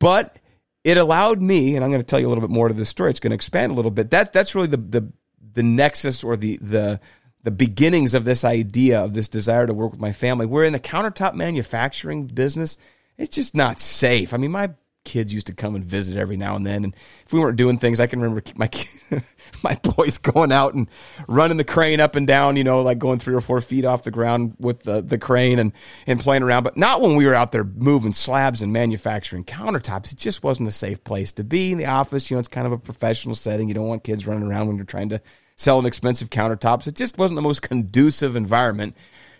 but 0.00 0.38
it 0.82 0.98
allowed 0.98 1.40
me, 1.40 1.76
and 1.76 1.84
I'm 1.84 1.90
going 1.90 2.02
to 2.02 2.06
tell 2.06 2.18
you 2.18 2.26
a 2.26 2.30
little 2.30 2.42
bit 2.42 2.50
more 2.50 2.66
to 2.66 2.74
this 2.74 2.88
story. 2.88 3.10
It's 3.10 3.20
going 3.20 3.30
to 3.30 3.36
expand 3.36 3.70
a 3.70 3.76
little 3.76 3.92
bit. 3.92 4.10
That 4.10 4.32
that's 4.32 4.56
really 4.56 4.66
the 4.66 4.76
the 4.76 5.12
the 5.54 5.62
nexus 5.62 6.24
or 6.24 6.36
the 6.36 6.56
the 6.56 7.00
the 7.44 7.52
beginnings 7.52 8.14
of 8.14 8.24
this 8.24 8.44
idea 8.44 9.00
of 9.00 9.14
this 9.14 9.28
desire 9.28 9.66
to 9.66 9.74
work 9.74 9.92
with 9.92 10.00
my 10.00 10.12
family. 10.12 10.46
We're 10.46 10.64
in 10.64 10.72
the 10.72 10.80
countertop 10.80 11.34
manufacturing 11.34 12.26
business. 12.26 12.76
It's 13.16 13.34
just 13.34 13.54
not 13.54 13.78
safe. 13.78 14.34
I 14.34 14.36
mean, 14.36 14.50
my 14.50 14.70
kids 15.04 15.32
used 15.32 15.46
to 15.46 15.54
come 15.54 15.74
and 15.74 15.84
visit 15.84 16.16
every 16.16 16.36
now 16.36 16.56
and 16.56 16.66
then. 16.66 16.84
And 16.84 16.94
if 17.26 17.32
we 17.32 17.40
weren't 17.40 17.56
doing 17.56 17.78
things, 17.78 18.00
I 18.00 18.06
can 18.06 18.20
remember 18.20 18.42
my 18.56 18.70
my 19.62 19.74
boys 19.82 20.18
going 20.18 20.52
out 20.52 20.74
and 20.74 20.88
running 21.26 21.56
the 21.56 21.64
crane 21.64 22.00
up 22.00 22.16
and 22.16 22.26
down, 22.26 22.56
you 22.56 22.64
know, 22.64 22.82
like 22.82 22.98
going 22.98 23.18
three 23.18 23.34
or 23.34 23.40
four 23.40 23.60
feet 23.60 23.84
off 23.84 24.04
the 24.04 24.10
ground 24.10 24.54
with 24.58 24.82
the, 24.84 25.02
the 25.02 25.18
crane 25.18 25.58
and, 25.58 25.72
and 26.06 26.20
playing 26.20 26.42
around. 26.42 26.62
But 26.62 26.76
not 26.76 27.00
when 27.00 27.16
we 27.16 27.26
were 27.26 27.34
out 27.34 27.52
there 27.52 27.64
moving 27.64 28.12
slabs 28.12 28.62
and 28.62 28.72
manufacturing 28.72 29.44
countertops. 29.44 30.12
It 30.12 30.18
just 30.18 30.42
wasn't 30.42 30.68
a 30.68 30.72
safe 30.72 31.02
place 31.04 31.32
to 31.34 31.44
be 31.44 31.72
in 31.72 31.78
the 31.78 31.86
office. 31.86 32.30
You 32.30 32.36
know, 32.36 32.40
it's 32.40 32.48
kind 32.48 32.66
of 32.66 32.72
a 32.72 32.78
professional 32.78 33.34
setting. 33.34 33.68
You 33.68 33.74
don't 33.74 33.88
want 33.88 34.04
kids 34.04 34.26
running 34.26 34.48
around 34.48 34.68
when 34.68 34.76
you're 34.76 34.84
trying 34.84 35.10
to 35.10 35.20
sell 35.56 35.78
an 35.78 35.86
expensive 35.86 36.30
countertops. 36.30 36.86
It 36.86 36.94
just 36.94 37.18
wasn't 37.18 37.36
the 37.36 37.42
most 37.42 37.62
conducive 37.62 38.36
environment 38.36 38.96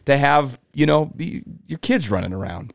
to 0.06 0.16
have, 0.16 0.58
you 0.72 0.86
know, 0.86 1.12
your 1.18 1.78
kids 1.78 2.10
running 2.10 2.32
around. 2.32 2.72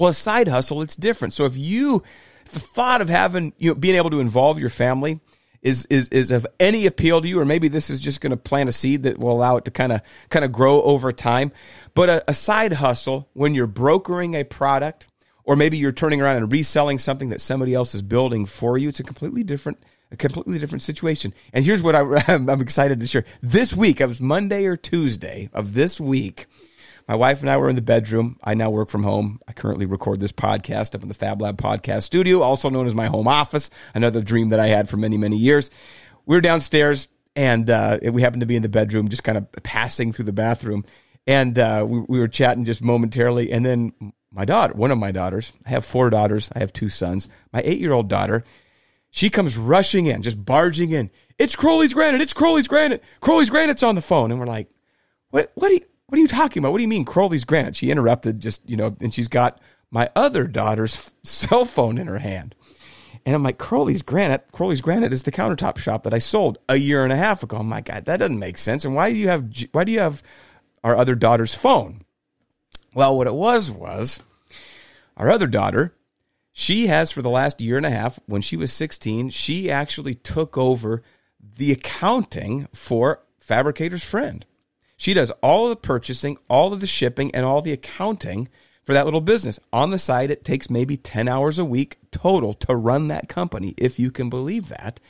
Well, 0.00 0.08
a 0.08 0.14
side 0.14 0.48
hustle, 0.48 0.80
it's 0.80 0.96
different. 0.96 1.34
So 1.34 1.44
if 1.44 1.56
you 1.56 2.02
the 2.52 2.58
thought 2.58 3.02
of 3.02 3.08
having 3.08 3.52
you 3.58 3.70
know 3.70 3.74
being 3.74 3.96
able 3.96 4.10
to 4.10 4.20
involve 4.20 4.58
your 4.58 4.70
family 4.70 5.20
is 5.62 5.86
is 5.86 6.08
is 6.08 6.30
of 6.30 6.46
any 6.58 6.86
appeal 6.86 7.20
to 7.20 7.28
you, 7.28 7.38
or 7.38 7.44
maybe 7.44 7.68
this 7.68 7.90
is 7.90 8.00
just 8.00 8.22
going 8.22 8.30
to 8.30 8.36
plant 8.36 8.70
a 8.70 8.72
seed 8.72 9.02
that 9.02 9.18
will 9.18 9.30
allow 9.30 9.58
it 9.58 9.66
to 9.66 9.70
kind 9.70 9.92
of 9.92 10.00
kind 10.30 10.44
of 10.44 10.52
grow 10.52 10.82
over 10.82 11.12
time. 11.12 11.52
But 11.94 12.08
a, 12.08 12.30
a 12.30 12.34
side 12.34 12.72
hustle 12.72 13.28
when 13.34 13.54
you're 13.54 13.66
brokering 13.66 14.34
a 14.34 14.42
product, 14.42 15.08
or 15.44 15.54
maybe 15.54 15.76
you're 15.76 15.92
turning 15.92 16.22
around 16.22 16.36
and 16.36 16.50
reselling 16.50 16.98
something 16.98 17.28
that 17.28 17.42
somebody 17.42 17.74
else 17.74 17.94
is 17.94 18.00
building 18.00 18.46
for 18.46 18.78
you, 18.78 18.88
it's 18.88 19.00
a 19.00 19.04
completely 19.04 19.44
different 19.44 19.84
a 20.10 20.16
completely 20.16 20.58
different 20.58 20.82
situation. 20.82 21.34
And 21.52 21.64
here's 21.64 21.82
what 21.82 21.94
I, 21.94 22.00
I'm 22.28 22.48
excited 22.48 23.00
to 23.00 23.06
share. 23.06 23.24
This 23.42 23.76
week, 23.76 24.00
it 24.00 24.06
was 24.06 24.20
Monday 24.20 24.64
or 24.64 24.76
Tuesday 24.76 25.50
of 25.52 25.74
this 25.74 26.00
week. 26.00 26.46
My 27.10 27.16
wife 27.16 27.40
and 27.40 27.50
I 27.50 27.56
were 27.56 27.68
in 27.68 27.74
the 27.74 27.82
bedroom. 27.82 28.38
I 28.40 28.54
now 28.54 28.70
work 28.70 28.88
from 28.88 29.02
home. 29.02 29.40
I 29.48 29.52
currently 29.52 29.84
record 29.84 30.20
this 30.20 30.30
podcast 30.30 30.94
up 30.94 31.02
in 31.02 31.08
the 31.08 31.14
Fab 31.14 31.42
Lab 31.42 31.60
podcast 31.60 32.04
studio, 32.04 32.40
also 32.40 32.70
known 32.70 32.86
as 32.86 32.94
my 32.94 33.06
home 33.06 33.26
office, 33.26 33.68
another 33.96 34.22
dream 34.22 34.50
that 34.50 34.60
I 34.60 34.68
had 34.68 34.88
for 34.88 34.96
many, 34.96 35.18
many 35.18 35.36
years. 35.36 35.72
We 36.24 36.36
were 36.36 36.40
downstairs 36.40 37.08
and 37.34 37.68
uh, 37.68 37.98
we 38.12 38.22
happened 38.22 38.42
to 38.42 38.46
be 38.46 38.54
in 38.54 38.62
the 38.62 38.68
bedroom, 38.68 39.08
just 39.08 39.24
kind 39.24 39.36
of 39.36 39.50
passing 39.64 40.12
through 40.12 40.26
the 40.26 40.32
bathroom. 40.32 40.84
And 41.26 41.58
uh, 41.58 41.84
we, 41.88 41.98
we 41.98 42.20
were 42.20 42.28
chatting 42.28 42.64
just 42.64 42.80
momentarily. 42.80 43.50
And 43.50 43.66
then 43.66 43.92
my 44.30 44.44
daughter, 44.44 44.74
one 44.74 44.92
of 44.92 44.98
my 44.98 45.10
daughters, 45.10 45.52
I 45.66 45.70
have 45.70 45.84
four 45.84 46.10
daughters, 46.10 46.48
I 46.54 46.60
have 46.60 46.72
two 46.72 46.88
sons. 46.88 47.26
My 47.52 47.60
eight 47.64 47.80
year 47.80 47.92
old 47.92 48.08
daughter, 48.08 48.44
she 49.10 49.30
comes 49.30 49.58
rushing 49.58 50.06
in, 50.06 50.22
just 50.22 50.44
barging 50.44 50.92
in. 50.92 51.10
It's 51.40 51.56
Crowley's 51.56 51.92
Granite. 51.92 52.22
It's 52.22 52.34
Crowley's 52.34 52.68
Granite. 52.68 53.02
Crowley's 53.20 53.50
Granite's 53.50 53.82
on 53.82 53.96
the 53.96 54.00
phone. 54.00 54.30
And 54.30 54.38
we're 54.38 54.46
like, 54.46 54.68
what, 55.30 55.50
what, 55.56 55.72
are 55.72 55.74
you, 55.74 55.84
what 56.10 56.18
are 56.18 56.20
you 56.20 56.26
talking 56.26 56.60
about? 56.60 56.72
What 56.72 56.78
do 56.78 56.82
you 56.82 56.88
mean 56.88 57.04
Crowley's 57.04 57.44
Granite? 57.44 57.76
She 57.76 57.90
interrupted 57.90 58.40
just, 58.40 58.68
you 58.68 58.76
know, 58.76 58.96
and 59.00 59.14
she's 59.14 59.28
got 59.28 59.60
my 59.92 60.10
other 60.16 60.48
daughter's 60.48 61.12
cell 61.22 61.64
phone 61.64 61.98
in 61.98 62.08
her 62.08 62.18
hand. 62.18 62.56
And 63.24 63.36
I'm 63.36 63.44
like, 63.44 63.58
Crowley's 63.58 64.02
Granite, 64.02 64.46
Crowley's 64.50 64.80
Granite 64.80 65.12
is 65.12 65.22
the 65.22 65.30
countertop 65.30 65.78
shop 65.78 66.02
that 66.02 66.14
I 66.14 66.18
sold 66.18 66.58
a 66.68 66.76
year 66.76 67.04
and 67.04 67.12
a 67.12 67.16
half 67.16 67.44
ago. 67.44 67.62
My 67.62 67.80
God, 67.80 68.06
that 68.06 68.16
doesn't 68.16 68.38
make 68.38 68.58
sense. 68.58 68.84
And 68.84 68.94
why 68.94 69.12
do 69.12 69.18
you 69.18 69.28
have, 69.28 69.48
why 69.70 69.84
do 69.84 69.92
you 69.92 70.00
have 70.00 70.22
our 70.82 70.96
other 70.96 71.14
daughter's 71.14 71.54
phone? 71.54 72.02
Well, 72.92 73.16
what 73.16 73.28
it 73.28 73.34
was 73.34 73.70
was 73.70 74.18
our 75.16 75.30
other 75.30 75.46
daughter, 75.46 75.94
she 76.50 76.88
has 76.88 77.12
for 77.12 77.22
the 77.22 77.30
last 77.30 77.60
year 77.60 77.76
and 77.76 77.86
a 77.86 77.90
half, 77.90 78.18
when 78.26 78.42
she 78.42 78.56
was 78.56 78.72
16, 78.72 79.30
she 79.30 79.70
actually 79.70 80.16
took 80.16 80.58
over 80.58 81.04
the 81.38 81.70
accounting 81.70 82.66
for 82.72 83.22
Fabricator's 83.38 84.02
Friend. 84.02 84.44
She 85.00 85.14
does 85.14 85.30
all 85.42 85.64
of 85.64 85.70
the 85.70 85.76
purchasing, 85.76 86.36
all 86.50 86.74
of 86.74 86.82
the 86.82 86.86
shipping, 86.86 87.34
and 87.34 87.46
all 87.46 87.62
the 87.62 87.72
accounting 87.72 88.50
for 88.84 88.92
that 88.92 89.06
little 89.06 89.22
business. 89.22 89.58
On 89.72 89.88
the 89.88 89.98
side, 89.98 90.30
it 90.30 90.44
takes 90.44 90.68
maybe 90.68 90.98
10 90.98 91.26
hours 91.26 91.58
a 91.58 91.64
week 91.64 91.96
total 92.10 92.52
to 92.52 92.76
run 92.76 93.08
that 93.08 93.26
company, 93.26 93.72
if 93.78 93.98
you 93.98 94.10
can 94.10 94.28
believe 94.28 94.68
that. 94.68 95.00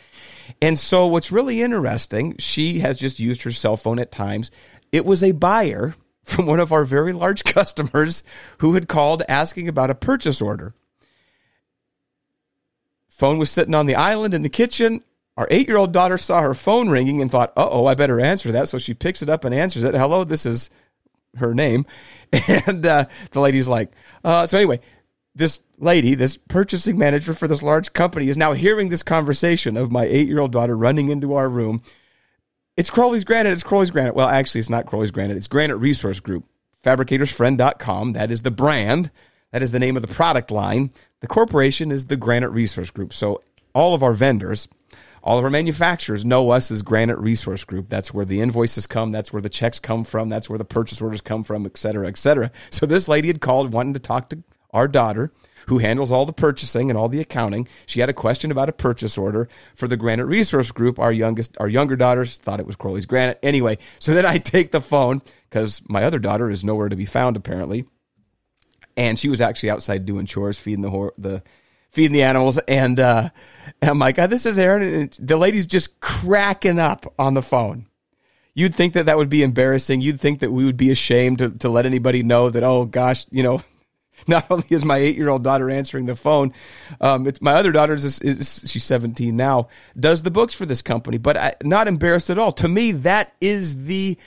And 0.63 0.79
so, 0.79 1.09
what's 1.09 1.33
really 1.33 1.61
interesting, 1.61 2.37
she 2.39 2.79
has 2.79 2.99
just 2.99 3.19
used 3.19 3.43
her 3.43 3.51
cell 3.51 3.77
phone 3.77 3.99
at 3.99 4.13
times. 4.13 4.53
It 4.93 5.05
was 5.05 5.25
a 5.25 5.33
buyer 5.33 5.97
from 6.25 6.47
one 6.47 6.61
of 6.61 6.71
our 6.71 6.85
very 6.85 7.13
large 7.13 7.43
customers 7.53 8.23
who 8.59 8.75
had 8.75 8.87
called 8.87 9.25
asking 9.29 9.67
about 9.67 9.91
a 9.91 9.97
purchase 9.97 10.41
order. 10.41 10.73
Phone 13.09 13.39
was 13.39 13.51
sitting 13.51 13.75
on 13.75 13.87
the 13.87 13.97
island 13.97 14.35
in 14.35 14.43
the 14.43 14.49
kitchen. 14.49 15.03
Our 15.41 15.49
eight 15.51 15.69
year 15.69 15.79
old 15.79 15.93
daughter 15.93 16.19
saw 16.19 16.43
her 16.43 16.53
phone 16.53 16.91
ringing 16.91 17.23
and 17.23 17.31
thought, 17.31 17.55
uh 17.57 17.67
oh, 17.71 17.87
I 17.87 17.95
better 17.95 18.21
answer 18.21 18.53
that. 18.53 18.69
So 18.69 18.77
she 18.77 18.93
picks 18.93 19.23
it 19.23 19.31
up 19.31 19.47
and 19.47 19.55
answers 19.55 19.85
it. 19.85 19.95
Hello, 19.95 20.23
this 20.23 20.45
is 20.45 20.69
her 21.37 21.55
name. 21.55 21.87
And 22.67 22.85
uh, 22.85 23.07
the 23.31 23.41
lady's 23.41 23.67
like, 23.67 23.91
uh, 24.23 24.47
so 24.47 24.59
anyway, 24.59 24.81
this 25.35 25.63
lady, 25.79 26.15
this 26.15 26.37
purchasing 26.37 26.99
manager 26.99 27.33
for 27.33 27.49
this 27.49 27.63
large 27.63 27.95
company, 27.95 28.29
is 28.29 28.37
now 28.37 28.53
hearing 28.53 28.91
this 28.91 29.03
conversation 29.03 29.79
of 29.79 29.91
my 29.91 30.05
eight 30.05 30.29
year 30.29 30.41
old 30.41 30.53
daughter 30.53 30.77
running 30.77 31.09
into 31.09 31.33
our 31.33 31.49
room. 31.49 31.83
It's 32.77 32.91
Crowley's 32.91 33.25
Granite. 33.25 33.53
It's 33.53 33.63
Crowley's 33.63 33.91
Granite. 33.91 34.15
Well, 34.15 34.29
actually, 34.29 34.61
it's 34.61 34.69
not 34.69 34.85
Crowley's 34.85 35.11
Granite. 35.11 35.39
It's 35.39 35.49
Granite 35.49 35.79
Resource 35.79 36.21
Group. 36.21 36.45
Fabricatorsfriend.com. 36.85 38.13
That 38.13 38.31
is 38.31 38.43
the 38.43 38.51
brand. 38.51 39.11
That 39.53 39.63
is 39.63 39.73
the 39.73 39.81
name 39.81 39.97
of 39.97 40.03
the 40.03 40.15
product 40.15 40.51
line. 40.51 40.91
The 41.21 41.27
corporation 41.27 41.91
is 41.91 42.07
the 42.07 42.17
Granite 42.19 42.51
Resource 42.51 42.91
Group. 42.91 43.15
So 43.15 43.43
all 43.75 43.95
of 43.95 44.03
our 44.03 44.13
vendors, 44.13 44.69
all 45.23 45.39
of 45.39 45.45
our 45.45 45.51
manufacturers 45.51 46.25
know 46.25 46.51
us 46.51 46.71
as 46.71 46.83
Granite 46.83 47.19
Resource 47.19 47.65
Group. 47.65 47.89
That's 47.89 48.15
where 48.15 48.25
the 48.25 48.41
invoices 48.41 48.87
come. 48.87 49.13
That's 49.13 49.33
where 49.33 49.43
the 49.43 49.49
checks 49.49 49.79
come 49.79 50.05
from. 50.05 50.29
That's 50.29 50.49
where 50.49 50.59
the 50.59 50.65
purchase 50.65 51.01
orders 51.01 51.21
come 51.21 51.45
from, 51.45 51.67
et 51.67 51.77
cetera, 51.77 52.09
et 52.09 52.17
cetera. 52.17 52.51
So 52.71 52.87
this 52.87 53.09
lady 53.09 53.29
had 53.29 53.41
called 53.41 53.73
wanting 53.73 53.95
to 53.95 54.01
talk 54.01 54.31
to 54.31 54.43
our 54.73 54.89
daughter 54.89 55.33
who 55.67 55.79
handles 55.79 56.11
all 56.11 56.25
the 56.27 56.33
purchasing 56.33 56.91
and 56.91 56.99
all 56.99 57.09
the 57.09 57.21
accounting. 57.21 57.69
She 57.87 58.01
had 58.01 58.09
a 58.09 58.15
question 58.15 58.51
about 58.51 58.69
a 58.69 58.73
purchase 58.73 59.19
order 59.19 59.49
for 59.75 59.87
the 59.87 59.97
Granite 59.97 60.27
Resource 60.27 60.71
Group. 60.71 60.99
Our 60.99 61.13
youngest, 61.13 61.57
our 61.59 61.69
younger 61.69 61.97
daughters 61.97 62.39
thought 62.39 62.61
it 62.61 62.67
was 62.67 62.77
Crowley's 62.77 63.07
Granite. 63.07 63.39
Anyway, 63.43 63.79
so 63.99 64.15
then 64.15 64.25
I 64.25 64.39
take 64.39 64.71
the 64.71 64.81
phone 64.81 65.23
because 65.49 65.83
my 65.89 66.05
other 66.05 66.19
daughter 66.19 66.51
is 66.51 66.65
nowhere 66.65 66.89
to 66.89 66.97
be 66.97 67.05
found 67.05 67.37
apparently. 67.37 67.85
And 68.97 69.19
she 69.19 69.29
was 69.29 69.41
actually 69.41 69.71
outside 69.71 70.07
doing 70.07 70.27
chores, 70.27 70.59
feeding 70.59 70.83
the, 70.83 71.11
the 71.19 71.43
feeding 71.91 72.13
the 72.13 72.23
animals. 72.23 72.59
And, 72.69 72.99
uh, 72.99 73.31
and 73.81 73.91
I'm 73.91 73.99
like, 73.99 74.19
oh, 74.19 74.27
this 74.27 74.47
is 74.47 74.59
Aaron. 74.59 74.83
And 74.83 75.17
the 75.19 75.37
lady's 75.37 75.67
just 75.67 76.01
cracking 76.01 76.79
up 76.79 77.13
on 77.19 77.35
the 77.35 77.43
phone. 77.43 77.87
You'd 78.55 78.75
think 78.75 78.95
that 78.95 79.07
that 79.07 79.17
would 79.17 79.31
be 79.31 79.43
embarrassing. 79.43 80.01
You'd 80.01 80.21
think 80.21 80.41
that 80.41 80.51
we 80.51 80.65
would 80.65 80.77
be 80.77 80.91
ashamed 80.91 81.39
to, 81.39 81.51
to 81.59 81.69
let 81.69 81.87
anybody 81.87 82.23
know 82.23 82.51
that, 82.51 82.65
oh 82.65 82.85
gosh, 82.85 83.27
you 83.31 83.43
know, 83.43 83.63
not 84.27 84.51
only 84.51 84.67
is 84.71 84.85
my 84.85 84.99
eight 84.99 85.17
year 85.17 85.29
old 85.29 85.45
daughter 85.45 85.71
answering 85.71 86.07
the 86.07 86.17
phone, 86.17 86.53
um, 87.01 87.27
it's 87.27 87.41
my 87.41 87.53
other 87.53 87.73
daughter 87.73 87.95
is, 87.95 88.21
is, 88.21 88.65
she's 88.67 88.85
17 88.85 89.37
now, 89.37 89.69
does 89.99 90.23
the 90.23 90.31
books 90.31 90.53
for 90.53 90.67
this 90.67 90.83
company, 90.83 91.19
but 91.19 91.37
I, 91.37 91.55
not 91.63 91.89
embarrassed 91.89 92.31
at 92.31 92.39
all. 92.39 92.53
To 92.53 92.69
me, 92.69 92.93
that 92.93 93.35
is 93.41 93.85
the, 93.87 94.19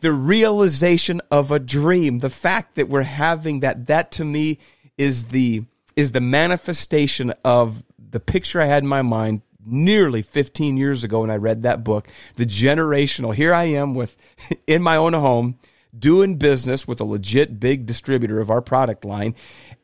the 0.00 0.12
realization 0.12 1.20
of 1.30 1.50
a 1.50 1.58
dream. 1.58 2.20
The 2.20 2.30
fact 2.30 2.76
that 2.76 2.88
we're 2.88 3.02
having 3.02 3.60
that, 3.60 3.88
that 3.88 4.12
to 4.12 4.24
me 4.24 4.58
is 4.96 5.26
the, 5.26 5.64
is 5.96 6.12
the 6.12 6.20
manifestation 6.20 7.32
of 7.44 7.84
the 7.98 8.20
picture 8.20 8.60
I 8.60 8.66
had 8.66 8.82
in 8.82 8.88
my 8.88 9.02
mind 9.02 9.42
nearly 9.64 10.22
15 10.22 10.76
years 10.76 11.04
ago 11.04 11.20
when 11.20 11.30
I 11.30 11.36
read 11.36 11.62
that 11.62 11.84
book. 11.84 12.08
The 12.36 12.46
generational, 12.46 13.34
here 13.34 13.54
I 13.54 13.64
am 13.64 13.94
with, 13.94 14.16
in 14.66 14.82
my 14.82 14.96
own 14.96 15.12
home, 15.12 15.58
doing 15.96 16.36
business 16.36 16.88
with 16.88 17.00
a 17.00 17.04
legit 17.04 17.60
big 17.60 17.86
distributor 17.86 18.40
of 18.40 18.50
our 18.50 18.62
product 18.62 19.04
line. 19.04 19.34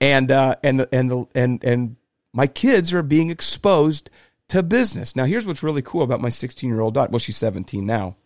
And, 0.00 0.30
uh, 0.30 0.56
and, 0.62 0.80
the, 0.80 0.88
and, 0.92 1.10
the, 1.10 1.26
and, 1.34 1.64
and 1.64 1.96
my 2.32 2.46
kids 2.46 2.92
are 2.92 3.02
being 3.02 3.30
exposed 3.30 4.10
to 4.48 4.62
business. 4.62 5.14
Now, 5.14 5.24
here's 5.24 5.46
what's 5.46 5.62
really 5.62 5.82
cool 5.82 6.02
about 6.02 6.20
my 6.20 6.30
16 6.30 6.68
year 6.68 6.80
old 6.80 6.94
daughter. 6.94 7.10
Well, 7.10 7.18
she's 7.18 7.36
17 7.36 7.84
now 7.84 8.16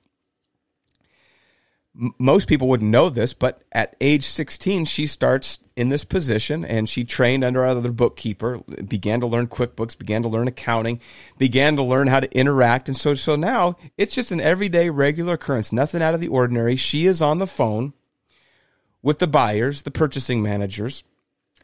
most 1.94 2.48
people 2.48 2.68
wouldn't 2.68 2.90
know 2.90 3.10
this, 3.10 3.34
but 3.34 3.62
at 3.70 3.96
age 4.00 4.24
16, 4.24 4.86
she 4.86 5.06
starts 5.06 5.60
in 5.76 5.90
this 5.90 6.04
position 6.04 6.64
and 6.64 6.88
she 6.88 7.04
trained 7.04 7.44
under 7.44 7.64
another 7.64 7.92
bookkeeper, 7.92 8.58
began 8.86 9.20
to 9.20 9.26
learn 9.26 9.46
QuickBooks, 9.46 9.98
began 9.98 10.22
to 10.22 10.28
learn 10.28 10.48
accounting, 10.48 11.00
began 11.38 11.76
to 11.76 11.82
learn 11.82 12.06
how 12.06 12.20
to 12.20 12.36
interact. 12.36 12.88
And 12.88 12.96
so, 12.96 13.14
so 13.14 13.36
now 13.36 13.76
it's 13.98 14.14
just 14.14 14.32
an 14.32 14.40
everyday 14.40 14.88
regular 14.90 15.34
occurrence, 15.34 15.72
nothing 15.72 16.02
out 16.02 16.14
of 16.14 16.20
the 16.20 16.28
ordinary. 16.28 16.76
She 16.76 17.06
is 17.06 17.20
on 17.20 17.38
the 17.38 17.46
phone 17.46 17.92
with 19.02 19.18
the 19.18 19.26
buyers, 19.26 19.82
the 19.82 19.90
purchasing 19.90 20.42
managers, 20.42 21.04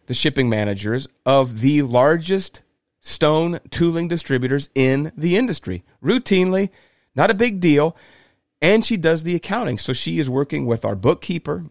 the 0.06 0.14
shipping 0.14 0.48
managers 0.48 1.08
of 1.24 1.60
the 1.60 1.82
largest 1.82 2.62
stone 3.00 3.60
tooling 3.70 4.08
distributors 4.08 4.68
in 4.74 5.12
the 5.16 5.36
industry. 5.36 5.84
Routinely, 6.02 6.68
not 7.14 7.30
a 7.30 7.34
big 7.34 7.60
deal 7.60 7.96
and 8.60 8.84
she 8.84 8.96
does 8.96 9.22
the 9.22 9.34
accounting. 9.34 9.78
So 9.78 9.92
she 9.92 10.18
is 10.18 10.28
working 10.28 10.66
with 10.66 10.84
our 10.84 10.94
bookkeeper 10.94 11.64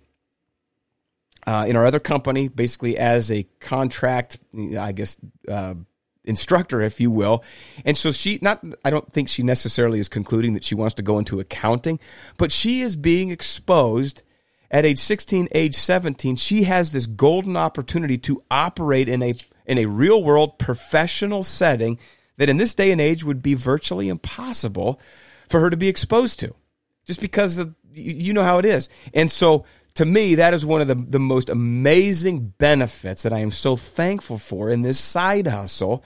uh, 1.45 1.65
in 1.67 1.75
our 1.75 1.85
other 1.85 1.99
company, 1.99 2.47
basically 2.47 2.97
as 2.97 3.31
a 3.31 3.43
contract, 3.59 4.39
I 4.77 4.91
guess, 4.91 5.17
uh, 5.49 5.75
instructor, 6.25 6.81
if 6.81 6.99
you 6.99 7.09
will. 7.09 7.43
And 7.85 7.97
so 7.97 8.11
she 8.11 8.37
not 8.41 8.63
I 8.83 8.89
don't 8.89 9.11
think 9.11 9.29
she 9.29 9.43
necessarily 9.43 9.99
is 9.99 10.09
concluding 10.09 10.53
that 10.53 10.63
she 10.63 10.75
wants 10.75 10.95
to 10.95 11.01
go 11.01 11.17
into 11.17 11.39
accounting, 11.39 11.99
but 12.37 12.51
she 12.51 12.81
is 12.81 12.95
being 12.95 13.29
exposed 13.29 14.23
at 14.69 14.85
age 14.85 14.99
16, 14.99 15.47
age 15.53 15.75
17. 15.75 16.35
She 16.35 16.63
has 16.63 16.91
this 16.91 17.05
golden 17.05 17.55
opportunity 17.55 18.17
to 18.19 18.43
operate 18.51 19.07
in 19.07 19.23
a 19.23 19.35
in 19.65 19.77
a 19.77 19.85
real 19.85 20.21
world 20.21 20.59
professional 20.59 21.43
setting 21.43 21.97
that 22.37 22.49
in 22.49 22.57
this 22.57 22.75
day 22.75 22.91
and 22.91 23.01
age 23.01 23.23
would 23.23 23.41
be 23.41 23.53
virtually 23.53 24.09
impossible 24.09 24.99
for 25.49 25.61
her 25.61 25.69
to 25.69 25.77
be 25.77 25.87
exposed 25.87 26.39
to 26.39 26.53
just 27.07 27.21
because 27.21 27.57
of, 27.57 27.73
you 27.91 28.33
know 28.33 28.43
how 28.43 28.59
it 28.59 28.65
is. 28.65 28.89
And 29.13 29.31
so 29.31 29.65
to 29.95 30.05
me, 30.05 30.35
that 30.35 30.53
is 30.53 30.63
one 30.63 30.79
of 30.79 30.87
the, 30.87 30.93
the 30.93 31.19
most 31.19 31.49
amazing 31.49 32.53
benefits 32.59 33.23
that 33.23 33.33
I 33.33 33.39
am 33.39 33.49
so 33.49 33.75
thankful 33.75 34.37
for 34.37 34.69
in 34.69 34.83
this 34.83 34.99
side 34.99 35.47
hustle 35.47 36.03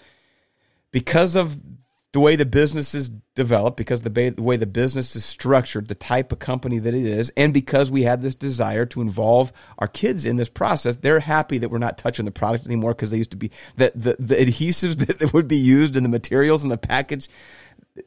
because 0.91 1.36
of 1.36 1.58
the 2.14 2.22
way 2.22 2.38
the 2.38 2.45
business 2.45 2.95
is 2.95 3.10
developed, 3.36 3.76
because 3.76 4.02
the, 4.02 4.10
ba- 4.10 4.32
the 4.32 4.43
way 4.43 4.56
the 4.56 4.66
business 4.66 5.16
is 5.16 5.26
structured, 5.26 5.89
the 5.89 5.95
type 5.95 6.32
of 6.32 6.39
company 6.39 6.80
that 6.80 6.93
it 6.93 7.06
is, 7.06 7.34
and 7.36 7.54
because 7.54 7.91
we 7.91 8.04
had 8.04 8.22
this 8.22 8.36
desire 8.36 8.86
to 8.86 9.02
involve 9.02 9.52
our 9.78 9.88
kids 9.88 10.26
in 10.26 10.38
this 10.38 10.49
process, 10.49 10.97
they're 10.97 11.22
happy 11.22 11.58
that 11.58 11.70
we're 11.70 11.78
not 11.78 11.97
touching 11.97 12.24
the 12.24 12.32
product 12.32 12.66
anymore 12.66 12.93
because 12.93 13.12
they 13.12 13.18
used 13.18 13.32
to 13.32 13.38
be 13.38 13.52
that 13.76 13.93
the, 13.93 14.16
the 14.20 14.36
adhesives 14.36 14.95
that 15.20 15.34
would 15.34 15.47
be 15.49 15.58
used 15.58 15.97
in 15.97 16.04
the 16.04 16.10
materials 16.10 16.64
and 16.64 16.72
the 16.72 16.78
package 16.78 17.28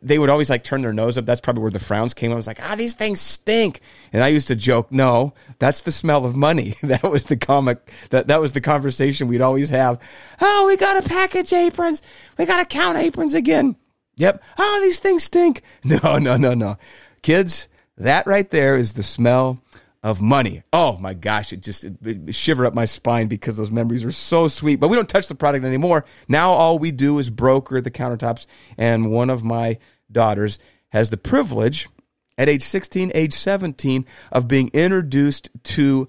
they 0.01 0.19
would 0.19 0.31
always 0.31 0.49
like 0.49 0.65
turn 0.65 0.83
their 0.83 0.93
nose 0.93 1.19
up. 1.19 1.27
That's 1.27 1.41
probably 1.41 1.63
where 1.63 1.71
the 1.71 1.79
frowns 1.79 2.15
came. 2.15 2.33
I 2.33 2.37
was 2.37 2.47
like, 2.47 2.61
ah, 2.63 2.75
these 2.75 2.95
things 2.95 3.21
stink. 3.21 3.81
And 4.13 4.25
I 4.25 4.29
used 4.29 4.49
to 4.49 4.57
joke, 4.57 4.91
no, 4.91 5.35
that's 5.59 5.83
the 5.83 5.93
smell 5.93 6.25
of 6.25 6.35
money. 6.37 6.75
That 6.85 7.03
was 7.03 7.25
the 7.25 7.37
comic, 7.37 7.91
that, 8.11 8.29
that 8.29 8.41
was 8.41 8.53
the 8.53 8.61
conversation 8.61 9.27
we'd 9.27 9.41
always 9.41 9.71
have. 9.71 9.99
Oh, 10.41 10.67
we 10.67 10.77
got 10.77 11.03
to 11.03 11.09
package 11.09 11.53
aprons. 11.53 12.03
We 12.39 12.47
got 12.47 12.59
to 12.59 12.65
count 12.65 12.99
aprons 12.99 13.35
again. 13.35 13.77
Yep. 14.17 14.43
Oh, 14.59 14.81
these 14.83 15.01
things 15.01 15.25
stink. 15.25 15.63
No, 15.85 16.19
no, 16.19 16.37
no, 16.37 16.55
no. 16.55 16.79
Kids, 17.23 17.69
that 17.97 18.27
right 18.27 18.49
there 18.51 18.77
is 18.77 18.93
the 18.93 19.03
smell 19.03 19.61
of 20.05 20.21
money. 20.21 20.63
Oh 20.71 20.99
my 20.99 21.15
gosh, 21.15 21.55
it 21.55 21.63
just 21.63 21.83
it, 21.83 21.97
it 22.05 22.35
shiver 22.35 22.67
up 22.67 22.75
my 22.75 22.85
spine 22.85 23.27
because 23.27 23.57
those 23.57 23.71
memories 23.71 24.05
are 24.05 24.13
so 24.13 24.49
sweet. 24.49 24.77
But 24.77 24.89
we 24.89 24.97
don't 24.97 25.09
touch 25.09 25.29
the 25.29 25.35
product 25.35 25.65
anymore. 25.65 26.05
Now 26.29 26.53
all 26.53 26.79
we 26.79 26.93
do 26.93 27.19
is 27.19 27.31
broker 27.31 27.81
the 27.81 27.91
countertops. 27.91 28.47
And 28.77 29.11
one 29.11 29.31
of 29.31 29.43
my 29.43 29.79
daughters 30.13 30.59
has 30.91 31.09
the 31.09 31.17
privilege 31.17 31.89
at 32.37 32.51
age 32.51 32.63
16, 32.63 33.13
age 33.15 33.33
17 33.33 34.05
of 34.31 34.47
being 34.47 34.71
introduced 34.75 35.49
to 35.65 36.07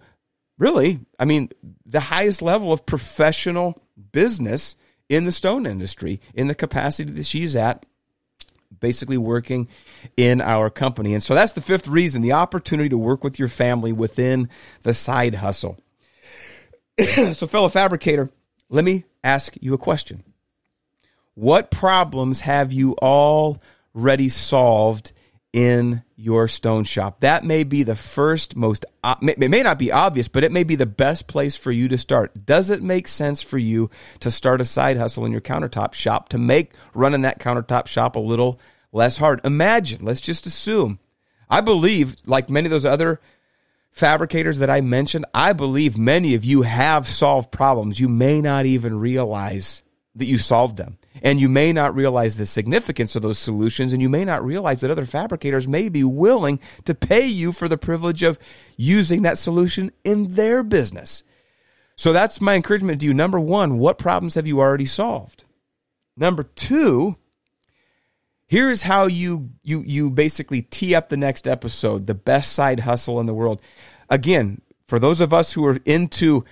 really, 0.59 0.99
I 1.17 1.23
mean, 1.23 1.49
the 1.85 2.01
highest 2.01 2.41
level 2.41 2.73
of 2.73 2.85
professional 2.85 3.81
business 4.11 4.75
in 5.07 5.23
the 5.23 5.31
stone 5.31 5.65
industry 5.65 6.19
in 6.33 6.47
the 6.47 6.55
capacity 6.55 7.11
that 7.13 7.25
she's 7.25 7.55
at 7.55 7.85
basically 8.79 9.17
working 9.17 9.67
in 10.17 10.41
our 10.41 10.69
company. 10.69 11.13
And 11.13 11.23
so 11.23 11.35
that's 11.35 11.53
the 11.53 11.61
fifth 11.61 11.87
reason 11.87 12.21
the 12.21 12.33
opportunity 12.33 12.89
to 12.89 12.97
work 12.97 13.23
with 13.23 13.39
your 13.39 13.47
family 13.47 13.93
within 13.93 14.49
the 14.83 14.93
side 14.93 15.35
hustle. 15.35 15.77
so, 17.33 17.47
fellow 17.47 17.69
fabricator, 17.69 18.29
let 18.69 18.85
me 18.85 19.05
ask 19.23 19.55
you 19.59 19.73
a 19.73 19.77
question. 19.77 20.23
What 21.33 21.69
problems 21.69 22.41
have 22.41 22.71
you 22.71 22.95
already 23.01 24.29
solved 24.29 25.11
in 25.55 26.03
your 26.17 26.49
stone 26.49 26.83
shop. 26.83 27.21
That 27.21 27.45
may 27.45 27.63
be 27.63 27.83
the 27.83 27.95
first 27.95 28.57
most, 28.57 28.83
uh, 29.05 29.15
it 29.21 29.39
may 29.39 29.63
not 29.63 29.79
be 29.79 29.89
obvious, 29.89 30.27
but 30.27 30.43
it 30.43 30.51
may 30.51 30.65
be 30.65 30.75
the 30.75 30.85
best 30.85 31.27
place 31.27 31.55
for 31.55 31.71
you 31.71 31.87
to 31.87 31.97
start. 31.97 32.45
Does 32.45 32.69
it 32.69 32.83
make 32.83 33.07
sense 33.07 33.41
for 33.41 33.57
you 33.57 33.89
to 34.19 34.29
start 34.29 34.59
a 34.59 34.65
side 34.65 34.97
hustle 34.97 35.25
in 35.25 35.31
your 35.31 35.39
countertop 35.39 35.93
shop 35.93 36.27
to 36.29 36.37
make 36.37 36.73
running 36.93 37.21
that 37.21 37.39
countertop 37.39 37.87
shop 37.87 38.17
a 38.17 38.19
little 38.19 38.59
less 38.91 39.15
hard? 39.15 39.39
Imagine, 39.45 40.03
let's 40.03 40.19
just 40.19 40.45
assume. 40.45 40.99
I 41.49 41.61
believe, 41.61 42.17
like 42.25 42.49
many 42.49 42.65
of 42.65 42.71
those 42.71 42.85
other 42.85 43.21
fabricators 43.91 44.57
that 44.57 44.69
I 44.69 44.81
mentioned, 44.81 45.23
I 45.33 45.53
believe 45.53 45.97
many 45.97 46.35
of 46.35 46.43
you 46.43 46.63
have 46.63 47.07
solved 47.07 47.53
problems 47.53 47.97
you 47.97 48.09
may 48.09 48.41
not 48.41 48.65
even 48.65 48.99
realize 48.99 49.83
that 50.15 50.25
you 50.25 50.37
solved 50.37 50.75
them. 50.75 50.97
And 51.21 51.39
you 51.39 51.47
may 51.47 51.71
not 51.71 51.95
realize 51.95 52.37
the 52.37 52.45
significance 52.45 53.15
of 53.15 53.21
those 53.21 53.39
solutions, 53.39 53.93
and 53.93 54.01
you 54.01 54.09
may 54.09 54.25
not 54.25 54.45
realize 54.45 54.81
that 54.81 54.91
other 54.91 55.05
fabricators 55.05 55.67
may 55.67 55.89
be 55.89 56.03
willing 56.03 56.59
to 56.83 56.93
pay 56.93 57.25
you 57.25 57.51
for 57.51 57.67
the 57.67 57.77
privilege 57.77 58.21
of 58.21 58.37
using 58.77 59.21
that 59.21 59.37
solution 59.37 59.91
in 60.03 60.35
their 60.35 60.61
business. 60.63 61.23
So 61.95 62.11
that's 62.11 62.41
my 62.41 62.55
encouragement 62.55 62.99
to 62.99 63.05
you. 63.05 63.13
Number 63.13 63.39
one, 63.39 63.77
what 63.77 63.97
problems 63.97 64.35
have 64.35 64.47
you 64.47 64.59
already 64.59 64.85
solved? 64.85 65.45
Number 66.17 66.43
two, 66.43 67.15
here's 68.47 68.83
how 68.83 69.07
you 69.07 69.51
you 69.63 69.81
you 69.85 70.11
basically 70.11 70.61
tee 70.61 70.95
up 70.95 71.09
the 71.09 71.17
next 71.17 71.47
episode, 71.47 72.07
the 72.07 72.15
best 72.15 72.53
side 72.53 72.81
hustle 72.81 73.19
in 73.19 73.25
the 73.25 73.33
world. 73.33 73.61
Again, 74.09 74.61
for 74.87 74.99
those 74.99 75.21
of 75.21 75.33
us 75.33 75.53
who 75.53 75.65
are 75.65 75.77
into, 75.85 76.45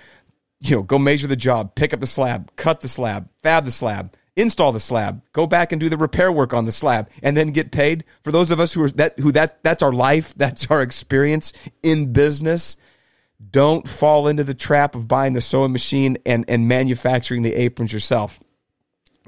you 0.60 0.76
know, 0.76 0.82
go 0.82 0.98
measure 0.98 1.26
the 1.26 1.36
job, 1.36 1.74
pick 1.74 1.92
up 1.92 2.00
the 2.00 2.06
slab, 2.06 2.54
cut 2.56 2.80
the 2.80 2.88
slab, 2.88 3.28
fab 3.42 3.64
the 3.64 3.70
slab 3.70 4.14
install 4.36 4.72
the 4.72 4.80
slab, 4.80 5.22
go 5.32 5.46
back 5.46 5.72
and 5.72 5.80
do 5.80 5.88
the 5.88 5.96
repair 5.96 6.32
work 6.32 6.52
on 6.52 6.64
the 6.64 6.72
slab, 6.72 7.08
and 7.22 7.36
then 7.36 7.50
get 7.50 7.70
paid. 7.70 8.04
For 8.22 8.32
those 8.32 8.50
of 8.50 8.60
us 8.60 8.72
who 8.72 8.82
are 8.82 8.90
that 8.90 9.18
who 9.18 9.32
that 9.32 9.62
that's 9.62 9.82
our 9.82 9.92
life, 9.92 10.34
that's 10.36 10.70
our 10.70 10.82
experience 10.82 11.52
in 11.82 12.12
business. 12.12 12.76
Don't 13.50 13.86
fall 13.86 14.26
into 14.26 14.44
the 14.44 14.54
trap 14.54 14.94
of 14.94 15.06
buying 15.06 15.34
the 15.34 15.40
sewing 15.40 15.72
machine 15.72 16.16
and, 16.24 16.44
and 16.48 16.66
manufacturing 16.66 17.42
the 17.42 17.54
aprons 17.54 17.92
yourself. 17.92 18.40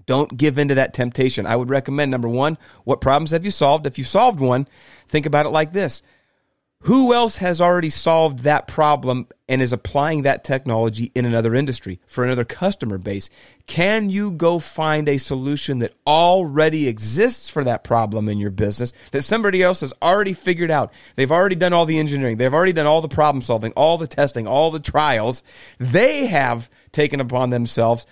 Don't 0.07 0.37
give 0.37 0.57
into 0.57 0.77
that 0.77 0.95
temptation. 0.95 1.47
I 1.47 1.57
would 1.57 1.69
recommend 1.69 2.13
number 2.13 2.29
one, 2.29 2.57
what 2.85 3.01
problems 3.01 3.33
have 3.33 3.45
you 3.45 3.51
solved? 3.51 3.87
If 3.87 3.99
you 3.99 4.05
solved 4.05 4.41
one, 4.41 4.69
think 5.07 5.27
about 5.27 5.47
it 5.47 5.51
like 5.51 5.73
this. 5.73 6.03
Who 6.87 7.13
else 7.13 7.39
has 7.39 7.61
already 7.61 7.91
solved 7.91 8.41
that 8.41 8.69
problem 8.69 9.27
and 9.49 9.61
is 9.61 9.73
applying 9.73 10.23
that 10.23 10.45
technology 10.45 11.11
in 11.17 11.25
another 11.25 11.53
industry 11.53 11.99
for 12.07 12.23
another 12.23 12.45
customer 12.45 12.97
base? 12.97 13.29
Can 13.67 14.09
you 14.09 14.31
go 14.31 14.61
find 14.61 15.09
a 15.09 15.19
solution 15.19 15.81
that 15.81 15.95
already 16.07 16.87
exists 16.87 17.51
for 17.51 17.65
that 17.65 17.83
problem 17.83 18.29
in 18.29 18.39
your 18.39 18.53
business 18.53 18.93
that 19.11 19.23
somebody 19.23 19.65
else 19.65 19.81
has 19.81 19.95
already 20.01 20.33
figured 20.33 20.71
out? 20.71 20.93
They've 21.17 21.33
already 21.33 21.57
done 21.57 21.73
all 21.73 21.87
the 21.87 21.99
engineering. 21.99 22.37
They've 22.37 22.55
already 22.55 22.73
done 22.73 22.87
all 22.87 23.01
the 23.01 23.09
problem 23.09 23.43
solving, 23.43 23.73
all 23.73 23.99
the 23.99 24.07
testing, 24.07 24.47
all 24.47 24.71
the 24.71 24.79
trials. 24.79 25.43
They 25.79 26.27
have 26.27 26.71
taken 26.93 27.21
upon 27.21 27.51
themselves. 27.51 28.07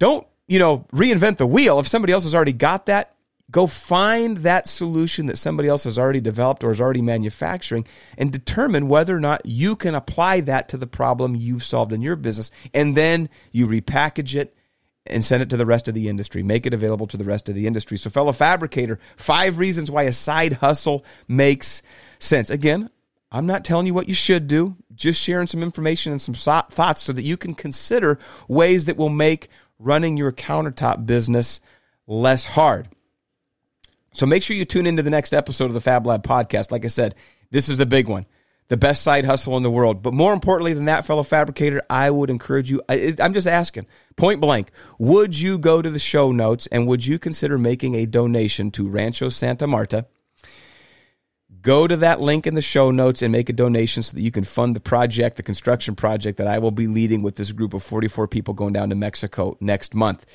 Don't, 0.00 0.26
you 0.48 0.58
know, 0.58 0.86
reinvent 0.92 1.36
the 1.36 1.46
wheel. 1.46 1.78
If 1.78 1.86
somebody 1.86 2.12
else 2.12 2.24
has 2.24 2.34
already 2.34 2.52
got 2.52 2.86
that, 2.86 3.11
Go 3.52 3.66
find 3.66 4.38
that 4.38 4.66
solution 4.66 5.26
that 5.26 5.36
somebody 5.36 5.68
else 5.68 5.84
has 5.84 5.98
already 5.98 6.22
developed 6.22 6.64
or 6.64 6.70
is 6.70 6.80
already 6.80 7.02
manufacturing 7.02 7.86
and 8.16 8.32
determine 8.32 8.88
whether 8.88 9.14
or 9.14 9.20
not 9.20 9.42
you 9.44 9.76
can 9.76 9.94
apply 9.94 10.40
that 10.40 10.70
to 10.70 10.78
the 10.78 10.86
problem 10.86 11.36
you've 11.36 11.62
solved 11.62 11.92
in 11.92 12.00
your 12.00 12.16
business. 12.16 12.50
And 12.72 12.96
then 12.96 13.28
you 13.52 13.68
repackage 13.68 14.34
it 14.34 14.56
and 15.04 15.22
send 15.24 15.42
it 15.42 15.50
to 15.50 15.56
the 15.58 15.66
rest 15.66 15.86
of 15.86 15.94
the 15.94 16.08
industry. 16.08 16.42
Make 16.42 16.64
it 16.64 16.72
available 16.72 17.06
to 17.08 17.16
the 17.18 17.24
rest 17.24 17.48
of 17.50 17.54
the 17.54 17.66
industry. 17.66 17.98
So, 17.98 18.08
fellow 18.08 18.32
fabricator, 18.32 18.98
five 19.16 19.58
reasons 19.58 19.90
why 19.90 20.04
a 20.04 20.12
side 20.12 20.54
hustle 20.54 21.04
makes 21.28 21.82
sense. 22.18 22.48
Again, 22.48 22.88
I'm 23.30 23.46
not 23.46 23.64
telling 23.64 23.86
you 23.86 23.94
what 23.94 24.08
you 24.08 24.14
should 24.14 24.48
do, 24.48 24.76
just 24.94 25.20
sharing 25.20 25.46
some 25.46 25.62
information 25.62 26.12
and 26.12 26.20
some 26.20 26.34
thoughts 26.34 27.02
so 27.02 27.12
that 27.12 27.22
you 27.22 27.36
can 27.36 27.54
consider 27.54 28.18
ways 28.48 28.86
that 28.86 28.96
will 28.96 29.08
make 29.08 29.48
running 29.78 30.16
your 30.16 30.32
countertop 30.32 31.04
business 31.04 31.60
less 32.06 32.44
hard. 32.44 32.88
So 34.12 34.26
make 34.26 34.42
sure 34.42 34.56
you 34.56 34.64
tune 34.64 34.86
into 34.86 35.02
the 35.02 35.10
next 35.10 35.32
episode 35.32 35.66
of 35.66 35.74
the 35.74 35.80
Fab 35.80 36.06
Lab 36.06 36.22
podcast. 36.22 36.70
Like 36.70 36.84
I 36.84 36.88
said, 36.88 37.14
this 37.50 37.68
is 37.68 37.78
the 37.78 37.86
big 37.86 38.08
one, 38.08 38.26
the 38.68 38.76
best 38.76 39.02
side 39.02 39.24
hustle 39.24 39.56
in 39.56 39.62
the 39.62 39.70
world. 39.70 40.02
But 40.02 40.12
more 40.14 40.34
importantly 40.34 40.74
than 40.74 40.84
that, 40.84 41.06
fellow 41.06 41.22
fabricator, 41.22 41.82
I 41.88 42.10
would 42.10 42.30
encourage 42.30 42.70
you. 42.70 42.82
I, 42.88 43.14
I'm 43.18 43.32
just 43.32 43.46
asking, 43.46 43.86
point 44.16 44.40
blank, 44.40 44.70
would 44.98 45.38
you 45.38 45.58
go 45.58 45.80
to 45.80 45.90
the 45.90 45.98
show 45.98 46.30
notes 46.30 46.66
and 46.68 46.86
would 46.86 47.06
you 47.06 47.18
consider 47.18 47.56
making 47.56 47.94
a 47.94 48.06
donation 48.06 48.70
to 48.72 48.88
Rancho 48.88 49.30
Santa 49.30 49.66
Marta? 49.66 50.06
Go 51.62 51.86
to 51.86 51.96
that 51.98 52.20
link 52.20 52.46
in 52.46 52.54
the 52.54 52.62
show 52.62 52.90
notes 52.90 53.22
and 53.22 53.30
make 53.30 53.48
a 53.48 53.52
donation 53.52 54.02
so 54.02 54.16
that 54.16 54.22
you 54.22 54.32
can 54.32 54.42
fund 54.42 54.74
the 54.74 54.80
project, 54.80 55.36
the 55.36 55.44
construction 55.44 55.94
project 55.94 56.36
that 56.38 56.48
I 56.48 56.58
will 56.58 56.72
be 56.72 56.88
leading 56.88 57.22
with 57.22 57.36
this 57.36 57.52
group 57.52 57.72
of 57.72 57.84
44 57.84 58.26
people 58.26 58.52
going 58.52 58.72
down 58.72 58.90
to 58.90 58.96
Mexico 58.96 59.56
next 59.60 59.94
month. 59.94 60.26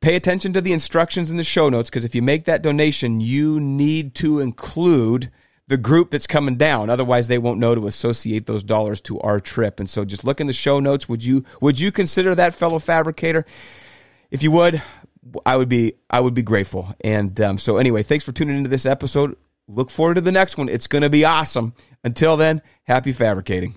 Pay 0.00 0.14
attention 0.14 0.52
to 0.52 0.60
the 0.60 0.72
instructions 0.72 1.30
in 1.30 1.36
the 1.36 1.44
show 1.44 1.68
notes 1.68 1.90
because 1.90 2.04
if 2.04 2.14
you 2.14 2.22
make 2.22 2.44
that 2.44 2.62
donation, 2.62 3.20
you 3.20 3.58
need 3.58 4.14
to 4.16 4.40
include 4.40 5.30
the 5.68 5.76
group 5.76 6.10
that's 6.10 6.26
coming 6.26 6.56
down. 6.56 6.90
Otherwise, 6.90 7.28
they 7.28 7.38
won't 7.38 7.58
know 7.58 7.74
to 7.74 7.86
associate 7.86 8.46
those 8.46 8.62
dollars 8.62 9.00
to 9.02 9.18
our 9.20 9.40
trip. 9.40 9.80
And 9.80 9.90
so, 9.90 10.04
just 10.04 10.24
look 10.24 10.40
in 10.40 10.46
the 10.46 10.52
show 10.52 10.80
notes. 10.80 11.08
Would 11.08 11.24
you 11.24 11.44
would 11.60 11.80
you 11.80 11.90
consider 11.90 12.34
that 12.34 12.54
fellow 12.54 12.78
fabricator? 12.78 13.44
If 14.30 14.42
you 14.42 14.50
would, 14.52 14.82
I 15.44 15.56
would 15.56 15.68
be 15.68 15.94
I 16.10 16.20
would 16.20 16.34
be 16.34 16.42
grateful. 16.42 16.94
And 17.02 17.40
um, 17.40 17.58
so, 17.58 17.78
anyway, 17.78 18.02
thanks 18.02 18.24
for 18.24 18.32
tuning 18.32 18.56
into 18.56 18.70
this 18.70 18.86
episode. 18.86 19.36
Look 19.68 19.90
forward 19.90 20.14
to 20.14 20.20
the 20.20 20.32
next 20.32 20.56
one. 20.56 20.68
It's 20.68 20.86
going 20.86 21.02
to 21.02 21.10
be 21.10 21.24
awesome. 21.24 21.74
Until 22.04 22.36
then, 22.36 22.62
happy 22.84 23.12
fabricating. 23.12 23.74